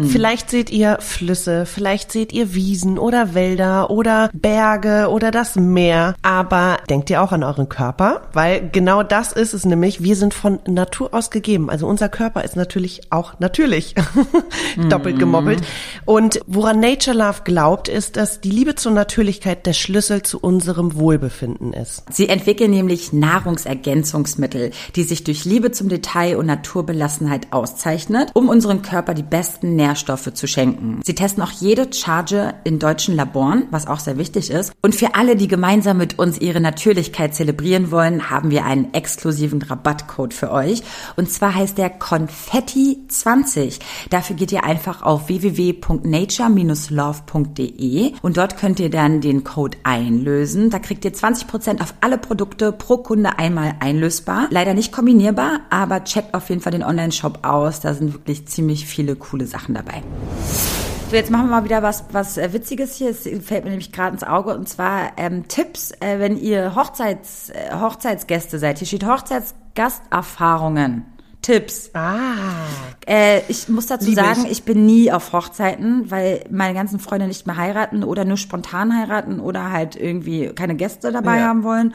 Vielleicht 0.00 0.50
seht 0.50 0.70
ihr 0.70 0.98
Flüsse, 1.00 1.66
vielleicht 1.66 2.10
seht 2.10 2.32
ihr 2.32 2.52
Wiesen 2.52 2.98
oder 2.98 3.34
Wälder 3.34 3.90
oder 3.90 4.28
Berge 4.32 5.08
oder 5.08 5.30
das 5.30 5.54
Meer. 5.54 6.16
Aber 6.22 6.78
denkt 6.90 7.10
ihr 7.10 7.22
auch 7.22 7.30
an 7.30 7.44
euren 7.44 7.68
Körper? 7.68 8.22
Weil 8.32 8.68
genau 8.70 9.04
das 9.04 9.32
ist 9.32 9.54
es 9.54 9.64
nämlich. 9.64 10.02
Wir 10.02 10.16
sind 10.16 10.34
von 10.34 10.58
Natur 10.66 11.14
aus 11.14 11.30
gegeben. 11.30 11.70
Also 11.70 11.86
unser 11.86 12.08
Körper 12.08 12.42
ist 12.42 12.56
natürlich 12.56 13.02
auch 13.10 13.38
natürlich. 13.38 13.94
Doppelt 14.88 15.18
gemoppelt. 15.18 15.62
Und 16.04 16.40
woran 16.46 16.80
Nature 16.80 17.16
Love 17.16 17.42
glaubt, 17.44 17.88
ist, 17.88 18.16
dass 18.16 18.40
die 18.40 18.50
Liebe 18.50 18.74
zur 18.74 18.92
Natürlichkeit 18.92 19.64
der 19.66 19.72
Schlüssel 19.72 20.22
zu 20.22 20.40
unserem 20.40 20.96
Wohlbefinden 20.96 21.72
ist. 21.72 22.02
Sie 22.10 22.28
entwickeln 22.28 22.72
nämlich 22.72 23.12
Nahrungsergänzungsmittel, 23.12 24.72
die 24.96 25.04
sich 25.04 25.22
durch 25.24 25.44
Liebe 25.44 25.70
zum 25.70 25.88
Detail 25.88 26.36
und 26.36 26.46
Naturbelassenheit 26.46 27.48
auszeichnet, 27.52 28.30
um 28.34 28.43
unserem 28.48 28.82
Körper 28.82 29.14
die 29.14 29.22
besten 29.22 29.76
Nährstoffe 29.76 30.32
zu 30.34 30.46
schenken. 30.46 31.00
Sie 31.04 31.14
testen 31.14 31.42
auch 31.42 31.50
jede 31.50 31.92
Charge 31.92 32.54
in 32.64 32.78
deutschen 32.78 33.16
Laboren, 33.16 33.66
was 33.70 33.86
auch 33.86 34.00
sehr 34.00 34.18
wichtig 34.18 34.50
ist. 34.50 34.72
Und 34.82 34.94
für 34.94 35.14
alle, 35.14 35.36
die 35.36 35.48
gemeinsam 35.48 35.98
mit 35.98 36.18
uns 36.18 36.40
ihre 36.40 36.60
Natürlichkeit 36.60 37.34
zelebrieren 37.34 37.90
wollen, 37.90 38.30
haben 38.30 38.50
wir 38.50 38.64
einen 38.64 38.94
exklusiven 38.94 39.62
Rabattcode 39.62 40.34
für 40.34 40.50
euch. 40.50 40.82
Und 41.16 41.30
zwar 41.30 41.54
heißt 41.54 41.78
der 41.78 41.98
Konfetti20. 41.98 43.80
Dafür 44.10 44.36
geht 44.36 44.52
ihr 44.52 44.64
einfach 44.64 45.02
auf 45.02 45.28
www.nature-love.de 45.28 48.12
und 48.22 48.36
dort 48.36 48.56
könnt 48.56 48.80
ihr 48.80 48.90
dann 48.90 49.20
den 49.20 49.44
Code 49.44 49.78
einlösen. 49.84 50.70
Da 50.70 50.78
kriegt 50.78 51.04
ihr 51.04 51.12
20% 51.12 51.80
auf 51.80 51.94
alle 52.00 52.18
Produkte 52.18 52.72
pro 52.72 52.98
Kunde 52.98 53.38
einmal 53.38 53.74
einlösbar. 53.80 54.48
Leider 54.50 54.74
nicht 54.74 54.92
kombinierbar, 54.92 55.60
aber 55.70 56.04
checkt 56.04 56.34
auf 56.34 56.48
jeden 56.48 56.60
Fall 56.60 56.72
den 56.72 56.82
Online-Shop 56.82 57.46
aus. 57.46 57.80
Da 57.80 57.94
sind 57.94 58.14
wirklich 58.14 58.33
ziemlich 58.46 58.86
viele 58.86 59.16
coole 59.16 59.46
Sachen 59.46 59.74
dabei. 59.74 60.02
So, 61.10 61.16
jetzt 61.16 61.30
machen 61.30 61.46
wir 61.46 61.50
mal 61.60 61.64
wieder 61.64 61.82
was, 61.82 62.04
was 62.12 62.36
äh, 62.38 62.52
Witziges 62.52 62.96
hier. 62.96 63.10
Es 63.10 63.22
fällt 63.22 63.64
mir 63.64 63.70
nämlich 63.70 63.92
gerade 63.92 64.14
ins 64.14 64.24
Auge. 64.24 64.54
Und 64.56 64.68
zwar 64.68 65.12
ähm, 65.16 65.46
Tipps, 65.48 65.92
äh, 66.00 66.18
wenn 66.18 66.36
ihr 66.36 66.74
Hochzeits, 66.74 67.50
äh, 67.50 67.74
Hochzeitsgäste 67.78 68.58
seid. 68.58 68.78
Hier 68.78 68.86
steht 68.88 69.06
Hochzeitsgasterfahrungen. 69.06 71.04
Tipps. 71.42 71.90
Ah. 71.92 72.14
Äh, 73.06 73.42
ich 73.48 73.68
muss 73.68 73.86
dazu 73.86 74.08
Liebe 74.08 74.22
sagen, 74.22 74.44
ich. 74.46 74.52
ich 74.52 74.62
bin 74.64 74.86
nie 74.86 75.12
auf 75.12 75.32
Hochzeiten, 75.34 76.10
weil 76.10 76.42
meine 76.50 76.72
ganzen 76.72 76.98
Freunde 76.98 77.26
nicht 77.26 77.46
mehr 77.46 77.58
heiraten 77.58 78.02
oder 78.02 78.24
nur 78.24 78.38
spontan 78.38 78.96
heiraten 78.98 79.40
oder 79.40 79.70
halt 79.70 79.94
irgendwie 79.94 80.48
keine 80.54 80.74
Gäste 80.74 81.12
dabei 81.12 81.40
Ja. 81.40 81.48
haben 81.48 81.62
wollen. 81.62 81.94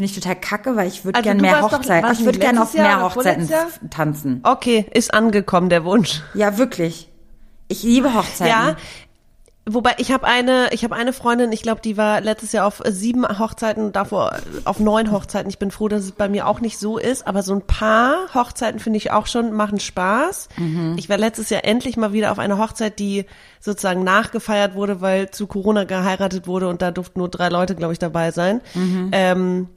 Finde 0.00 0.12
ich 0.12 0.18
total 0.18 0.36
kacke, 0.36 0.76
weil 0.76 0.88
ich 0.88 1.04
würde 1.04 1.18
Also 1.18 1.28
gern 1.28 1.36
du 1.36 1.42
mehr 1.42 1.60
Hochzeiten. 1.60 2.10
Ich 2.12 2.24
würde 2.24 2.38
gerne 2.38 2.62
auf 2.62 2.72
mehr 2.72 3.02
Hochzeiten 3.02 3.50
tanzen. 3.90 4.40
Okay, 4.44 4.86
ist 4.94 5.12
angekommen, 5.12 5.68
der 5.68 5.84
Wunsch. 5.84 6.22
Ja, 6.32 6.56
wirklich. 6.56 7.10
Ich 7.68 7.82
liebe 7.82 8.14
Hochzeiten. 8.14 8.46
Ja. 8.46 8.76
Wobei 9.68 9.96
ich 9.98 10.10
habe 10.10 10.26
eine, 10.26 10.68
ich 10.72 10.84
habe 10.84 10.96
eine 10.96 11.12
Freundin, 11.12 11.52
ich 11.52 11.60
glaube, 11.60 11.82
die 11.82 11.98
war 11.98 12.22
letztes 12.22 12.52
Jahr 12.52 12.66
auf 12.66 12.82
äh, 12.82 12.90
sieben 12.92 13.28
Hochzeiten, 13.38 13.92
davor 13.92 14.38
auf 14.64 14.80
neun 14.80 15.12
Hochzeiten. 15.12 15.50
Ich 15.50 15.58
bin 15.58 15.70
froh, 15.70 15.88
dass 15.88 16.02
es 16.02 16.12
bei 16.12 16.30
mir 16.30 16.46
auch 16.46 16.60
nicht 16.62 16.78
so 16.78 16.96
ist, 16.96 17.26
aber 17.26 17.42
so 17.42 17.52
ein 17.52 17.66
paar 17.66 18.32
Hochzeiten 18.32 18.80
finde 18.80 18.96
ich 18.96 19.10
auch 19.10 19.26
schon 19.26 19.52
machen 19.52 19.80
Spaß. 19.80 20.48
Ich 20.96 21.10
war 21.10 21.18
letztes 21.18 21.50
Jahr 21.50 21.64
endlich 21.64 21.98
mal 21.98 22.14
wieder 22.14 22.32
auf 22.32 22.38
einer 22.38 22.56
Hochzeit, 22.56 22.98
die 22.98 23.26
sozusagen 23.60 24.02
nachgefeiert 24.02 24.74
wurde, 24.74 25.02
weil 25.02 25.30
zu 25.30 25.46
Corona 25.46 25.84
geheiratet 25.84 26.46
wurde 26.46 26.68
und 26.68 26.80
da 26.80 26.90
durften 26.90 27.18
nur 27.18 27.28
drei 27.28 27.50
Leute, 27.50 27.74
glaube 27.74 27.92
ich, 27.92 27.98
dabei 27.98 28.30
sein. 28.30 28.62
Ähm, 29.12 29.68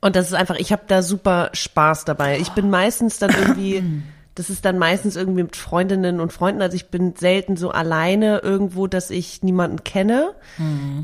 und 0.00 0.16
das 0.16 0.28
ist 0.28 0.34
einfach, 0.34 0.56
ich 0.56 0.72
habe 0.72 0.82
da 0.86 1.02
super 1.02 1.50
Spaß 1.52 2.04
dabei. 2.04 2.38
Ich 2.38 2.50
bin 2.50 2.70
meistens 2.70 3.18
dann 3.18 3.30
irgendwie, 3.30 3.82
das 4.34 4.50
ist 4.50 4.64
dann 4.64 4.78
meistens 4.78 5.16
irgendwie 5.16 5.42
mit 5.42 5.56
Freundinnen 5.56 6.20
und 6.20 6.32
Freunden. 6.32 6.62
Also 6.62 6.76
ich 6.76 6.88
bin 6.88 7.14
selten 7.16 7.56
so 7.56 7.70
alleine 7.70 8.38
irgendwo, 8.38 8.86
dass 8.86 9.10
ich 9.10 9.42
niemanden 9.42 9.82
kenne. 9.82 10.34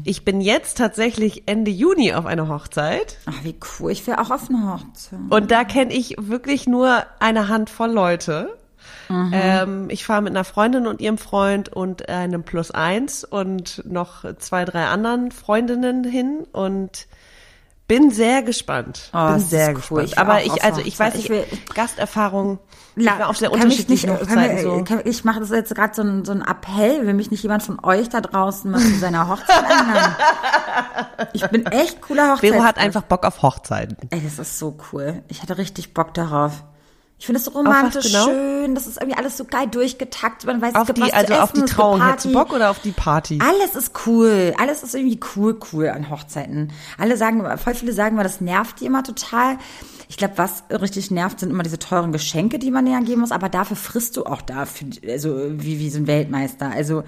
Ich 0.05 0.25
bin 0.25 0.41
jetzt 0.41 0.79
tatsächlich 0.79 1.43
Ende 1.47 1.73
Juni 1.73 2.15
auf 2.15 2.27
einer 2.27 2.49
Hochzeit. 2.49 3.19
Ach, 3.27 3.43
wie 3.43 3.57
cool. 3.79 3.91
Ich 3.91 4.07
will 4.07 4.15
auch 4.15 4.31
auf 4.31 4.49
eine 4.49 4.73
Hochzeit. 4.73 5.19
Und 5.31 5.51
da 5.51 5.65
kenne 5.65 5.93
ich 5.93 6.17
wirklich 6.21 6.69
nur 6.69 7.03
eine 7.19 7.49
Handvoll 7.49 7.91
Leute. 7.91 8.57
Ähm, 9.11 9.89
ich 9.91 10.05
fahre 10.05 10.23
mit 10.23 10.33
einer 10.33 10.45
Freundin 10.45 10.87
und 10.87 11.01
ihrem 11.01 11.19
Freund 11.19 11.69
und 11.69 12.09
einem 12.09 12.43
Plus 12.43 12.71
eins 12.71 13.25
und 13.25 13.83
noch 13.85 14.25
zwei, 14.39 14.65
drei 14.65 14.87
anderen 14.87 15.31
Freundinnen 15.31 16.05
hin 16.05 16.47
und 16.53 17.07
bin 17.99 18.11
sehr 18.11 18.43
gespannt. 18.43 19.11
Oh, 19.13 19.19
bin 19.27 19.35
das 19.35 19.51
sehr 19.51 19.73
ist 19.73 19.91
cool. 19.91 20.03
gespannt. 20.03 20.05
Ich 20.05 20.17
will 20.17 20.19
Aber 20.19 20.43
ich, 20.43 20.51
auf 20.53 20.65
also 20.65 20.81
ich 20.83 20.99
weiß 20.99 21.15
nicht, 21.15 21.25
Ich 21.25 21.31
will- 21.31 21.45
Gasterfahrung, 21.75 22.59
ich 22.97 23.05
La- 23.05 23.19
war 23.19 23.29
auf 23.31 23.37
sehr 23.37 23.53
unterschiedlichen 23.53 24.11
nicht- 24.11 24.21
Hochzeiten 24.23 24.63
so. 24.63 24.85
kann- 24.85 25.03
Ich 25.05 25.25
mache 25.25 25.41
das 25.41 25.51
jetzt 25.51 25.75
gerade 25.75 25.95
so 25.95 26.03
ein, 26.03 26.25
so 26.25 26.33
ein 26.33 26.43
Appell, 26.43 27.07
will 27.07 27.15
mich 27.15 27.31
nicht 27.31 27.43
jemand 27.43 27.63
von 27.63 27.79
euch 27.85 28.09
da 28.09 28.21
draußen 28.21 28.71
mal 28.71 28.81
zu 28.81 28.99
seiner 28.99 29.29
Hochzeit 29.29 29.65
einladen. 29.65 30.15
Ich 31.33 31.47
bin 31.49 31.67
echt 31.67 32.01
cooler 32.03 32.33
Hochzeit. 32.33 32.51
Vero 32.53 32.63
hat 32.65 32.79
einfach 32.79 33.03
Bock 33.03 33.25
auf 33.25 33.43
Hochzeiten. 33.43 33.97
Ey, 34.11 34.21
das 34.23 34.39
ist 34.39 34.59
so 34.59 34.77
cool. 34.93 35.23
Ich 35.29 35.43
hatte 35.43 35.59
richtig 35.59 35.95
Bock 35.95 36.15
darauf. 36.15 36.65
Ich 37.19 37.27
finde 37.27 37.39
es 37.39 37.45
so 37.45 37.53
romantisch, 37.53 38.07
genau? 38.07 38.27
schön. 38.27 38.75
Das 38.75 38.87
ist 38.87 38.97
irgendwie 39.01 39.17
alles 39.17 39.37
so 39.37 39.45
geil 39.45 39.69
durchgetaktet. 39.69 40.47
Man 40.47 40.61
weiß, 40.61 40.71
es 40.71 40.77
Auf 40.77 40.87
gibt 40.89 40.99
die, 40.99 41.03
was 41.03 41.11
zu 41.11 41.17
also 41.17 41.35
auf 41.35 41.43
essen, 41.45 41.55
die 41.55 41.61
es 41.61 41.67
gibt 41.67 41.77
Trauung 41.77 42.07
hättest 42.07 42.25
du. 42.27 42.33
Bock 42.33 42.53
oder 42.53 42.71
auf 42.71 42.81
die 42.81 42.91
Party? 42.91 43.39
Alles 43.41 43.77
ist 43.77 43.93
cool. 44.07 44.53
Alles 44.59 44.83
ist 44.83 44.95
irgendwie 44.95 45.21
cool, 45.37 45.59
cool 45.73 45.89
an 45.89 46.11
Hochzeiten. 46.11 46.73
Alle 46.99 47.17
sagen, 47.17 47.45
voll 47.59 47.75
viele 47.75 47.93
sagen 47.93 48.15
immer, 48.15 48.25
das 48.25 48.41
nervt 48.41 48.81
die 48.81 48.87
immer 48.87 49.05
total. 49.05 49.59
Ich 50.09 50.17
glaube, 50.17 50.35
was 50.37 50.65
richtig 50.71 51.11
nervt, 51.11 51.41
sind 51.41 51.51
immer 51.51 51.63
diese 51.63 51.79
teuren 51.79 52.13
Geschenke, 52.13 52.59
die 52.59 52.71
man 52.71 52.87
ja 52.87 53.01
geben 53.01 53.21
muss. 53.21 53.33
Aber 53.33 53.49
dafür 53.49 53.77
frisst 53.77 54.17
du 54.17 54.27
auch 54.27 54.43
dafür, 54.43 54.89
also 55.09 55.47
wie, 55.51 55.79
wie 55.79 55.91
so 55.91 55.99
ein 55.99 56.07
Weltmeister. 56.07 56.71
Also 56.71 57.05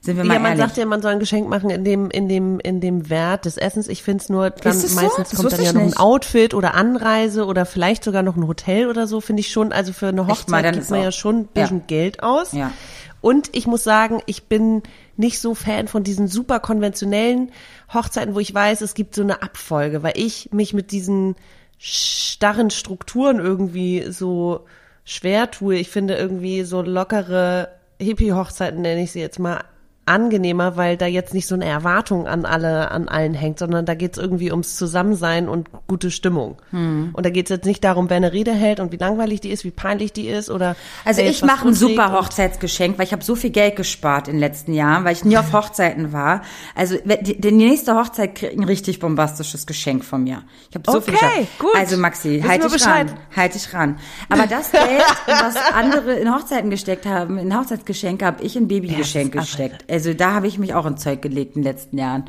sind 0.00 0.16
wir 0.16 0.24
mal 0.24 0.34
Ja, 0.34 0.40
man 0.40 0.52
ehrlich. 0.52 0.64
sagt 0.66 0.76
ja, 0.78 0.86
man 0.86 1.02
soll 1.02 1.12
ein 1.12 1.18
Geschenk 1.18 1.48
machen 1.48 1.68
in 1.70 1.84
dem, 1.84 2.10
in 2.10 2.28
dem, 2.28 2.58
in 2.60 2.80
dem 2.80 3.10
Wert 3.10 3.44
des 3.44 3.56
Essens. 3.58 3.86
Ich 3.88 4.02
find's 4.02 4.28
nur, 4.30 4.50
dann 4.50 4.72
Ist 4.72 4.84
es 4.84 4.94
so? 4.94 5.00
meistens 5.02 5.30
Das 5.30 5.38
kommt 5.38 5.52
dann 5.52 5.62
ja 5.62 5.72
noch 5.72 5.82
ein. 5.82 5.96
Outfit 5.96 6.54
oder 6.54 6.74
Anreise 6.74 7.44
oder 7.44 7.66
vielleicht 7.66 8.02
sogar 8.04 8.22
noch 8.22 8.36
ein 8.36 8.46
Hotel 8.46 8.88
oder 8.88 9.06
so, 9.06 9.20
finde 9.20 9.40
ich 9.40 9.50
schon. 9.52 9.72
Also 9.72 9.92
für 9.92 10.08
eine 10.08 10.22
mal, 10.22 10.28
Hochzeit 10.32 10.64
dann 10.64 10.74
gibt 10.74 10.88
man 10.90 11.00
auch- 11.00 11.04
ja 11.04 11.12
schon 11.12 11.36
ein 11.40 11.46
bisschen 11.48 11.78
Ja. 11.78 11.84
Geld 11.86 12.22
aus. 12.22 12.52
Ja. 12.52 12.72
Und 13.20 13.54
ich 13.54 13.66
muss 13.66 13.84
sagen, 13.84 14.22
ich 14.24 14.44
bin 14.44 14.82
nicht 15.18 15.38
so 15.40 15.54
Fan 15.54 15.86
von 15.88 16.02
diesen 16.02 16.26
super 16.28 16.58
konventionellen 16.60 17.52
Hochzeiten, 17.92 18.34
wo 18.34 18.40
ich 18.40 18.54
weiß, 18.54 18.80
es 18.80 18.94
gibt 18.94 19.14
so 19.14 19.20
eine 19.20 19.42
Abfolge, 19.42 20.02
weil 20.02 20.14
ich 20.16 20.48
mich 20.52 20.72
mit 20.72 20.90
diesen 20.92 21.36
starren 21.76 22.70
Strukturen 22.70 23.38
irgendwie 23.38 24.06
so 24.10 24.64
schwer 25.04 25.50
tue. 25.50 25.76
Ich 25.76 25.90
finde 25.90 26.14
irgendwie 26.16 26.62
so 26.64 26.80
lockere 26.80 27.68
Hippie-Hochzeiten, 28.00 28.80
nenne 28.80 29.02
ich 29.02 29.12
sie 29.12 29.20
jetzt 29.20 29.38
mal, 29.38 29.60
angenehmer, 30.06 30.76
weil 30.76 30.96
da 30.96 31.06
jetzt 31.06 31.34
nicht 31.34 31.46
so 31.46 31.54
eine 31.54 31.66
Erwartung 31.66 32.26
an 32.26 32.44
alle, 32.44 32.90
an 32.90 33.08
allen 33.08 33.34
hängt, 33.34 33.58
sondern 33.58 33.86
da 33.86 33.94
geht's 33.94 34.18
irgendwie 34.18 34.50
ums 34.50 34.76
Zusammensein 34.76 35.48
und 35.48 35.68
gute 35.86 36.10
Stimmung. 36.10 36.60
Hm. 36.70 37.10
Und 37.12 37.24
da 37.24 37.30
geht's 37.30 37.50
jetzt 37.50 37.64
nicht 37.64 37.84
darum, 37.84 38.10
wer 38.10 38.16
eine 38.16 38.32
Rede 38.32 38.52
hält 38.52 38.80
und 38.80 38.90
wie 38.92 38.96
langweilig 38.96 39.40
die 39.40 39.50
ist, 39.50 39.64
wie 39.64 39.70
peinlich 39.70 40.12
die 40.12 40.26
ist 40.28 40.50
oder 40.50 40.74
Also 41.04 41.22
ich 41.22 41.42
mache 41.42 41.68
ein 41.68 41.74
super 41.74 42.12
Hochzeitsgeschenk, 42.12 42.98
weil 42.98 43.06
ich 43.06 43.12
habe 43.12 43.22
so 43.22 43.36
viel 43.36 43.50
Geld 43.50 43.76
gespart 43.76 44.26
in 44.26 44.34
den 44.34 44.40
letzten 44.40 44.72
Jahren, 44.72 45.04
weil 45.04 45.12
ich 45.12 45.24
nie 45.24 45.38
auf 45.38 45.52
Hochzeiten 45.52 46.12
war. 46.12 46.42
Also 46.74 46.96
die, 47.04 47.40
die 47.40 47.52
nächste 47.52 47.94
Hochzeit 47.94 48.34
kriegt 48.34 48.56
ein 48.56 48.64
richtig 48.64 48.98
bombastisches 48.98 49.66
Geschenk 49.66 50.04
von 50.04 50.24
mir. 50.24 50.42
Ich 50.70 50.76
habe 50.76 50.90
so 50.90 51.00
viel 51.00 51.14
Okay, 51.14 51.46
gut. 51.58 51.74
Also 51.76 51.96
Maxi, 51.98 52.42
halt 52.46 52.64
dich 52.64 52.72
Bescheid. 52.72 53.10
ran, 53.10 53.18
halt 53.36 53.54
dich 53.54 53.72
ran. 53.72 53.98
Aber 54.28 54.46
das 54.46 54.72
Geld, 54.72 55.04
was 55.26 55.56
andere 55.72 56.14
in 56.14 56.34
Hochzeiten 56.34 56.70
gesteckt 56.70 57.06
haben, 57.06 57.38
in 57.38 57.56
Hochzeitsgeschenke, 57.56 58.24
habe 58.24 58.42
ich 58.42 58.56
in 58.56 58.68
Ja, 58.68 58.98
ist 59.00 59.32
gesteckt. 59.32 59.89
Also 59.90 60.14
da 60.14 60.32
habe 60.34 60.46
ich 60.46 60.58
mich 60.58 60.74
auch 60.74 60.86
in 60.86 60.96
Zeug 60.96 61.20
gelegt 61.22 61.56
in 61.56 61.62
den 61.62 61.72
letzten 61.72 61.98
Jahren. 61.98 62.24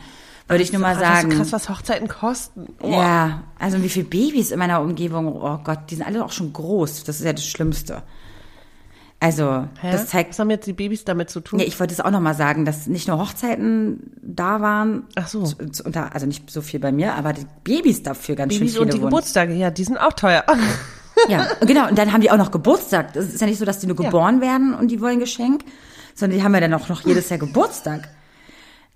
Würde 0.47 0.63
ich 0.63 0.73
nur 0.73 0.81
mal 0.81 0.95
Ach, 0.95 0.99
das 0.99 1.09
ist 1.09 1.15
sagen. 1.15 1.31
so 1.31 1.37
krass, 1.37 1.51
was 1.53 1.69
Hochzeiten 1.69 2.07
kosten. 2.09 2.73
Oh. 2.81 2.89
Ja, 2.91 3.43
also 3.57 3.81
wie 3.83 3.87
viele 3.89 4.05
Babys 4.05 4.51
in 4.51 4.59
meiner 4.59 4.81
Umgebung, 4.81 5.27
oh 5.41 5.59
Gott, 5.63 5.79
die 5.89 5.95
sind 5.95 6.05
alle 6.05 6.25
auch 6.25 6.31
schon 6.31 6.51
groß. 6.51 7.03
Das 7.05 7.19
ist 7.19 7.25
ja 7.25 7.31
das 7.33 7.45
Schlimmste. 7.45 8.03
Also, 9.23 9.67
Hä? 9.79 9.91
das 9.91 10.07
zeigt, 10.07 10.31
was 10.31 10.39
haben 10.39 10.49
jetzt 10.49 10.65
die 10.65 10.73
Babys 10.73 11.05
damit 11.05 11.29
zu 11.29 11.41
tun? 11.41 11.59
ja, 11.59 11.65
ich 11.65 11.79
wollte 11.79 11.93
es 11.93 11.99
auch 12.01 12.09
nochmal 12.09 12.33
sagen, 12.33 12.65
dass 12.65 12.87
nicht 12.87 13.07
nur 13.07 13.19
Hochzeiten 13.19 14.11
da 14.21 14.61
waren. 14.61 15.03
Ach 15.15 15.27
so. 15.27 15.43
zu- 15.43 15.69
zu- 15.69 15.83
unter- 15.83 16.13
Also 16.15 16.25
nicht 16.25 16.49
so 16.49 16.61
viel 16.61 16.79
bei 16.79 16.91
mir, 16.91 17.13
aber 17.13 17.31
die 17.33 17.45
Babys 17.63 18.01
dafür 18.01 18.35
ganz 18.35 18.51
Babys 18.53 18.59
schön 18.59 18.69
viele 18.69 18.81
und 18.81 18.93
die 18.93 18.97
wurden. 18.99 19.09
Geburtstage, 19.11 19.53
ja, 19.53 19.69
die 19.69 19.83
sind 19.83 19.97
auch 19.99 20.13
teuer. 20.13 20.43
Ja, 21.29 21.45
genau. 21.67 21.87
Und 21.87 21.97
dann 21.99 22.11
haben 22.13 22.21
die 22.21 22.31
auch 22.31 22.37
noch 22.37 22.49
Geburtstag. 22.49 23.13
Das 23.13 23.25
ist 23.27 23.39
ja 23.41 23.45
nicht 23.45 23.59
so, 23.59 23.65
dass 23.65 23.77
die 23.79 23.85
nur 23.85 23.95
Ja. 23.99 24.05
geboren 24.05 24.41
werden 24.41 24.73
und 24.73 24.89
die 24.89 24.99
wollen 25.01 25.19
Geschenk, 25.19 25.63
sondern 26.15 26.37
die 26.39 26.43
haben 26.43 26.53
ja 26.53 26.59
dann 26.61 26.73
auch 26.73 26.89
noch 26.89 27.01
jedes 27.01 27.29
Jahr 27.29 27.39
Geburtstag. 27.39 28.09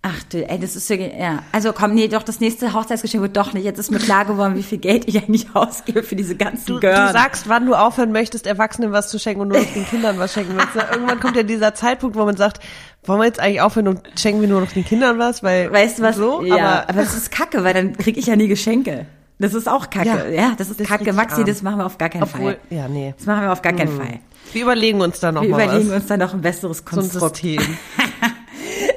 Ach 0.07 0.21
du, 0.29 0.47
ey, 0.47 0.59
das 0.59 0.75
ist 0.75 0.87
ja, 0.91 0.97
ja. 0.97 1.39
Also 1.51 1.73
komm, 1.73 1.95
nee, 1.95 2.07
doch, 2.07 2.21
das 2.21 2.39
nächste 2.39 2.73
Hochzeitsgeschenk 2.73 3.23
wird 3.23 3.35
doch 3.35 3.53
nicht. 3.53 3.63
Jetzt 3.63 3.79
ist 3.79 3.89
mir 3.89 3.97
klar 3.97 4.25
geworden, 4.25 4.55
wie 4.55 4.61
viel 4.61 4.77
Geld 4.77 5.07
ich 5.07 5.17
eigentlich 5.17 5.47
ausgebe 5.55 6.03
für 6.03 6.15
diese 6.15 6.35
ganzen 6.35 6.67
Du, 6.67 6.73
du 6.75 6.79
Girls. 6.81 7.13
sagst, 7.13 7.49
wann 7.49 7.65
du 7.65 7.73
aufhören 7.73 8.11
möchtest, 8.11 8.45
Erwachsenen 8.45 8.91
was 8.91 9.09
zu 9.09 9.17
schenken 9.17 9.41
und 9.41 9.47
nur 9.47 9.57
noch 9.59 9.73
den 9.73 9.83
Kindern 9.87 10.19
was 10.19 10.33
schenken 10.33 10.53
willst. 10.55 10.75
Irgendwann 10.91 11.19
kommt 11.19 11.35
ja 11.35 11.41
dieser 11.41 11.73
Zeitpunkt, 11.73 12.15
wo 12.15 12.23
man 12.23 12.37
sagt, 12.37 12.59
wollen 13.03 13.19
wir 13.19 13.25
jetzt 13.25 13.39
eigentlich 13.39 13.61
aufhören 13.61 13.87
und 13.87 14.01
schenken 14.15 14.41
wir 14.41 14.47
nur 14.47 14.61
noch 14.61 14.71
den 14.71 14.85
Kindern 14.85 15.17
was? 15.17 15.41
Weil, 15.41 15.71
Weißt 15.73 15.97
du 15.97 16.03
was? 16.03 16.17
So, 16.17 16.43
ja, 16.43 16.55
aber, 16.55 16.89
aber, 16.89 17.01
das 17.01 17.15
ist 17.15 17.31
kacke, 17.31 17.63
weil 17.63 17.73
dann 17.73 17.97
krieg 17.97 18.15
ich 18.17 18.27
ja 18.27 18.35
nie 18.35 18.47
Geschenke. 18.47 19.07
Das 19.39 19.55
ist 19.55 19.67
auch 19.67 19.89
kacke. 19.89 20.07
Ja, 20.07 20.49
Ja, 20.49 20.53
das 20.55 20.69
ist 20.69 20.79
das 20.79 20.87
kacke. 20.87 21.13
Maxi, 21.13 21.41
arm. 21.41 21.45
das 21.47 21.63
machen 21.63 21.79
wir 21.79 21.85
auf 21.87 21.97
gar 21.97 22.09
keinen 22.09 22.23
obwohl, 22.23 22.51
Fall. 22.53 22.57
ja, 22.69 22.87
nee. 22.87 23.15
Das 23.17 23.25
machen 23.25 23.41
wir 23.41 23.51
auf 23.51 23.63
gar 23.63 23.73
keinen 23.73 23.89
Fall. 23.97 24.19
Wir 24.53 24.63
überlegen 24.63 25.01
uns 25.01 25.19
da 25.19 25.31
noch 25.31 25.41
Wir 25.41 25.49
überlegen 25.49 25.89
was. 25.89 25.95
uns 25.97 26.05
dann 26.07 26.19
noch 26.19 26.33
ein 26.33 26.41
besseres 26.41 26.77
so 26.77 26.83
ein 26.83 26.85
Konstrukt. 26.85 27.43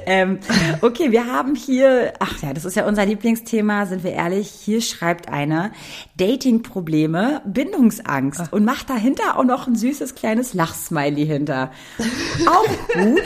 Ähm, 0.09 0.39
okay, 0.81 1.11
wir 1.11 1.27
haben 1.27 1.53
hier, 1.53 2.13
ach 2.17 2.41
ja, 2.41 2.51
das 2.51 2.65
ist 2.65 2.75
ja 2.75 2.87
unser 2.87 3.05
Lieblingsthema, 3.05 3.85
sind 3.85 4.03
wir 4.03 4.13
ehrlich. 4.13 4.49
Hier 4.49 4.81
schreibt 4.81 5.29
einer 5.29 5.71
Dating-Probleme, 6.17 7.43
Bindungsangst 7.45 8.51
und 8.51 8.65
macht 8.65 8.89
dahinter 8.89 9.37
auch 9.37 9.43
noch 9.43 9.67
ein 9.67 9.75
süßes 9.75 10.15
kleines 10.15 10.55
Lachsmiley 10.55 11.27
hinter. 11.27 11.69
Auch 12.47 12.65
gut, 12.95 13.21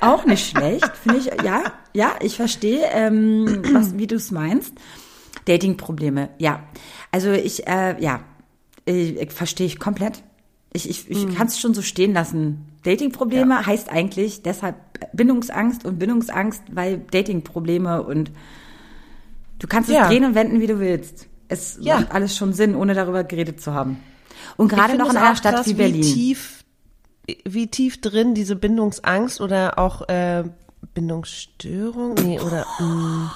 auch 0.00 0.24
nicht 0.24 0.50
schlecht, 0.50 0.90
finde 0.96 1.20
ich. 1.20 1.44
Ja, 1.44 1.72
ja, 1.92 2.16
ich 2.20 2.34
verstehe, 2.34 2.84
ähm, 2.92 3.62
was, 3.72 3.96
wie 3.96 4.08
du 4.08 4.16
es 4.16 4.32
meinst. 4.32 4.74
Dating-Probleme, 5.44 6.30
ja. 6.38 6.64
Also 7.12 7.30
ich, 7.30 7.68
äh, 7.68 7.94
ja, 8.02 8.20
äh, 8.86 9.26
verstehe 9.28 9.66
ich 9.66 9.78
komplett. 9.78 10.24
Ich, 10.76 10.90
ich, 10.90 11.08
ich 11.08 11.26
Mhm. 11.26 11.34
kann 11.36 11.46
es 11.46 11.58
schon 11.60 11.72
so 11.72 11.82
stehen 11.82 12.12
lassen. 12.12 12.66
Dating-Probleme 12.82 13.64
heißt 13.64 13.88
eigentlich 13.90 14.42
deshalb 14.42 14.74
Bindungsangst 15.12 15.84
und 15.84 15.98
Bindungsangst, 16.00 16.62
weil 16.72 16.98
Dating-Probleme 17.12 18.02
und 18.02 18.32
du 19.60 19.66
kannst 19.68 19.88
es 19.88 19.94
Ja. 19.94 20.08
drehen 20.08 20.24
und 20.24 20.34
wenden, 20.34 20.60
wie 20.60 20.66
du 20.66 20.80
willst. 20.80 21.28
Es 21.48 21.78
Ja. 21.80 22.00
macht 22.00 22.10
alles 22.12 22.36
schon 22.36 22.52
Sinn, 22.52 22.74
ohne 22.74 22.94
darüber 22.94 23.22
geredet 23.22 23.60
zu 23.60 23.72
haben. 23.72 23.98
Und 24.56 24.68
gerade 24.68 24.96
noch 24.98 25.10
in 25.10 25.16
einer 25.16 25.36
Stadt 25.36 25.54
krass, 25.54 25.66
wie 25.68 25.74
Berlin. 25.74 26.02
Wie 26.02 26.12
tief, 26.12 26.64
wie 27.44 27.66
tief 27.68 28.00
drin 28.00 28.34
diese 28.34 28.56
Bindungsangst 28.56 29.40
oder 29.40 29.78
auch 29.78 30.08
äh, 30.08 30.42
Bindungsstörung, 30.92 32.14
nee, 32.14 32.40
oder 32.40 32.66
mh. 32.80 33.32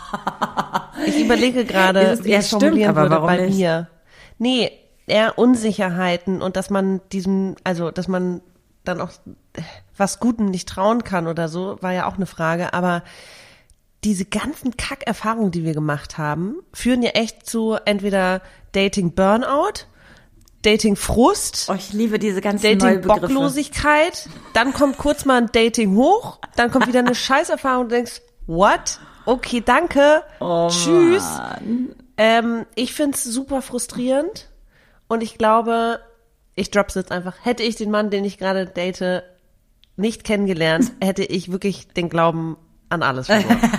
ich 1.06 1.20
überlege 1.20 1.64
gerade, 1.64 2.00
es- 2.00 2.24
wie 2.24 2.30
ja, 2.30 2.38
es 2.38 2.48
stimmt, 2.48 2.62
formulieren 2.64 2.90
aber 2.90 3.02
würde 3.02 3.14
warum 3.14 3.26
bei 3.28 3.46
nicht? 3.46 3.56
mir. 3.58 3.88
Nee, 4.38 4.70
eher 5.08 5.38
Unsicherheiten 5.38 6.42
und 6.42 6.56
dass 6.56 6.70
man 6.70 7.00
diesem, 7.12 7.56
also 7.64 7.90
dass 7.90 8.08
man 8.08 8.40
dann 8.84 9.00
auch 9.00 9.10
was 9.96 10.20
Gutem 10.20 10.46
nicht 10.46 10.68
trauen 10.68 11.04
kann 11.04 11.26
oder 11.26 11.48
so, 11.48 11.76
war 11.80 11.92
ja 11.92 12.06
auch 12.06 12.16
eine 12.16 12.26
Frage, 12.26 12.72
aber 12.72 13.02
diese 14.04 14.24
ganzen 14.24 14.76
Kackerfahrungen, 14.76 15.50
die 15.50 15.64
wir 15.64 15.74
gemacht 15.74 16.18
haben, 16.18 16.56
führen 16.72 17.02
ja 17.02 17.10
echt 17.10 17.46
zu 17.46 17.76
entweder 17.84 18.40
Dating 18.72 19.12
Burnout, 19.12 19.86
Dating 20.62 20.96
Frust, 20.96 21.68
Oh, 21.68 21.74
ich 21.74 21.92
liebe 21.92 22.18
diese 22.18 22.40
ganzen 22.40 22.78
Dating. 22.78 23.02
Bocklosigkeit, 23.02 24.28
dann 24.54 24.72
kommt 24.72 24.98
kurz 24.98 25.24
mal 25.24 25.42
ein 25.42 25.50
Dating 25.52 25.96
hoch, 25.96 26.38
dann 26.56 26.70
kommt 26.70 26.86
wieder 26.86 27.00
eine 27.00 27.14
Scheißerfahrung 27.16 27.84
und 27.84 27.90
du 27.90 27.96
denkst, 27.96 28.22
what? 28.46 29.00
Okay, 29.24 29.62
danke. 29.64 30.22
Oh, 30.40 30.68
Tschüss. 30.70 31.24
Ähm, 32.16 32.66
ich 32.74 32.94
find's 32.94 33.22
super 33.24 33.62
frustrierend 33.62 34.47
und 35.08 35.22
ich 35.22 35.38
glaube, 35.38 36.00
ich 36.54 36.70
drop's 36.70 36.94
jetzt 36.94 37.12
einfach. 37.12 37.34
Hätte 37.42 37.62
ich 37.62 37.76
den 37.76 37.90
Mann, 37.90 38.10
den 38.10 38.24
ich 38.24 38.38
gerade 38.38 38.66
date, 38.66 39.22
nicht 39.96 40.24
kennengelernt, 40.24 40.92
hätte 41.02 41.24
ich 41.24 41.50
wirklich 41.50 41.88
den 41.88 42.08
Glauben 42.08 42.56
an 42.88 43.02
alles 43.02 43.26
verloren. 43.26 43.60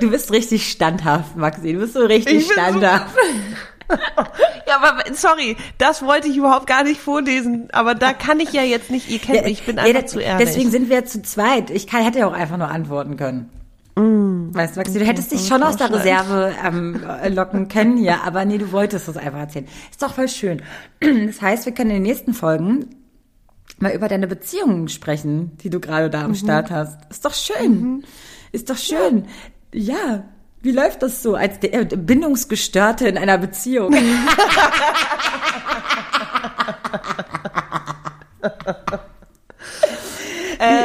Du 0.00 0.10
bist 0.10 0.32
richtig 0.32 0.70
standhaft, 0.70 1.36
Maxi. 1.36 1.72
Du 1.74 1.80
bist 1.80 1.94
so 1.94 2.00
richtig 2.00 2.34
Ich 2.38 2.52
standhaft. 2.52 3.14
ja, 4.66 4.76
aber 4.80 5.02
sorry, 5.14 5.56
das 5.78 6.02
wollte 6.04 6.28
ich 6.28 6.36
überhaupt 6.36 6.66
gar 6.66 6.82
nicht 6.82 7.00
vorlesen, 7.00 7.68
aber 7.72 7.94
da 7.94 8.12
kann 8.12 8.40
ich 8.40 8.52
ja 8.52 8.62
jetzt 8.62 8.90
nicht, 8.90 9.08
ihr 9.10 9.18
kennt 9.20 9.44
mich, 9.44 9.60
ich 9.60 9.62
bin 9.66 9.76
Ja, 9.76 9.82
einfach 9.84 10.00
da- 10.00 10.06
zu 10.06 10.18
ehrlich. 10.20 10.48
Deswegen 10.48 10.70
sind 10.70 10.88
wir 10.90 11.04
zu 11.04 11.22
zweit. 11.22 11.70
Ich 11.70 11.86
kann, 11.86 12.02
hätte 12.02 12.18
ja 12.20 12.26
auch 12.26 12.32
einfach 12.32 12.56
nur 12.56 12.68
antworten 12.68 13.16
können. 13.16 13.48
Mm. 13.94 14.54
Weißt 14.54 14.76
du, 14.76 14.82
du 14.82 15.04
hättest 15.04 15.32
dich 15.32 15.46
schon 15.46 15.62
aus 15.62 15.76
der 15.76 15.92
Reserve 15.92 16.54
ähm, 16.64 17.02
äh, 17.06 17.28
locken 17.28 17.68
können 17.68 17.96
hier, 17.96 18.22
aber 18.22 18.44
nee, 18.44 18.58
du 18.58 18.72
wolltest 18.72 19.08
es 19.08 19.16
einfach 19.16 19.38
erzählen. 19.40 19.66
Ist 19.90 20.02
doch 20.02 20.14
voll 20.14 20.28
schön. 20.28 20.62
Das 21.26 21.40
heißt, 21.42 21.66
wir 21.66 21.72
können 21.74 21.90
in 21.90 21.96
den 21.96 22.02
nächsten 22.04 22.32
Folgen 22.34 22.86
mal 23.78 23.92
über 23.92 24.08
deine 24.08 24.26
Beziehungen 24.28 24.88
sprechen, 24.88 25.56
die 25.62 25.70
du 25.70 25.80
gerade 25.80 26.08
da 26.10 26.22
am 26.22 26.30
Mhm. 26.32 26.36
Start 26.36 26.70
hast. 26.70 26.98
Ist 27.10 27.24
doch 27.24 27.34
schön. 27.34 28.04
Ist 28.52 28.70
doch 28.70 28.76
schön. 28.78 29.26
Ja. 29.72 30.24
Wie 30.60 30.70
läuft 30.72 31.02
das 31.02 31.22
so 31.22 31.34
als 31.34 31.58
der, 31.60 31.74
äh, 31.74 31.84
Bindungsgestörte 31.84 33.08
in 33.08 33.18
einer 33.18 33.36
Beziehung? 33.38 33.92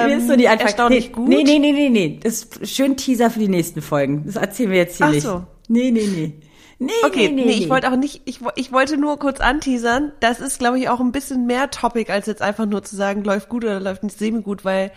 Wie 0.08 0.14
ist 0.14 0.28
so 0.28 0.36
die 0.36 0.48
Anfang? 0.48 0.68
erstaunlich 0.68 1.08
nee, 1.08 1.14
gut. 1.14 1.28
Nee, 1.30 1.44
nee, 1.44 1.60
nee, 1.60 1.72
nee, 1.72 1.90
nee. 1.90 2.20
Das 2.24 2.44
ist 2.44 2.70
schön 2.76 2.98
Teaser 2.98 3.30
für 3.30 3.40
die 3.40 3.48
nächsten 3.48 3.82
Folgen. 3.82 4.24
Das 4.26 4.36
erzählen 4.36 4.72
wir 4.72 4.78
jetzt 4.78 4.98
hier 4.98 5.06
Ach 5.06 5.12
nicht. 5.12 5.24
so. 5.24 5.44
Nee, 5.68 5.92
nee, 5.92 6.08
nee. 6.08 6.34
Nee, 6.80 6.92
Okay, 7.04 7.30
nee, 7.30 7.46
nee, 7.46 7.52
ich 7.54 7.70
wollte 7.70 7.92
auch 7.92 7.96
nicht, 7.96 8.22
ich, 8.26 8.40
ich 8.56 8.72
wollte 8.72 8.98
nur 8.98 9.18
kurz 9.18 9.40
anteasern. 9.40 10.12
Das 10.20 10.40
ist, 10.40 10.60
glaube 10.60 10.78
ich, 10.78 10.90
auch 10.90 11.00
ein 11.00 11.12
bisschen 11.12 11.48
mehr 11.48 11.72
Topic, 11.72 12.12
als 12.12 12.28
jetzt 12.28 12.44
einfach 12.44 12.68
nur 12.68 12.84
zu 12.84 12.96
sagen, 12.96 13.24
läuft 13.24 13.50
gut 13.50 13.66
oder 13.66 13.80
läuft 13.80 14.04
nicht 14.04 14.18
semi 14.18 14.44
gut, 14.44 14.64
weil, 14.64 14.92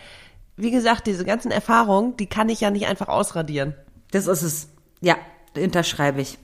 wie 0.57 0.69
gesagt, 0.69 1.07
diese 1.07 1.25
ganzen 1.25 1.49
Erfahrungen, 1.49 2.15
die 2.17 2.27
kann 2.27 2.49
ich 2.49 2.61
ja 2.61 2.69
nicht 2.69 2.85
einfach 2.85 3.07
ausradieren. 3.07 3.73
Das 4.11 4.27
ist 4.27 4.43
es. 4.43 4.69
Ja, 5.01 5.15
unterschreibe 5.57 6.21
ich. 6.21 6.37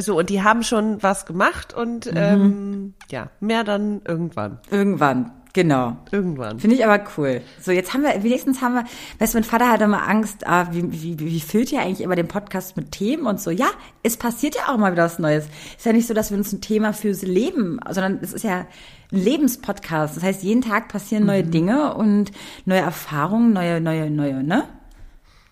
So, 0.00 0.18
und 0.18 0.30
die 0.30 0.42
haben 0.42 0.64
schon 0.64 1.00
was 1.02 1.26
gemacht 1.26 1.74
und 1.74 2.10
ähm, 2.14 2.94
ja, 3.10 3.30
mehr 3.40 3.62
dann 3.62 4.00
irgendwann. 4.04 4.58
Irgendwann. 4.70 5.30
Genau. 5.54 5.98
Irgendwann. 6.10 6.58
Finde 6.58 6.76
ich 6.76 6.84
aber 6.86 7.04
cool. 7.16 7.42
So, 7.60 7.72
jetzt 7.72 7.92
haben 7.92 8.02
wir, 8.02 8.22
wenigstens 8.22 8.62
haben 8.62 8.74
wir, 8.74 8.84
weißt 9.18 9.34
du, 9.34 9.38
mein 9.38 9.44
Vater 9.44 9.70
hatte 9.70 9.84
immer 9.84 10.08
Angst, 10.08 10.46
ah, 10.46 10.68
wie, 10.70 10.90
wie, 10.90 11.18
wie 11.18 11.40
füllt 11.40 11.70
ihr 11.72 11.80
eigentlich 11.80 12.00
immer 12.00 12.16
den 12.16 12.28
Podcast 12.28 12.76
mit 12.78 12.92
Themen 12.92 13.26
und 13.26 13.38
so. 13.38 13.50
Ja, 13.50 13.66
es 14.02 14.16
passiert 14.16 14.54
ja 14.54 14.72
auch 14.72 14.78
mal 14.78 14.92
wieder 14.92 15.04
was 15.04 15.18
Neues. 15.18 15.44
Ist 15.76 15.84
ja 15.84 15.92
nicht 15.92 16.06
so, 16.06 16.14
dass 16.14 16.30
wir 16.30 16.38
uns 16.38 16.52
ein 16.52 16.62
Thema 16.62 16.94
fürs 16.94 17.20
Leben, 17.20 17.80
sondern 17.90 18.18
es 18.22 18.32
ist 18.32 18.44
ja 18.44 18.60
ein 18.60 18.66
Lebenspodcast. 19.10 20.16
Das 20.16 20.22
heißt, 20.22 20.42
jeden 20.42 20.62
Tag 20.62 20.88
passieren 20.88 21.26
neue 21.26 21.44
Dinge 21.44 21.94
und 21.94 22.32
neue 22.64 22.80
Erfahrungen, 22.80 23.52
neue, 23.52 23.80
neue, 23.82 24.10
neue, 24.10 24.42
ne? 24.42 24.64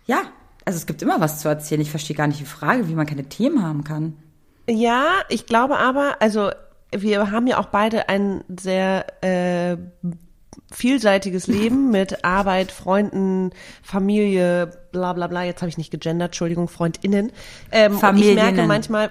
Ja, 0.07 0.23
also 0.65 0.79
es 0.79 0.87
gibt 0.87 1.03
immer 1.03 1.21
was 1.21 1.41
zu 1.41 1.49
erzählen. 1.49 1.81
Ich 1.83 1.91
verstehe 1.91 2.17
gar 2.17 2.27
nicht 2.27 2.41
die 2.41 2.47
Frage, 2.47 2.89
wie 2.89 2.95
man 2.95 3.07
keine 3.07 3.29
Themen 3.29 3.63
haben 3.63 3.85
kann. 3.85 4.17
Ja, 4.67 5.05
ich 5.29 5.45
glaube 5.45 5.77
aber, 5.77 6.17
also 6.21 6.51
wir 6.97 7.31
haben 7.31 7.47
ja 7.47 7.59
auch 7.59 7.67
beide 7.67 8.09
ein 8.09 8.43
sehr 8.49 9.07
äh, 9.23 9.77
vielseitiges 10.73 11.47
Leben 11.47 11.91
mit 11.93 12.25
Arbeit, 12.25 12.73
Freunden, 12.73 13.51
Familie, 13.83 14.71
bla 14.93 15.13
bla 15.13 15.27
bla. 15.27 15.45
Jetzt 15.45 15.63
habe 15.63 15.69
ich 15.69 15.79
nicht 15.79 15.91
gegendert, 15.91 16.29
Entschuldigung, 16.29 16.69
FreundInnen. 16.69 17.33
Ähm, 17.73 17.99
und 17.99 18.19
ich 18.19 18.35
merke 18.35 18.65
manchmal, 18.65 19.11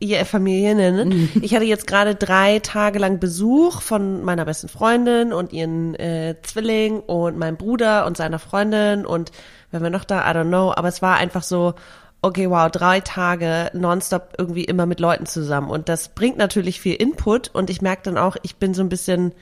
Ja, 0.00 0.24
Familien. 0.24 1.28
Ich 1.42 1.54
hatte 1.54 1.64
jetzt 1.64 1.88
gerade 1.88 2.14
drei 2.14 2.60
Tage 2.60 3.00
lang 3.00 3.18
Besuch 3.18 3.82
von 3.82 4.22
meiner 4.24 4.44
besten 4.44 4.68
Freundin 4.68 5.32
und 5.32 5.52
ihren 5.52 5.96
äh, 5.96 6.36
Zwilling 6.42 7.00
und 7.00 7.36
meinem 7.36 7.56
Bruder 7.56 8.06
und 8.06 8.16
seiner 8.16 8.38
Freundin 8.38 9.04
und 9.04 9.32
wenn 9.70 9.82
wir 9.82 9.90
noch 9.90 10.04
da, 10.04 10.20
I 10.20 10.34
don't 10.34 10.48
know, 10.48 10.72
aber 10.74 10.88
es 10.88 11.02
war 11.02 11.16
einfach 11.16 11.42
so, 11.42 11.74
okay, 12.22 12.50
wow, 12.50 12.70
drei 12.70 13.00
Tage 13.00 13.70
nonstop 13.74 14.34
irgendwie 14.38 14.64
immer 14.64 14.86
mit 14.86 15.00
Leuten 15.00 15.26
zusammen 15.26 15.70
und 15.70 15.88
das 15.88 16.08
bringt 16.10 16.36
natürlich 16.36 16.80
viel 16.80 16.94
Input 16.94 17.48
und 17.54 17.70
ich 17.70 17.80
merke 17.80 18.02
dann 18.04 18.18
auch, 18.18 18.36
ich 18.42 18.56
bin 18.56 18.74
so 18.74 18.82
ein 18.82 18.88
bisschen 18.88 19.32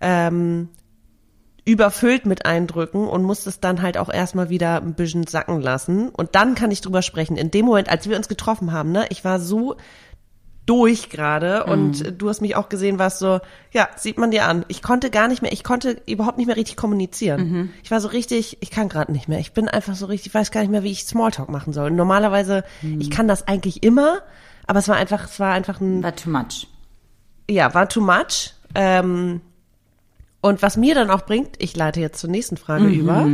ähm, 0.00 0.68
überfüllt 1.68 2.24
mit 2.24 2.46
Eindrücken 2.46 3.06
und 3.06 3.22
muss 3.24 3.46
es 3.46 3.60
dann 3.60 3.82
halt 3.82 3.98
auch 3.98 4.08
erstmal 4.08 4.48
wieder 4.48 4.80
ein 4.80 4.94
bisschen 4.94 5.26
sacken 5.26 5.60
lassen. 5.60 6.08
Und 6.08 6.34
dann 6.34 6.54
kann 6.54 6.70
ich 6.70 6.80
drüber 6.80 7.02
sprechen. 7.02 7.36
In 7.36 7.50
dem 7.50 7.66
Moment, 7.66 7.90
als 7.90 8.08
wir 8.08 8.16
uns 8.16 8.26
getroffen 8.26 8.72
haben, 8.72 8.90
ne, 8.90 9.04
ich 9.10 9.22
war 9.22 9.38
so 9.38 9.76
durch 10.68 11.08
gerade 11.08 11.64
und 11.64 12.04
Mhm. 12.04 12.18
du 12.18 12.28
hast 12.28 12.40
mich 12.42 12.54
auch 12.56 12.68
gesehen, 12.68 12.98
warst 12.98 13.18
so, 13.20 13.40
ja, 13.72 13.88
sieht 13.96 14.18
man 14.18 14.30
dir 14.30 14.44
an. 14.46 14.64
Ich 14.68 14.82
konnte 14.82 15.10
gar 15.10 15.26
nicht 15.28 15.40
mehr, 15.40 15.52
ich 15.52 15.64
konnte 15.64 16.00
überhaupt 16.06 16.36
nicht 16.38 16.46
mehr 16.46 16.56
richtig 16.56 16.76
kommunizieren. 16.76 17.40
Mhm. 17.50 17.70
Ich 17.82 17.90
war 17.90 18.00
so 18.00 18.08
richtig, 18.08 18.58
ich 18.60 18.70
kann 18.70 18.88
gerade 18.88 19.10
nicht 19.12 19.28
mehr. 19.28 19.38
Ich 19.38 19.52
bin 19.52 19.68
einfach 19.68 19.94
so 19.94 20.06
richtig, 20.06 20.26
ich 20.28 20.34
weiß 20.34 20.50
gar 20.50 20.60
nicht 20.60 20.70
mehr, 20.70 20.82
wie 20.82 20.90
ich 20.92 21.04
Smalltalk 21.04 21.48
machen 21.48 21.72
soll. 21.72 21.90
Normalerweise, 21.90 22.64
Mhm. 22.82 23.00
ich 23.00 23.10
kann 23.10 23.26
das 23.28 23.48
eigentlich 23.48 23.82
immer, 23.82 24.18
aber 24.66 24.78
es 24.80 24.88
war 24.88 24.96
einfach, 24.96 25.24
es 25.24 25.40
war 25.40 25.52
einfach 25.54 25.80
ein 25.80 26.02
War 26.02 26.14
too 26.14 26.28
much. 26.30 26.66
ja, 27.50 27.72
war 27.72 27.88
too 27.88 28.02
much. 28.02 28.52
Ähm, 28.74 29.40
und 30.42 30.60
was 30.62 30.76
mir 30.76 30.94
dann 30.94 31.10
auch 31.10 31.22
bringt, 31.22 31.56
ich 31.58 31.74
leite 31.76 32.00
jetzt 32.00 32.20
zur 32.20 32.30
nächsten 32.30 32.56
Frage 32.58 32.86
über, 32.88 33.26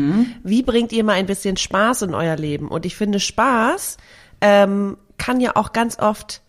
wie 0.43 0.63
bringt 0.63 0.93
ihr 0.93 1.03
mal 1.05 1.15
ein 1.15 1.27
bisschen 1.27 1.57
Spaß 1.57 2.03
in 2.03 2.15
euer 2.15 2.37
Leben? 2.37 2.69
Und 2.69 2.87
ich 2.87 2.97
finde, 2.97 3.19
Spaß 3.21 3.99
ähm, 4.41 4.97
kann 5.19 5.41
ja 5.41 5.57
auch 5.57 5.73
ganz 5.73 5.99
oft 5.99 6.41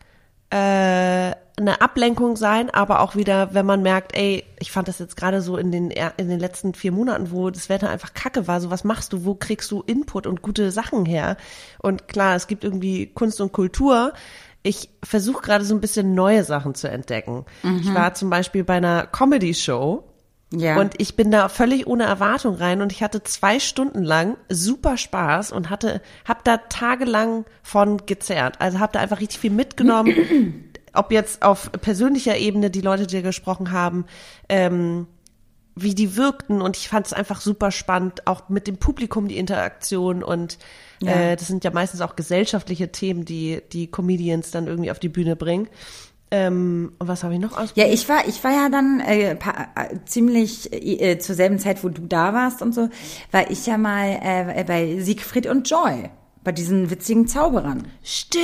äh, 0.55 1.35
eine 1.57 1.81
Ablenkung 1.81 2.37
sein, 2.37 2.69
aber 2.69 3.01
auch 3.01 3.15
wieder, 3.15 3.53
wenn 3.53 3.65
man 3.65 3.81
merkt, 3.81 4.15
ey, 4.15 4.45
ich 4.59 4.71
fand 4.71 4.87
das 4.87 4.99
jetzt 4.99 5.17
gerade 5.17 5.41
so 5.41 5.57
in 5.57 5.71
den 5.71 5.91
in 5.91 6.29
den 6.29 6.39
letzten 6.39 6.73
vier 6.73 6.93
Monaten, 6.93 7.31
wo 7.31 7.49
das 7.49 7.67
Wetter 7.67 7.89
einfach 7.89 8.13
kacke 8.13 8.47
war, 8.47 8.61
so 8.61 8.71
was 8.71 8.85
machst 8.85 9.11
du, 9.11 9.25
wo 9.25 9.35
kriegst 9.35 9.69
du 9.71 9.81
Input 9.81 10.27
und 10.27 10.41
gute 10.41 10.71
Sachen 10.71 11.05
her? 11.05 11.35
Und 11.79 12.07
klar, 12.07 12.35
es 12.35 12.47
gibt 12.47 12.63
irgendwie 12.63 13.07
Kunst 13.07 13.41
und 13.41 13.51
Kultur. 13.51 14.13
Ich 14.63 14.89
versuche 15.03 15.43
gerade 15.43 15.65
so 15.65 15.75
ein 15.75 15.81
bisschen 15.81 16.15
neue 16.15 16.43
Sachen 16.43 16.73
zu 16.73 16.89
entdecken. 16.89 17.45
Ich 17.81 17.93
war 17.93 18.13
zum 18.13 18.29
Beispiel 18.29 18.63
bei 18.63 18.75
einer 18.75 19.05
Comedy-Show 19.05 20.03
Ja. 20.57 20.79
und 20.79 20.93
ich 20.99 21.15
bin 21.15 21.31
da 21.31 21.49
völlig 21.49 21.87
ohne 21.87 22.03
Erwartung 22.03 22.55
rein 22.55 22.81
und 22.81 22.91
ich 22.91 23.03
hatte 23.03 23.23
zwei 23.23 23.59
Stunden 23.59 24.03
lang 24.03 24.37
super 24.49 24.97
Spaß 24.97 25.51
und 25.51 25.69
hatte, 25.69 26.01
hab 26.25 26.43
da 26.43 26.57
tagelang 26.57 27.45
von 27.63 28.05
gezerrt. 28.05 28.55
Also 28.59 28.79
hab 28.79 28.93
da 28.93 28.99
einfach 28.99 29.19
richtig 29.19 29.39
viel 29.39 29.51
mitgenommen. 29.51 30.71
Ob 30.93 31.11
jetzt 31.11 31.41
auf 31.43 31.71
persönlicher 31.73 32.37
Ebene 32.37 32.69
die 32.69 32.79
Leute, 32.81 33.05
die 33.05 33.21
gesprochen 33.21 33.71
haben, 33.71 34.05
ähm, 34.47 35.07
wie 35.75 35.93
die 35.93 36.15
wirkten 36.15 36.61
und 36.61 36.77
ich 36.77 36.87
fand 36.87 37.05
es 37.05 37.11
einfach 37.11 37.41
super 37.41 37.69
spannend, 37.69 38.25
auch 38.27 38.47
mit 38.47 38.65
dem 38.65 38.77
Publikum 38.77 39.27
die 39.27 39.37
Interaktion 39.37 40.23
und 40.23 40.57
Ja. 41.01 41.11
äh, 41.11 41.35
das 41.35 41.47
sind 41.47 41.65
ja 41.65 41.71
meistens 41.71 41.99
auch 41.99 42.15
gesellschaftliche 42.15 42.93
Themen, 42.93 43.25
die 43.25 43.61
die 43.73 43.87
Comedians 43.91 44.51
dann 44.51 44.67
irgendwie 44.67 44.89
auf 44.91 44.99
die 44.99 45.09
Bühne 45.09 45.35
bringen. 45.35 45.67
Ähm, 46.35 46.91
und 46.99 47.07
was 47.07 47.23
habe 47.23 47.33
ich 47.33 47.39
noch 47.39 47.57
ausprobiert? 47.57 47.87
Ja, 47.87 47.93
ich 47.93 48.09
war, 48.09 48.27
ich 48.27 48.43
war 48.43 48.51
ja 48.51 48.69
dann 48.69 48.99
äh, 48.99 49.35
pa- 49.35 49.67
äh, 49.75 49.97
ziemlich 50.05 50.71
äh, 50.73 51.17
zur 51.19 51.35
selben 51.35 51.59
Zeit, 51.59 51.83
wo 51.83 51.89
du 51.89 52.01
da 52.01 52.33
warst 52.33 52.61
und 52.61 52.73
so, 52.73 52.89
war 53.31 53.49
ich 53.49 53.65
ja 53.65 53.77
mal 53.77 54.19
äh, 54.21 54.63
bei 54.65 54.99
Siegfried 54.99 55.47
und 55.47 55.69
Joy, 55.69 56.09
bei 56.43 56.51
diesen 56.51 56.89
witzigen 56.91 57.27
Zauberern. 57.27 57.87
Stimmt. 58.03 58.43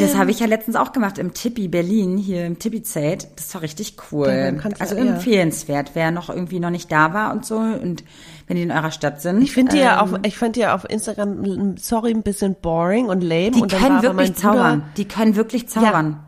Das 0.00 0.16
habe 0.16 0.30
ich 0.30 0.40
ja 0.40 0.46
letztens 0.46 0.76
auch 0.76 0.92
gemacht 0.92 1.18
im 1.18 1.34
Tippi 1.34 1.68
Berlin, 1.68 2.16
hier 2.16 2.46
im 2.46 2.58
Tippi-Zelt. 2.58 3.26
Das 3.36 3.52
war 3.54 3.62
richtig 3.62 3.96
cool. 4.12 4.60
Also 4.78 4.96
ja. 4.96 5.04
empfehlenswert, 5.04 5.92
wer 5.94 6.10
noch 6.10 6.28
irgendwie 6.28 6.60
noch 6.60 6.70
nicht 6.70 6.90
da 6.92 7.12
war 7.14 7.32
und 7.32 7.44
so 7.46 7.56
und 7.56 8.04
wenn 8.46 8.56
die 8.56 8.62
in 8.62 8.70
eurer 8.70 8.90
Stadt 8.90 9.22
sind. 9.22 9.42
Ich 9.42 9.52
finde 9.52 9.72
die 9.72 9.78
ja 9.80 9.94
ähm, 9.94 10.14
auf, 10.14 10.20
ich 10.24 10.36
finde 10.36 10.52
die 10.52 10.60
ja 10.60 10.74
auf 10.74 10.84
Instagram, 10.88 11.76
sorry, 11.78 12.10
ein 12.10 12.22
bisschen 12.22 12.56
boring 12.60 13.06
und 13.06 13.22
lame. 13.22 13.52
die 13.52 13.62
und 13.62 13.72
können 13.72 14.02
wirklich 14.02 14.32
Bruder- 14.34 14.40
zaubern. 14.40 14.82
Die 14.96 15.06
können 15.06 15.34
wirklich 15.36 15.68
zaubern. 15.68 16.10
Ja, 16.10 16.24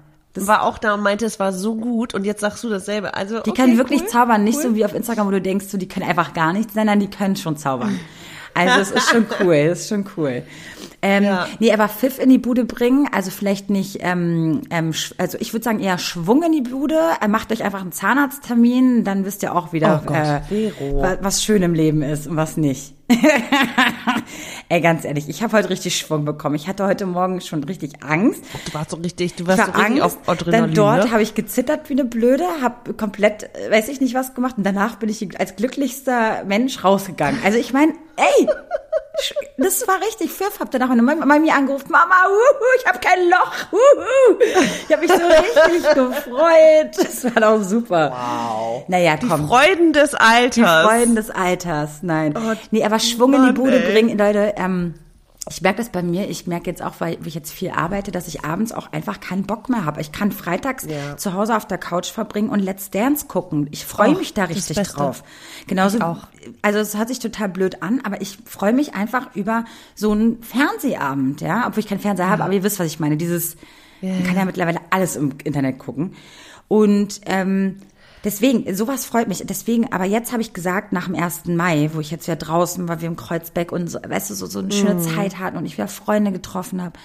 war 0.46 0.62
auch 0.62 0.78
da 0.78 0.94
und 0.94 1.02
meinte, 1.02 1.24
es 1.24 1.38
war 1.38 1.52
so 1.52 1.74
gut 1.74 2.14
und 2.14 2.24
jetzt 2.24 2.40
sagst 2.40 2.62
du 2.64 2.68
dasselbe. 2.68 3.14
Also 3.14 3.40
Die 3.40 3.50
okay, 3.50 3.62
können 3.62 3.78
wirklich 3.78 4.02
cool, 4.02 4.08
zaubern, 4.08 4.44
nicht 4.44 4.56
cool. 4.56 4.62
so 4.62 4.74
wie 4.74 4.84
auf 4.84 4.94
Instagram, 4.94 5.26
wo 5.26 5.30
du 5.30 5.40
denkst, 5.40 5.66
so, 5.66 5.78
die 5.78 5.88
können 5.88 6.08
einfach 6.08 6.34
gar 6.34 6.52
nichts, 6.52 6.74
nein, 6.74 6.86
nein, 6.86 7.00
die 7.00 7.10
können 7.10 7.36
schon 7.36 7.56
zaubern. 7.56 7.98
Also 8.54 8.80
es 8.80 8.90
ist 8.90 9.10
schon 9.10 9.26
cool, 9.40 9.54
es 9.54 9.80
ist 9.80 9.88
schon 9.88 10.06
cool. 10.16 10.42
Ähm, 11.02 11.24
Ja. 11.24 11.46
Nee, 11.58 11.72
aber 11.72 11.88
Pfiff 11.88 12.18
in 12.18 12.30
die 12.30 12.38
Bude 12.38 12.64
bringen, 12.64 13.08
also 13.12 13.30
vielleicht 13.30 13.70
nicht, 13.70 13.98
ähm, 14.00 14.62
ähm, 14.70 14.92
also 15.18 15.38
ich 15.40 15.52
würde 15.52 15.64
sagen 15.64 15.80
eher 15.80 15.98
Schwung 15.98 16.42
in 16.42 16.52
die 16.52 16.62
Bude. 16.62 16.98
Äh, 17.20 17.28
macht 17.28 17.52
euch 17.52 17.62
einfach 17.64 17.80
einen 17.80 17.92
Zahnarzttermin, 17.92 19.04
dann 19.04 19.24
wisst 19.24 19.42
ihr 19.42 19.54
auch 19.54 19.72
wieder, 19.72 20.02
Oh 20.02 20.06
Gott, 20.06 20.50
äh, 20.50 21.18
was 21.20 21.44
schön 21.44 21.62
im 21.62 21.74
Leben 21.74 22.02
ist 22.02 22.26
und 22.26 22.36
was 22.36 22.56
nicht. 22.56 22.94
Ey, 24.68 24.80
ganz 24.80 25.04
ehrlich, 25.04 25.28
ich 25.28 25.42
habe 25.42 25.56
heute 25.56 25.70
richtig 25.70 25.96
Schwung 25.96 26.24
bekommen. 26.24 26.56
Ich 26.56 26.66
hatte 26.66 26.84
heute 26.84 27.06
Morgen 27.06 27.40
schon 27.40 27.62
richtig 27.62 28.02
Angst. 28.02 28.42
Du 28.66 28.74
warst 28.74 28.90
so 28.90 28.96
richtig, 28.96 29.34
du 29.34 29.46
warst 29.46 29.60
war 29.60 29.66
so 29.66 29.72
richtig 29.72 30.02
Angst. 30.02 30.18
auf 30.18 30.28
Adrenalin. 30.28 30.66
Dann 30.66 30.74
dort 30.74 31.04
ne? 31.04 31.12
habe 31.12 31.22
ich 31.22 31.34
gezittert 31.34 31.88
wie 31.88 31.94
eine 31.94 32.04
Blöde, 32.04 32.44
habe 32.62 32.94
komplett, 32.94 33.44
äh, 33.54 33.70
weiß 33.70 33.88
ich 33.88 34.00
nicht 34.00 34.14
was 34.14 34.34
gemacht 34.34 34.54
und 34.58 34.64
danach 34.64 34.96
bin 34.96 35.08
ich 35.08 35.38
als 35.38 35.54
glücklichster 35.54 36.44
Mensch 36.46 36.82
rausgegangen. 36.82 37.40
Also 37.44 37.58
ich 37.58 37.72
meine, 37.72 37.92
ey, 38.16 38.48
das 39.56 39.86
war 39.88 40.00
richtig 40.00 40.30
pfiff. 40.30 40.60
Hab 40.60 40.70
danach 40.70 40.88
meine 40.88 41.02
Mama 41.02 41.24
Mami 41.26 41.50
angerufen, 41.50 41.90
Mama, 41.90 42.14
uhu, 42.28 42.64
ich 42.80 42.86
habe 42.86 42.98
kein 42.98 43.28
Loch. 43.28 43.52
Uhu. 43.72 44.38
Ich 44.86 44.92
habe 44.92 45.02
mich 45.02 45.10
so 45.10 45.26
richtig 45.26 45.94
gefreut. 45.94 46.96
Das 46.96 47.24
war 47.24 47.40
doch 47.58 47.62
super. 47.64 48.10
Wow. 48.10 48.84
Naja, 48.88 49.16
Die 49.16 49.26
komm. 49.28 49.48
Freuden 49.48 49.92
des 49.92 50.14
Alters. 50.14 50.54
Die 50.54 50.62
Freuden 50.62 51.14
des 51.16 51.30
Alters, 51.30 51.90
nein. 52.02 52.34
Oh, 52.36 52.54
nee, 52.70 52.84
aber 52.84 52.98
Schwung 52.98 53.32
in 53.34 53.40
die 53.40 53.46
Mann, 53.46 53.54
Bude 53.54 53.82
ey. 53.84 53.92
bringen, 53.92 54.18
Leute, 54.18 54.54
ähm, 54.56 54.94
ich 55.48 55.62
merke 55.62 55.78
das 55.78 55.90
bei 55.90 56.02
mir, 56.02 56.28
ich 56.28 56.46
merke 56.46 56.68
jetzt 56.68 56.82
auch, 56.82 56.94
weil 56.98 57.18
ich 57.24 57.34
jetzt 57.34 57.52
viel 57.52 57.70
arbeite, 57.70 58.10
dass 58.10 58.26
ich 58.26 58.44
abends 58.44 58.72
auch 58.72 58.92
einfach 58.92 59.20
keinen 59.20 59.44
Bock 59.44 59.68
mehr 59.68 59.84
habe. 59.84 60.00
Ich 60.00 60.10
kann 60.10 60.32
freitags 60.32 60.84
Ja. 60.84 61.16
zu 61.16 61.34
Hause 61.34 61.56
auf 61.56 61.66
der 61.66 61.78
Couch 61.78 62.10
verbringen 62.10 62.48
und 62.50 62.58
Let's 62.60 62.90
Dance 62.90 63.26
gucken. 63.26 63.68
Ich 63.70 63.84
freue 63.84 64.14
mich 64.16 64.34
da 64.34 64.44
richtig 64.44 64.76
drauf. 64.76 65.22
Genauso, 65.68 65.98
Ich 65.98 66.02
auch. 66.02 66.26
also 66.62 66.78
es 66.80 66.96
hört 66.96 67.08
sich 67.08 67.20
total 67.20 67.48
blöd 67.48 67.82
an, 67.82 68.00
aber 68.02 68.20
ich 68.20 68.38
freue 68.44 68.72
mich 68.72 68.94
einfach 68.94 69.34
über 69.36 69.64
so 69.94 70.10
einen 70.12 70.42
Fernsehabend, 70.42 71.40
ja, 71.40 71.64
obwohl 71.66 71.80
ich 71.80 71.86
keinen 71.88 72.00
Fernseher 72.00 72.28
habe, 72.28 72.42
aber 72.44 72.52
ihr 72.52 72.62
wisst, 72.64 72.80
was 72.80 72.86
ich 72.88 72.98
meine. 72.98 73.16
Dieses, 73.16 73.56
man 74.02 74.24
kann 74.24 74.36
ja 74.36 74.44
mittlerweile 74.44 74.80
alles 74.90 75.14
im 75.16 75.34
Internet 75.44 75.78
gucken. 75.78 76.14
Und 76.68 77.20
ähm, 77.26 77.76
deswegen, 78.24 78.74
sowas 78.74 79.06
freut 79.06 79.28
mich. 79.28 79.42
Deswegen, 79.46 79.92
aber 79.92 80.04
jetzt 80.04 80.32
habe 80.32 80.42
ich 80.42 80.52
gesagt, 80.52 80.92
nach 80.92 81.06
dem 81.06 81.14
1. 81.14 81.46
Mai, 81.46 81.90
wo 81.92 82.00
ich 82.00 82.10
jetzt 82.10 82.26
wieder 82.26 82.36
draußen 82.36 82.88
war, 82.88 83.00
wir 83.00 83.08
im 83.08 83.16
Kreuzberg 83.16 83.72
und 83.72 83.88
so, 83.88 83.98
weißt 84.06 84.30
du, 84.30 84.34
so, 84.34 84.46
so 84.46 84.58
eine 84.60 84.72
schöne 84.72 84.98
Zeit 84.98 85.38
hatten 85.38 85.56
und 85.56 85.66
ich 85.66 85.76
wieder 85.76 85.88
Freunde 85.88 86.32
getroffen 86.32 86.82
habe. 86.82 86.98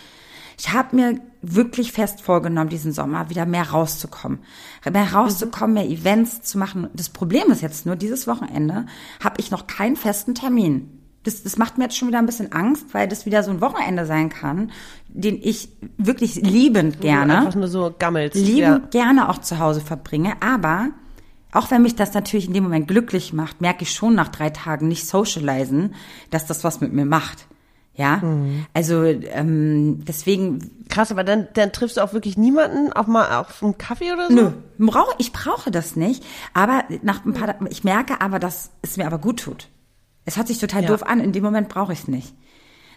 Ich 0.57 0.71
habe 0.73 0.95
mir 0.95 1.19
wirklich 1.41 1.91
fest 1.91 2.21
vorgenommen, 2.21 2.69
diesen 2.69 2.91
Sommer 2.91 3.29
wieder 3.31 3.47
mehr 3.47 3.71
rauszukommen. 3.71 4.39
Mehr 4.91 5.11
rauszukommen, 5.13 5.73
mehr 5.73 5.89
Events 5.89 6.43
zu 6.43 6.59
machen. 6.59 6.87
Das 6.93 7.09
Problem 7.09 7.49
ist 7.51 7.61
jetzt 7.61 7.87
nur, 7.87 7.95
dieses 7.95 8.27
Wochenende 8.27 8.85
habe 9.23 9.35
ich 9.39 9.49
noch 9.49 9.65
keinen 9.65 9.95
festen 9.95 10.35
Termin. 10.35 10.99
Das, 11.23 11.41
das 11.43 11.57
macht 11.57 11.77
mir 11.77 11.85
jetzt 11.85 11.97
schon 11.97 12.07
wieder 12.07 12.19
ein 12.19 12.25
bisschen 12.25 12.51
Angst, 12.51 12.93
weil 12.93 13.07
das 13.07 13.25
wieder 13.25 13.43
so 13.43 13.51
ein 13.51 13.61
Wochenende 13.61 14.05
sein 14.05 14.29
kann, 14.29 14.71
den 15.07 15.39
ich 15.41 15.69
wirklich 15.97 16.35
liebend 16.35 16.99
gerne 17.01 17.39
Einfach 17.39 17.55
nur 17.55 17.67
so 17.67 17.93
gammelst. 17.97 18.35
lieben 18.35 18.59
Ja. 18.59 18.77
gerne 18.91 19.29
auch 19.29 19.39
zu 19.39 19.59
Hause 19.59 19.81
verbringe, 19.81 20.33
aber 20.41 20.89
auch 21.51 21.71
wenn 21.71 21.81
mich 21.81 21.95
das 21.95 22.13
natürlich 22.13 22.47
in 22.47 22.53
dem 22.53 22.63
Moment 22.63 22.87
glücklich 22.87 23.33
macht, 23.33 23.61
merke 23.61 23.83
ich 23.83 23.91
schon 23.93 24.15
nach 24.15 24.29
drei 24.29 24.49
Tagen 24.49 24.87
nicht 24.87 25.07
socialisen, 25.07 25.95
dass 26.29 26.45
das 26.45 26.63
was 26.63 26.81
mit 26.81 26.93
mir 26.93 27.05
macht. 27.05 27.47
Ja, 27.93 28.17
Mhm. 28.17 28.65
also 28.73 29.03
ähm, 29.03 30.03
deswegen 30.05 30.71
Krass, 30.87 31.11
aber 31.11 31.23
dann, 31.23 31.47
dann 31.53 31.71
triffst 31.71 31.97
du 31.97 32.01
auch 32.01 32.11
wirklich 32.13 32.37
niemanden 32.37 32.91
auf 32.93 33.07
mal 33.07 33.37
auf 33.39 33.61
einen 33.63 33.77
Kaffee 33.77 34.11
oder 34.13 34.27
so? 34.27 34.33
Nö, 34.33 34.51
brauch, 34.77 35.13
ich 35.19 35.31
brauche 35.31 35.71
das 35.71 35.95
nicht. 35.95 36.23
Aber 36.53 36.83
nach 37.01 37.23
ein 37.25 37.33
paar, 37.33 37.55
ich 37.69 37.83
merke 37.85 38.19
aber, 38.21 38.39
dass 38.39 38.71
es 38.81 38.97
mir 38.97 39.05
aber 39.07 39.17
gut 39.17 39.41
tut. 39.41 39.69
Es 40.25 40.37
hört 40.37 40.47
sich 40.47 40.57
total 40.59 40.83
Ja. 40.83 40.87
doof 40.89 41.03
an. 41.03 41.19
In 41.21 41.31
dem 41.31 41.43
Moment 41.43 41.69
brauche 41.69 41.93
ich 41.93 41.99
es 41.99 42.07
nicht. 42.09 42.33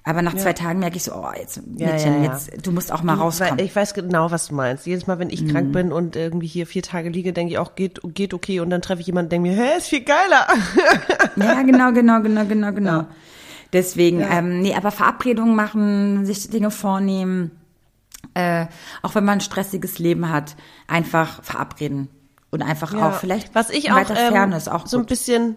Aber 0.07 0.21
nach 0.21 0.35
zwei 0.37 0.53
Tagen 0.53 0.81
merke 0.81 0.97
ich 0.99 1.03
so, 1.05 1.15
oh, 1.15 1.31
jetzt, 1.35 1.57
Ja, 1.77 1.93
Mädchen, 1.93 2.13
ja, 2.23 2.25
ja. 2.27 2.33
jetzt, 2.33 2.67
du 2.67 2.73
musst 2.73 2.93
auch 2.93 3.03
mal 3.03 3.15
rauskommen. 3.15 3.59
ich 3.59 3.75
weiß 3.75 3.95
genau, 3.95 4.31
was 4.31 4.49
du 4.49 4.55
meinst. 4.55 4.85
Jedes 4.87 5.07
Mal, 5.07 5.19
wenn 5.19 5.31
ich 5.31 5.41
Mhm. 5.43 5.49
krank 5.49 5.73
bin 5.73 5.93
und 5.93 6.15
irgendwie 6.15 6.47
hier 6.47 6.67
vier 6.67 6.83
Tage 6.83 7.09
liege, 7.09 7.33
denke 7.33 7.55
ich 7.55 7.59
auch, 7.59 7.75
geht, 7.75 8.01
geht 8.13 8.35
okay. 8.35 8.61
Und 8.61 8.69
dann 8.69 8.83
treffe 8.83 9.01
ich 9.01 9.07
jemanden 9.07 9.27
und 9.27 9.33
denke 9.45 9.49
mir, 9.49 9.57
hä, 9.57 9.79
ist 9.79 9.89
viel 9.89 10.05
geiler. 10.05 10.47
Ja, 11.37 11.63
genau, 11.63 11.91
genau, 11.93 12.21
genau, 12.21 12.45
genau, 12.45 12.73
genau. 12.73 13.07
Deswegen, 13.73 14.21
ähm, 14.21 14.61
nee, 14.61 14.75
aber 14.75 14.91
Verabredungen 14.93 15.57
machen, 15.57 16.25
sich 16.27 16.49
Dinge 16.51 16.71
vornehmen, 16.71 17.51
äh, 18.35 18.67
auch 19.03 19.15
wenn 19.15 19.25
man 19.25 19.39
ein 19.39 19.41
stressiges 19.41 19.99
Leben 19.99 20.31
hat, 20.31 20.55
einfach 20.87 21.43
verabreden. 21.43 22.09
Und 22.51 22.63
einfach 22.63 22.95
auch 22.95 23.15
vielleicht 23.15 23.55
was 23.57 23.71
ich 23.71 23.91
auch, 23.91 23.97
weiter 23.97 24.15
ähm, 24.17 24.33
Ferne 24.33 24.57
ist 24.57 24.69
auch 24.71 24.87
so 24.87 24.99
ein 24.99 25.01
gut. 25.03 25.09
bisschen 25.09 25.57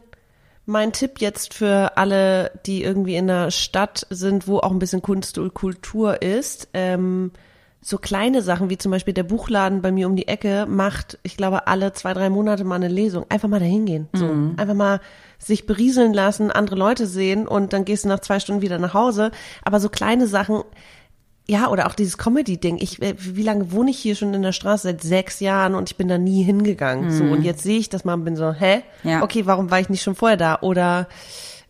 mein 0.68 0.91
Tipp 0.91 1.20
jetzt 1.20 1.53
für 1.53 1.97
alle, 1.97 2.51
die 2.65 2.84
irgendwie 2.84 3.15
in 3.15 3.30
einer 3.30 3.51
Stadt 3.51 4.05
sind, 4.09 4.47
wo 4.47 4.59
auch 4.59 4.72
ein 4.72 4.80
bisschen 4.80 5.01
Kunst 5.01 5.38
und 5.38 5.53
Kultur 5.53 6.22
ist, 6.22 6.68
ähm, 6.74 7.32
so 7.80 7.97
kleine 7.97 8.41
Sachen, 8.41 8.70
wie 8.70 8.78
zum 8.78 8.91
Beispiel 8.91 9.13
der 9.13 9.24
Buchladen 9.24 9.82
bei 9.82 9.93
mir 9.93 10.07
um 10.07 10.18
die 10.18 10.28
Ecke 10.28 10.65
macht, 10.68 11.20
ich 11.24 11.38
glaube, 11.38 11.68
alle 11.68 11.93
zwei, 11.93 12.13
drei 12.13 12.30
Monate 12.30 12.65
mal 12.65 12.76
eine 12.76 12.89
Lesung. 12.89 13.26
Einfach 13.30 13.47
mal 13.47 13.61
dahin 13.61 13.86
gehen. 13.86 14.09
So. 14.11 14.26
Einfach 14.57 14.74
mal 14.74 14.99
sich 15.38 15.65
berieseln 15.65 16.13
lassen, 16.13 16.51
andere 16.51 16.76
Leute 16.76 17.07
sehen 17.07 17.47
und 17.47 17.72
dann 17.72 17.86
gehst 17.86 18.03
du 18.03 18.09
nach 18.09 18.20
zwei 18.20 18.41
Stunden 18.41 18.61
wieder 18.61 18.78
nach 18.78 18.93
Hause. 18.93 19.32
Aber 19.63 19.80
so 19.80 19.88
kleine 19.88 20.28
Sachen, 20.28 20.63
ja, 21.50 21.70
oder 21.70 21.88
auch 21.88 21.93
dieses 21.95 22.18
Comedy-Ding. 22.18 22.78
Ich, 22.82 23.02
äh, 23.02 23.16
wie 23.18 23.43
lange 23.43 23.72
wohne 23.72 23.91
ich 23.91 24.00
hier 24.00 24.16
schon 24.16 24.34
in 24.34 24.41
der 24.41 24.52
Straße? 24.52 24.84
Seit 24.84 25.02
sechs 25.02 25.39
Jahren 25.39 25.76
und 25.76 25.89
ich 25.89 25.95
bin 25.98 26.08
da 26.08 26.18
nie 26.18 26.43
hingegangen. 26.43 27.12
So, 27.12 27.24
und 27.24 27.43
jetzt 27.43 27.64
sehe 27.64 27.80
ich 27.80 27.89
das 27.89 28.04
mal 28.06 28.16
und 28.16 28.26
bin 28.26 28.36
so, 28.36 28.52
hä? 28.52 28.84
Ja. 29.04 29.24
Okay, 29.24 29.45
warum 29.45 29.72
war 29.72 29.80
ich 29.80 29.89
nicht 29.89 30.04
schon 30.04 30.16
vorher 30.16 30.38
da? 30.38 30.60
Oder 30.62 31.08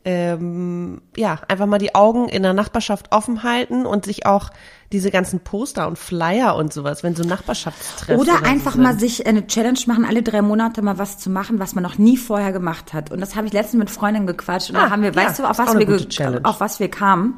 ähm, 0.03 1.01
ja, 1.17 1.39
einfach 1.49 1.65
mal 1.65 1.79
die 1.79 1.93
Augen 1.93 2.29
in 2.29 2.41
der 2.41 2.53
Nachbarschaft 2.53 3.11
offen 3.11 3.43
halten 3.43 3.85
und 3.85 4.05
sich 4.05 4.25
auch 4.25 4.49
diese 4.93 5.11
ganzen 5.11 5.41
Poster 5.41 5.85
und 5.87 5.99
Flyer 5.99 6.55
und 6.55 6.71
sowas, 6.71 7.03
wenn 7.03 7.13
so 7.13 7.23
Nachbarschaftstreffen 7.23 8.21
Oder 8.21 8.37
so 8.37 8.43
einfach 8.45 8.71
sind. 8.73 8.83
mal 8.83 8.97
sich 8.97 9.27
eine 9.27 9.47
Challenge 9.47 9.79
machen, 9.87 10.05
alle 10.05 10.23
drei 10.23 10.41
Monate 10.41 10.81
mal 10.81 10.97
was 10.97 11.17
zu 11.17 11.29
machen, 11.29 11.59
was 11.59 11.75
man 11.75 11.83
noch 11.83 11.97
nie 11.97 12.15
vorher 12.15 12.53
gemacht 12.53 12.93
hat. 12.93 13.11
Und 13.11 13.19
das 13.19 13.35
habe 13.35 13.47
ich 13.47 13.53
letztens 13.53 13.79
mit 13.79 13.89
Freundinnen 13.89 14.27
gequatscht. 14.27 14.69
Und 14.69 14.77
Ah, 14.77 14.85
da 14.85 14.89
haben 14.91 15.01
wir, 15.01 15.11
ja, 15.11 15.15
weißt 15.15 15.39
du, 15.39 15.43
auf 15.43 15.57
was 15.57 15.77
wir, 15.77 16.39
auf 16.43 16.61
was 16.61 16.79
wir 16.79 16.89
kamen? 16.89 17.37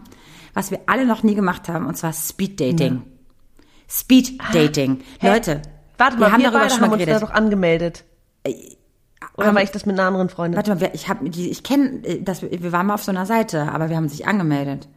Was 0.59 0.71
wir 0.71 0.79
alle 0.87 1.05
noch 1.05 1.23
nie 1.23 1.35
gemacht 1.35 1.67
haben, 1.69 1.85
und 1.87 1.95
zwar 1.97 2.13
Speed 2.13 2.59
Dating. 2.59 3.01
Speed 3.87 4.37
Dating. 4.53 4.99
Hä? 5.19 5.29
Leute, 5.33 5.61
Warte 5.97 6.15
wir 6.17 6.19
mal, 6.21 6.31
haben 6.31 6.39
wir 6.41 6.45
darüber 6.51 6.59
beide 6.59 6.69
schon 6.73 6.81
haben 6.81 6.89
mal 6.89 6.93
uns 6.95 7.01
da 7.05 7.05
geredet. 7.05 7.23
doch 7.23 7.33
angemeldet. 7.33 8.03
Oder 9.35 9.47
haben- 9.47 9.55
war 9.55 9.63
ich 9.63 9.71
das 9.71 9.85
mit 9.85 9.97
einer 9.97 10.07
anderen 10.07 10.29
Freundin? 10.29 10.57
Warte 10.57 10.75
mal, 10.75 10.91
ich 10.93 11.09
habe 11.09 11.29
die, 11.29 11.49
ich 11.49 11.63
kenne, 11.63 12.01
das, 12.21 12.41
wir 12.43 12.71
waren 12.71 12.85
mal 12.87 12.93
auf 12.95 13.03
so 13.03 13.11
einer 13.11 13.25
Seite, 13.25 13.71
aber 13.71 13.89
wir 13.89 13.95
haben 13.97 14.09
sich 14.09 14.27
angemeldet. 14.27 14.87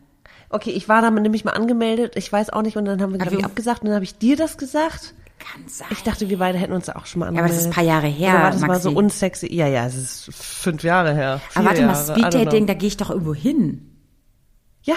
Okay, 0.50 0.70
ich 0.70 0.88
war 0.88 1.00
da 1.00 1.10
nämlich 1.10 1.44
mal 1.44 1.52
angemeldet, 1.52 2.14
ich 2.16 2.30
weiß 2.30 2.50
auch 2.50 2.62
nicht, 2.62 2.76
und 2.76 2.84
dann 2.84 3.00
haben 3.00 3.12
wir, 3.12 3.18
glaube 3.18 3.38
ich, 3.38 3.44
abgesagt, 3.44 3.80
und 3.82 3.86
dann 3.86 3.94
habe 3.94 4.04
ich 4.04 4.18
dir 4.18 4.36
das 4.36 4.58
gesagt. 4.58 5.14
Kann 5.38 5.66
sein. 5.66 5.88
Ich 5.90 6.02
dachte, 6.02 6.28
wir 6.28 6.38
beide 6.38 6.58
hätten 6.58 6.72
uns 6.74 6.88
auch 6.90 7.06
schon 7.06 7.20
mal 7.20 7.26
aber 7.28 7.38
angemeldet. 7.38 7.56
das 7.56 7.62
ist 7.64 7.70
ein 7.70 7.74
paar 7.74 7.84
Jahre 7.84 8.06
her, 8.06 8.30
Oder 8.34 8.42
war 8.42 8.50
das 8.52 8.60
mal 8.60 8.66
Maxi. 8.68 8.82
so 8.82 8.90
unsexy? 8.90 9.52
Ja, 9.54 9.66
ja, 9.66 9.86
es 9.86 9.96
ist 9.96 10.28
fünf 10.34 10.82
Jahre 10.84 11.14
her. 11.14 11.40
aber 11.54 11.64
warte 11.64 11.80
mal, 11.86 11.92
Jahre, 11.94 12.12
I 12.12 12.20
Speed 12.20 12.34
Dating, 12.34 12.66
da 12.66 12.74
gehe 12.74 12.88
ich 12.88 12.96
doch 12.96 13.10
irgendwo 13.10 13.34
hin. 13.34 13.88
Ja, 14.82 14.94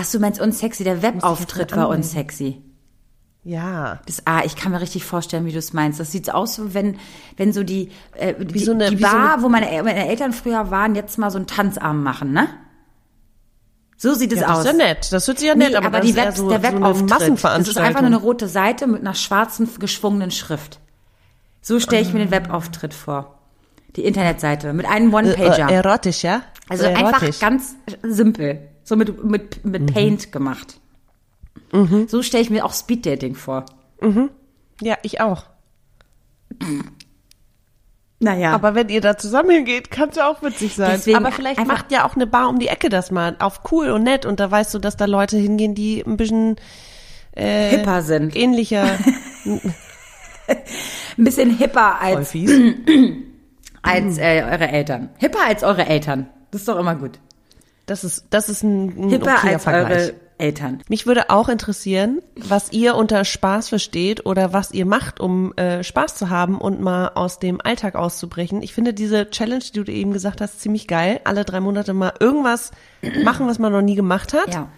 Ach 0.00 0.04
so, 0.04 0.20
meinst 0.20 0.40
unsexy, 0.40 0.84
der 0.84 1.02
Webauftritt 1.02 1.74
war 1.76 1.88
unsexy. 1.88 2.62
ja. 3.42 3.98
Das, 4.06 4.22
ah, 4.26 4.42
ich 4.44 4.54
kann 4.54 4.70
mir 4.72 4.80
richtig 4.80 5.04
vorstellen, 5.04 5.44
wie 5.46 5.50
du 5.52 5.58
es 5.58 5.72
meinst. 5.72 5.98
Das 5.98 6.12
sieht 6.12 6.26
so 6.26 6.32
aus, 6.32 6.60
wenn, 6.74 6.98
wenn 7.36 7.52
so 7.52 7.64
die, 7.64 7.90
äh, 8.14 8.32
die, 8.44 8.58
so 8.60 8.72
eine- 8.72 8.90
die 8.90 8.98
wie 8.98 9.02
so 9.02 9.08
Bar, 9.10 9.34
eine- 9.34 9.42
wo 9.42 9.48
meine, 9.48 9.66
meine 9.82 10.06
Eltern 10.08 10.32
früher 10.32 10.70
waren, 10.70 10.94
jetzt 10.94 11.18
mal 11.18 11.30
so 11.30 11.38
einen 11.38 11.46
Tanzarm 11.48 12.02
machen, 12.02 12.32
ne? 12.32 12.46
So 13.96 14.14
sieht 14.14 14.32
es 14.32 14.40
Ja, 14.40 14.46
das 14.48 14.58
aus. 14.58 14.64
ist 14.64 14.70
ja 14.70 14.76
nett. 14.86 15.12
Das 15.12 15.26
hört 15.26 15.38
sich 15.40 15.48
ja 15.48 15.54
Nee, 15.56 15.64
nett, 15.64 15.74
aber, 15.76 15.86
aber 15.88 15.98
das 15.98 16.06
die 16.06 16.14
Web, 16.16 16.36
so, 16.36 16.48
der 16.48 16.60
so 16.60 16.66
eine 16.66 16.76
Webauftritt. 16.76 17.10
Das 17.10 17.18
Massenveranstaltung. 17.18 17.82
ist 17.82 17.88
einfach 17.88 18.00
nur 18.02 18.06
eine 18.08 18.16
rote 18.20 18.46
Seite 18.48 18.86
mit 18.86 19.00
einer 19.00 19.14
schwarzen, 19.14 19.68
geschwungenen 19.80 20.30
Schrift. 20.30 20.78
So 21.60 21.80
stelle 21.80 22.02
ich 22.02 22.12
mir 22.12 22.20
den 22.20 22.30
Webauftritt 22.30 22.94
vor. 22.94 23.38
Die 23.96 24.04
Internetseite 24.04 24.72
mit 24.72 24.86
einem 24.86 25.10
äh, 25.10 25.14
One-Pager. 25.16 25.68
erotisch, 25.70 26.22
ja? 26.22 26.42
Also 26.68 26.84
So 26.84 26.90
einfach 26.90 27.22
erotisch. 27.22 27.40
ganz 27.40 27.74
simpel. 28.04 28.68
So 28.88 28.96
mit, 28.96 29.22
mit, 29.22 29.64
Mhm. 29.64 29.70
mit 29.70 29.92
Paint 29.92 30.32
gemacht. 30.32 30.80
So 32.06 32.22
stelle 32.22 32.42
ich 32.42 32.48
mir 32.48 32.64
auch 32.64 32.72
Speeddating 32.72 33.34
vor. 33.34 33.66
Ja, 34.80 34.96
ich 35.02 35.20
auch. 35.20 35.44
Naja. 38.20 38.52
Aber 38.52 38.74
wenn 38.74 38.88
ihr 38.88 39.00
da 39.02 39.18
zusammen 39.18 39.50
hingeht, 39.50 39.90
kann 39.90 40.08
es 40.08 40.16
ja 40.16 40.28
auch 40.28 40.42
witzig 40.42 40.74
sein. 40.74 40.92
Deswegen 40.94 41.18
Aber 41.18 41.30
vielleicht 41.30 41.64
macht 41.66 41.92
ja 41.92 42.04
auch 42.06 42.16
eine 42.16 42.26
Bar 42.26 42.48
um 42.48 42.58
die 42.58 42.68
Ecke 42.68 42.88
das 42.88 43.10
mal 43.10 43.36
auf 43.38 43.60
cool 43.70 43.90
und 43.90 44.02
nett 44.04 44.24
und 44.24 44.40
da 44.40 44.50
weißt 44.50 44.72
du, 44.74 44.78
dass 44.78 44.96
da 44.96 45.04
Leute 45.04 45.36
hingehen, 45.36 45.74
die 45.74 46.02
ein 46.04 46.16
bisschen 46.16 46.56
äh, 47.32 47.68
hipper 47.76 48.00
sind. 48.02 48.34
ähnlicher 48.34 48.84
Ein 50.48 51.24
bisschen 51.24 51.50
hipper 51.58 52.00
als, 52.00 52.34
als 53.82 54.18
äh, 54.18 54.42
eure 54.50 54.68
Eltern. 54.68 55.10
Hipper 55.18 55.40
als 55.46 55.62
eure 55.62 55.86
Eltern. 55.86 56.28
Das 56.50 56.62
ist 56.62 56.68
doch 56.68 56.78
immer 56.78 56.94
gut. 56.94 57.20
Das 57.88 58.04
ist, 58.04 58.26
das 58.30 58.48
ist 58.48 58.62
ein, 58.62 59.06
ein 59.06 59.10
Hipper 59.10 59.42
als 59.42 59.64
Vergleich. 59.64 59.90
eure 59.90 60.14
Eltern. 60.38 60.82
Mich 60.88 61.06
würde 61.06 61.30
auch 61.30 61.48
interessieren, 61.48 62.20
was 62.36 62.72
ihr 62.72 62.94
unter 62.94 63.24
Spaß 63.24 63.68
versteht 63.68 64.24
oder 64.24 64.52
was 64.52 64.70
ihr 64.70 64.86
macht, 64.86 65.20
um 65.20 65.52
äh, 65.56 65.82
Spaß 65.82 66.14
zu 66.14 66.30
haben 66.30 66.58
und 66.58 66.80
mal 66.80 67.08
aus 67.14 67.38
dem 67.38 67.60
Alltag 67.60 67.96
auszubrechen. 67.96 68.62
Ich 68.62 68.72
finde 68.72 68.94
diese 68.94 69.30
Challenge, 69.30 69.64
die 69.74 69.84
du 69.84 69.90
eben 69.92 70.12
gesagt 70.12 70.40
hast, 70.40 70.60
ziemlich 70.60 70.86
geil. 70.86 71.20
Alle 71.24 71.44
drei 71.44 71.60
Monate 71.60 71.92
mal 71.92 72.12
irgendwas 72.20 72.70
machen, 73.24 73.48
was 73.48 73.58
man 73.58 73.72
noch 73.72 73.82
nie 73.82 73.96
gemacht 73.96 74.32
hat. 74.32 74.54
Ja. 74.54 74.68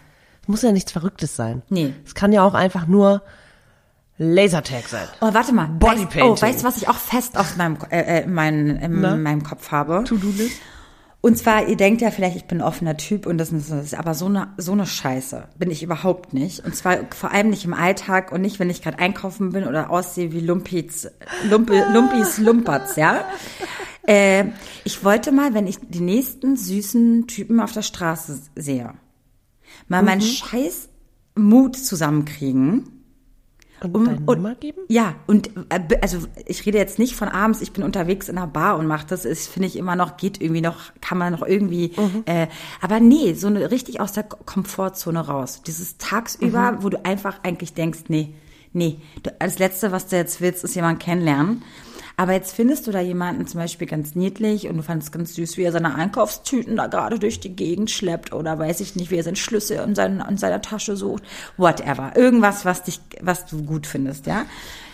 Muss 0.47 0.63
ja 0.63 0.73
nichts 0.73 0.93
Verrücktes 0.93 1.37
sein. 1.37 1.63
Nee. 1.69 1.93
Es 2.05 2.15
kann 2.15 2.33
ja 2.33 2.43
auch 2.43 2.55
einfach 2.55 2.87
nur 2.87 3.23
Lasertag 4.17 4.87
sein. 4.89 5.07
Oh, 5.21 5.33
warte 5.33 5.53
mal. 5.53 5.67
Bodypainting. 5.67 6.31
Weißt, 6.33 6.43
oh, 6.43 6.47
weißt 6.47 6.61
du, 6.63 6.65
was 6.67 6.77
ich 6.77 6.89
auch 6.89 6.97
fest 6.97 7.39
auf 7.39 7.57
meinem, 7.57 7.79
äh, 7.91 8.21
äh, 8.23 8.27
mein, 8.27 8.77
in 8.77 9.01
Na? 9.01 9.17
meinem 9.17 9.43
Kopf 9.43 9.71
habe? 9.71 10.05
To-Do-List? 10.05 10.61
Und 11.23 11.37
zwar, 11.37 11.69
ihr 11.69 11.77
denkt 11.77 12.01
ja 12.01 12.11
vielleicht, 12.11 12.37
ich 12.37 12.47
bin 12.47 12.61
ein 12.61 12.67
offener 12.67 12.97
Typ 12.97 13.27
und 13.27 13.37
das 13.37 13.53
ist, 13.53 13.71
das 13.71 13.85
ist 13.85 13.95
aber 13.95 14.15
so 14.15 14.27
eine, 14.27 14.55
so 14.57 14.73
eine 14.73 14.87
Scheiße. 14.87 15.49
Bin 15.59 15.71
ich 15.71 15.83
überhaupt 15.83 16.33
nicht. 16.33 16.65
Und 16.65 16.75
zwar 16.75 16.99
vor 17.11 17.31
allem 17.31 17.51
nicht 17.51 17.65
im 17.67 17.75
Alltag 17.75 18.33
und 18.33 18.41
nicht, 18.41 18.59
wenn 18.59 18.71
ich 18.71 18.81
gerade 18.81 18.99
einkaufen 18.99 19.53
bin 19.53 19.65
oder 19.65 19.91
aussehe 19.91 20.33
wie 20.33 20.41
Lumpis, 20.41 21.11
Lumpe, 21.49 21.85
Lumpis 21.93 22.39
Lumperts, 22.39 22.97
ja. 22.97 23.25
Äh, 24.07 24.47
ich 24.85 25.05
wollte 25.05 25.31
mal, 25.31 25.53
wenn 25.53 25.67
ich 25.67 25.77
die 25.81 26.01
nächsten 26.01 26.57
süßen 26.57 27.27
Typen 27.27 27.61
auf 27.61 27.73
der 27.73 27.83
Straße 27.83 28.41
sehe, 28.57 28.95
mal 29.89 30.03
meinen 30.03 30.23
scheiß 30.23 30.89
Mut 31.35 31.77
zusammenkriegen 31.77 33.00
Und 33.83 33.95
Um- 33.95 34.05
deine 34.05 34.19
und- 34.27 34.37
Nummer 34.39 34.55
geben? 34.55 34.79
ja, 34.89 35.15
und 35.27 35.51
äh, 35.71 35.99
also 36.03 36.19
ich 36.47 36.65
rede 36.67 36.79
jetzt 36.79 36.99
nicht 36.99 37.15
von 37.17 37.29
abends, 37.29 37.61
ich 37.61 37.73
bin 37.73 37.83
unterwegs 37.83 38.29
in 38.29 38.37
einer 38.39 38.47
Bar 38.47 38.79
und 38.79 38.87
mache 38.87 39.07
das, 39.09 39.25
ist 39.25 39.49
finde 39.49 39.69
ich 39.69 39.77
immer 39.77 39.97
noch, 39.97 40.17
geht 40.17 40.41
irgendwie 40.41 40.61
noch, 40.61 40.93
kann 41.01 41.19
man 41.19 41.33
noch 41.33 41.43
irgendwie, 41.47 41.93
äh, 42.27 42.47
aber 42.81 43.01
nee, 43.01 43.33
so 43.35 43.47
eine 43.47 43.71
richtig 43.71 44.01
aus 44.01 44.13
der 44.13 44.25
Komfortzone 44.25 45.21
raus. 45.27 45.63
Dieses 45.67 45.97
tagsüber, 45.99 46.79
wo 46.81 46.89
du 46.91 47.05
einfach 47.05 47.41
eigentlich 47.43 47.75
denkst, 47.75 48.01
nee, 48.09 48.35
nee, 48.73 48.99
du, 49.23 49.31
das 49.39 49.59
Letzte, 49.59 49.93
was 49.93 50.07
du 50.09 50.17
jetzt 50.17 50.41
willst, 50.41 50.63
ist 50.65 50.75
jemanden 50.75 50.99
kennenlernen. 50.99 51.63
Aber 52.21 52.35
jetzt 52.35 52.55
findest 52.55 52.87
du 52.87 52.91
da 52.91 53.01
jemanden 53.01 53.47
zum 53.47 53.61
Beispiel 53.61 53.87
ganz 53.87 54.15
niedlich 54.15 54.69
und 54.69 54.77
du 54.77 54.83
fandest 54.83 55.09
es 55.09 55.13
ganz 55.13 55.35
süß, 55.37 55.57
wie 55.57 55.63
er 55.63 55.73
seine 55.73 55.95
Einkaufstüten 55.95 56.77
da 56.77 56.87
gerade 56.87 57.19
durch 57.19 57.41
die 57.41 57.57
Gegend 57.57 57.91
schleppt 57.91 58.35
oder 58.35 58.59
weiß 58.59 58.81
ich 58.81 58.95
nicht, 58.95 59.11
wie 59.11 59.17
er 59.17 59.23
seinen 59.23 59.37
Schlüssel 59.37 59.79
in, 59.79 59.95
seinen, 59.95 60.21
in 60.29 60.37
seiner 60.37 60.61
Tasche 60.61 60.97
sucht. 60.97 61.23
Whatever. 61.57 62.13
Irgendwas, 62.17 62.67
was 62.67 62.83
dich, 62.83 63.01
was 63.23 63.47
du 63.47 63.63
gut 63.63 63.87
findest, 63.87 64.27
ja. 64.27 64.45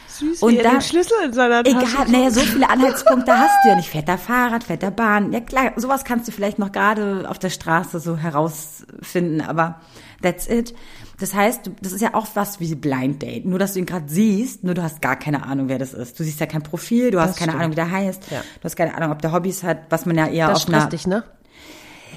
Süß, 0.07 0.41
Und 0.41 0.53
wie 0.53 0.59
er 0.59 0.63
da- 0.63 0.71
den 0.71 0.83
Schlüssel 0.83 1.17
in 1.25 1.33
seiner 1.33 1.65
Tasche 1.65 1.79
Egal, 1.97 2.09
naja, 2.11 2.31
so 2.31 2.41
viele 2.43 2.71
Anhaltspunkte 2.71 3.37
hast 3.37 3.57
du 3.65 3.71
ja 3.71 3.75
nicht. 3.75 3.89
Fährt 3.91 4.09
er 4.09 4.19
Fahrrad, 4.19 4.63
fährt 4.63 4.85
er 4.85 4.93
Bahn. 4.93 5.33
Ja 5.33 5.41
klar, 5.41 5.73
sowas 5.75 6.05
kannst 6.05 6.29
du 6.29 6.33
vielleicht 6.33 6.61
noch 6.61 6.71
gerade 6.71 7.29
auf 7.29 7.41
der 7.41 7.51
Straße 7.51 7.99
so 7.99 8.17
herausfinden, 8.17 9.41
aber 9.41 9.81
that's 10.23 10.47
it. 10.49 10.75
Das 11.19 11.35
heißt, 11.35 11.71
das 11.81 11.93
ist 11.93 12.01
ja 12.03 12.15
auch 12.15 12.27
was 12.35 12.61
wie 12.61 12.75
Blind 12.75 13.23
Date. 13.23 13.47
Nur, 13.47 13.59
dass 13.59 13.73
du 13.73 13.79
ihn 13.79 13.87
gerade 13.87 14.05
siehst, 14.09 14.65
nur 14.65 14.75
du 14.75 14.83
hast 14.83 15.01
gar 15.01 15.17
keine 15.17 15.45
Ahnung, 15.45 15.69
wer 15.69 15.79
das 15.79 15.95
ist. 15.95 16.19
Du 16.21 16.25
siehst 16.25 16.41
ja 16.41 16.47
kein 16.47 16.63
Profil, 16.63 17.11
du 17.11 17.21
hast 17.21 17.31
Das 17.31 17.37
keine 17.37 17.53
stimmt. 17.53 17.61
Ahnung, 17.63 17.73
wie 17.73 17.77
der 17.77 17.91
heißt. 17.91 18.31
Ja. 18.31 18.41
Du 18.41 18.65
hast 18.65 18.77
keine 18.77 18.95
Ahnung, 18.95 19.13
ob 19.13 19.23
der 19.23 19.33
Hobbys 19.33 19.63
hat, 19.63 19.79
was 19.89 20.05
man 20.05 20.17
ja 20.17 20.27
eher 20.27 20.49
Das 20.49 20.67
auf 20.67 20.75
einer... 20.75 20.87
dich, 20.87 21.07
ne? 21.07 21.25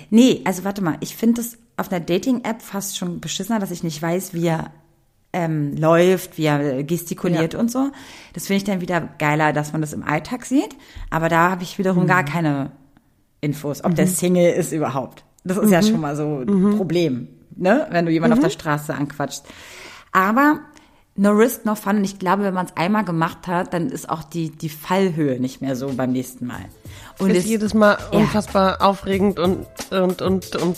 Nee, 0.10 0.41
also 0.45 0.64
warte 0.64 0.82
mal, 0.84 0.97
ich 1.02 1.16
finde 1.16 1.41
das 1.41 1.58
auf 1.78 1.91
einer 1.91 2.00
Dating-App 2.02 2.62
fast 2.62 2.97
schon 2.97 3.22
beschissener, 3.22 3.60
dass 3.60 3.72
ich 3.72 3.84
nicht 3.84 4.02
weiß, 4.02 4.34
wie 4.34 4.47
er 4.47 4.72
ähm, 5.32 5.76
läuft, 5.78 6.38
wie 6.38 6.45
er 6.45 6.84
gestikuliert 6.84 7.56
und 7.56 7.72
so. 7.72 7.91
Das 8.34 8.47
finde 8.47 8.58
ich 8.58 8.64
dann 8.64 8.82
wieder 8.82 9.08
geiler, 9.20 9.54
dass 9.54 9.72
man 9.72 9.82
das 9.82 9.93
im 9.93 10.04
Alltag 10.04 10.45
sieht. 10.45 10.76
Aber 11.10 11.30
da 11.30 11.52
habe 11.52 11.64
ich 11.64 11.78
wiederum 11.78 12.08
gar 12.08 12.24
keine 12.26 12.72
Infos, 13.39 13.84
ob 13.84 13.95
der 13.95 14.08
Single 14.08 14.52
ist 14.54 14.72
überhaupt. 14.72 15.24
Das 15.43 15.58
ist 15.58 15.72
ja 15.72 15.82
schon 15.82 16.02
mal 16.02 16.16
so 16.16 16.39
ein 16.39 16.76
Problem, 16.76 17.28
ne? 17.60 17.88
wenn 17.91 18.05
du 18.05 18.12
jemanden 18.12 18.38
auf 18.38 18.43
der 18.43 18.49
Straße 18.49 18.93
anquatscht. 18.93 19.43
Aber 20.12 20.60
no 21.16 21.32
risk, 21.32 21.66
no 21.66 21.76
fun. 21.76 21.97
Und 21.97 22.03
ich 22.03 22.18
glaube, 22.20 22.43
wenn 22.43 22.53
man 22.53 22.66
es 22.66 22.78
einmal 22.78 23.03
gemacht 23.03 23.47
hat, 23.47 23.74
dann 23.74 23.89
ist 23.89 24.10
auch 24.10 24.24
die, 24.24 24.49
die 24.51 24.70
Fallhöhe 24.70 25.39
nicht 25.39 25.62
mehr 25.62 25.76
so 25.76 25.89
beim 25.95 26.12
nächsten 26.12 26.47
Mal. 26.47 26.66
Und 27.20 27.32
Ist 27.32 27.39
es- 27.39 27.45
jedes 27.45 27.74
Mal 27.74 27.97
Ja. 28.12 28.20
unfassbar 28.20 28.82
aufregend 28.82 29.39
und, 29.39 29.66
und, 29.91 30.22
und, 30.22 30.55
und 30.55 30.78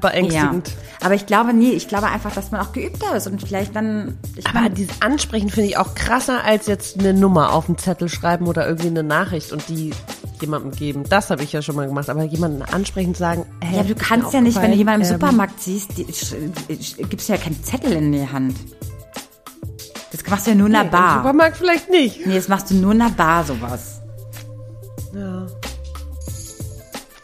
beängstigend. 0.00 0.68
Ja. 0.68 0.74
Aber 1.06 1.14
ich 1.14 1.26
glaube 1.26 1.52
nie, 1.52 1.72
ich 1.72 1.88
glaube 1.88 2.06
einfach, 2.06 2.32
dass 2.32 2.52
man 2.52 2.60
auch 2.60 2.72
geübter 2.72 3.16
ist 3.16 3.26
und 3.26 3.42
vielleicht 3.42 3.74
dann. 3.74 4.16
Ich 4.36 4.46
Aber 4.46 4.60
mein, 4.60 4.74
dieses 4.74 5.02
Ansprechen 5.02 5.50
finde 5.50 5.68
ich 5.70 5.76
auch 5.78 5.94
krasser 5.96 6.44
als 6.44 6.66
jetzt 6.68 7.00
eine 7.00 7.12
Nummer 7.12 7.52
auf 7.52 7.66
den 7.66 7.78
Zettel 7.78 8.08
schreiben 8.08 8.46
oder 8.46 8.64
irgendwie 8.66 8.88
eine 8.88 9.02
Nachricht 9.02 9.50
und 9.52 9.68
die 9.68 9.90
jemandem 10.42 10.72
geben. 10.72 11.04
Das 11.08 11.30
habe 11.30 11.42
ich 11.42 11.52
ja 11.52 11.62
schon 11.62 11.76
mal 11.76 11.86
gemacht. 11.86 12.10
Aber 12.10 12.24
jemanden 12.24 12.62
ansprechend 12.62 13.16
sagen, 13.16 13.46
hey, 13.60 13.78
ja, 13.78 13.82
du 13.82 13.90
ist 13.90 13.98
mir 13.98 14.04
kannst 14.04 14.34
ja 14.34 14.40
nicht, 14.40 14.60
wenn 14.60 14.70
du 14.70 14.76
jemanden 14.76 15.02
im 15.02 15.08
ähm, 15.08 15.20
Supermarkt 15.20 15.60
siehst, 15.60 15.96
die, 15.96 16.04
gibst 16.04 17.28
du 17.28 17.32
ja 17.32 17.38
keinen 17.38 17.62
Zettel 17.62 17.92
in 17.92 18.12
die 18.12 18.28
Hand. 18.28 18.56
Das 20.10 20.26
machst 20.28 20.46
du 20.46 20.50
ja 20.50 20.56
nur 20.56 20.68
in 20.68 20.74
einer 20.74 20.84
Im 20.84 20.90
Bar. 20.90 21.18
Supermarkt 21.18 21.56
vielleicht 21.56 21.90
nicht. 21.90 22.26
Nee, 22.26 22.36
das 22.36 22.48
machst 22.48 22.70
du 22.70 22.74
nur 22.74 22.92
in 22.92 23.00
einer 23.00 23.10
Bar, 23.10 23.44
sowas. 23.44 23.91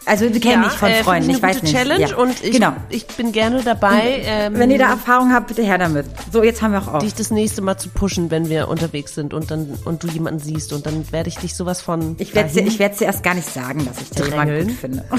Also 0.08 0.28
die 0.30 0.40
kenne 0.40 0.62
Ja, 0.64 0.68
ich 0.68 0.72
von 0.78 0.88
äh, 0.90 1.02
Freunden, 1.04 1.30
finde 1.34 1.38
ich 1.38 1.44
eine 1.44 1.54
weiß 1.54 1.62
nicht. 1.62 1.74
Challenge 1.76 2.06
ja. 2.08 2.16
und 2.16 2.42
ich, 2.44 2.52
genau. 2.52 2.72
ich 2.88 3.06
bin 3.06 3.30
gerne 3.32 3.62
dabei, 3.62 4.22
ähm, 4.24 4.54
Wenn 4.58 4.70
ihr 4.70 4.78
da 4.78 4.88
Erfahrung 4.90 5.32
habt, 5.32 5.48
bitte 5.48 5.62
her 5.62 5.76
damit. 5.78 6.06
So, 6.32 6.42
jetzt 6.42 6.62
haben 6.62 6.72
wir 6.72 6.80
auch 6.82 6.94
auf. 6.94 7.02
dich 7.02 7.14
das 7.14 7.30
nächste 7.30 7.60
Mal 7.62 7.76
zu 7.76 7.90
pushen, 7.90 8.30
wenn 8.30 8.48
wir 8.48 8.68
unterwegs 8.68 9.14
sind 9.14 9.34
und 9.34 9.50
dann 9.50 9.78
und 9.84 10.02
du 10.02 10.08
jemanden 10.08 10.40
siehst 10.40 10.72
und 10.72 10.86
dann 10.86 11.10
werde 11.12 11.28
ich 11.28 11.36
dich 11.36 11.54
sowas 11.54 11.80
von 11.82 12.16
Ich 12.18 12.34
werde 12.34 12.48
dahin- 12.48 12.66
ich 12.66 12.78
dir 12.78 12.90
erst 13.06 13.22
gar 13.22 13.34
nicht 13.34 13.52
sagen, 13.52 13.84
dass 13.86 14.00
ich 14.00 14.10
da 14.10 14.24
jemanden 14.24 14.66
gut 14.68 14.76
finde. 14.76 15.04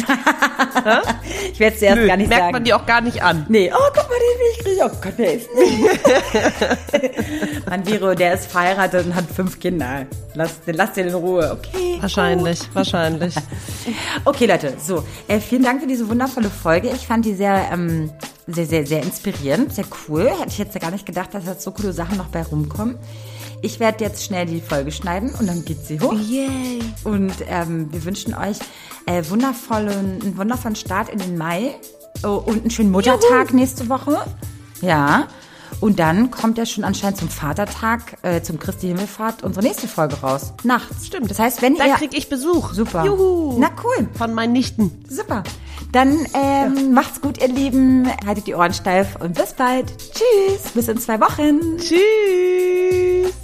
ich 1.53 1.59
werde 1.59 1.73
es 1.75 1.79
dir 1.79 1.85
erst 1.87 1.97
Nö, 2.01 2.07
gar 2.07 2.17
nicht 2.17 2.29
merkt 2.29 2.41
sagen. 2.43 2.53
man 2.53 2.63
dir 2.63 2.75
auch 2.75 2.85
gar 2.85 3.01
nicht 3.01 3.21
an. 3.23 3.45
Nee, 3.49 3.71
oh, 3.73 3.77
guck 3.93 4.09
mal, 4.09 4.15
den 4.17 4.39
will 4.39 4.47
ich 4.53 4.59
kriegen. 4.63 4.79
Oh 4.83 4.89
Gott, 5.01 5.13
wer 5.17 5.33
ist 5.33 5.47
denn? 5.55 7.09
Mann, 7.69 7.85
Viro, 7.85 8.13
der 8.15 8.33
ist 8.33 8.51
verheiratet 8.51 9.05
und 9.05 9.15
hat 9.15 9.25
fünf 9.35 9.59
Kinder. 9.59 10.05
Lass, 10.35 10.55
lass 10.65 10.93
den 10.93 11.07
in 11.09 11.13
Ruhe, 11.15 11.51
okay? 11.59 11.97
Wahrscheinlich, 12.01 12.59
wahrscheinlich. 12.73 13.33
Okay, 14.25 14.45
Leute, 14.45 14.73
so. 14.82 15.03
Äh, 15.27 15.39
vielen 15.39 15.63
Dank 15.63 15.82
für 15.82 15.88
diese 15.88 16.07
wundervolle 16.07 16.49
Folge. 16.49 16.89
Ich 16.89 17.07
fand 17.07 17.25
die 17.25 17.36
sehr, 17.36 17.69
ähm, 17.71 18.11
sehr, 18.47 18.65
sehr, 18.65 18.86
sehr 18.86 19.03
inspirierend, 19.03 19.73
sehr 19.73 19.86
cool. 20.07 20.30
Hätte 20.30 20.49
ich 20.49 20.57
jetzt 20.57 20.73
ja 20.73 20.82
gar 20.82 20.91
nicht 20.91 21.05
gedacht, 21.05 21.34
dass 21.34 21.45
jetzt 21.45 21.63
so 21.63 21.71
coole 21.71 21.93
Sachen 21.93 22.17
noch 22.17 22.27
bei 22.27 22.43
rumkommen. 22.43 22.97
Ich 23.61 23.80
werde 23.80 24.03
jetzt 24.03 24.23
schnell 24.23 24.45
die 24.45 24.61
Folge 24.61 24.91
schneiden 24.91 25.34
und 25.38 25.47
dann 25.47 25.65
geht 25.65 25.86
sie 25.86 25.99
hoch. 25.99 26.13
Yay. 26.13 26.80
Und 27.03 27.34
ähm, 27.47 27.91
wir 27.91 28.03
wünschen 28.05 28.34
euch 28.34 28.57
äh, 29.05 29.23
wundervollen, 29.30 30.21
einen 30.21 30.38
wundervollen 30.38 30.75
Start 30.75 31.09
in 31.09 31.19
den 31.19 31.38
Mai 31.38 31.75
oh, 32.23 32.41
und 32.45 32.61
einen 32.61 32.69
schönen 32.69 32.91
Muttertag 32.91 33.53
nächste 33.53 33.89
Woche. 33.89 34.25
Ja. 34.82 35.27
Und 35.80 35.99
dann 35.99 36.32
kommt 36.32 36.57
ja 36.57 36.65
schon 36.65 36.84
anscheinend 36.84 37.17
zum 37.17 37.30
Vatertag, 37.30 38.17
äh, 38.24 38.41
zum 38.41 38.59
Christi 38.59 38.88
Himmelfahrt, 38.88 39.43
unsere 39.43 39.65
nächste 39.65 39.88
Folge 39.88 40.15
raus. 40.22 40.53
Nachts. 40.63 41.07
Stimmt. 41.07 41.30
Das 41.32 41.39
heißt, 41.39 41.61
wenn 41.61 41.76
Da 41.76 41.86
ihr... 41.86 41.93
krieg 41.95 42.17
ich 42.17 42.30
Besuch. 42.30 42.74
Super. 42.74 43.05
Juhu. 43.05 43.57
Na 43.59 43.70
cool. 43.84 44.07
Von 44.17 44.34
meinen 44.34 44.53
Nichten. 44.53 45.03
Super. 45.09 45.43
Dann 45.91 46.17
ähm, 46.34 46.93
macht's 46.93 47.22
gut, 47.22 47.41
ihr 47.41 47.47
Lieben. 47.47 48.07
Haltet 48.26 48.47
die 48.47 48.55
Ohren 48.55 48.74
steif 48.74 49.15
und 49.15 49.34
bis 49.34 49.53
bald. 49.53 49.91
Tschüss. 49.97 50.72
Bis 50.74 50.88
in 50.88 50.97
zwei 50.99 51.20
Wochen. 51.20 51.78
Tschüss. 51.78 53.38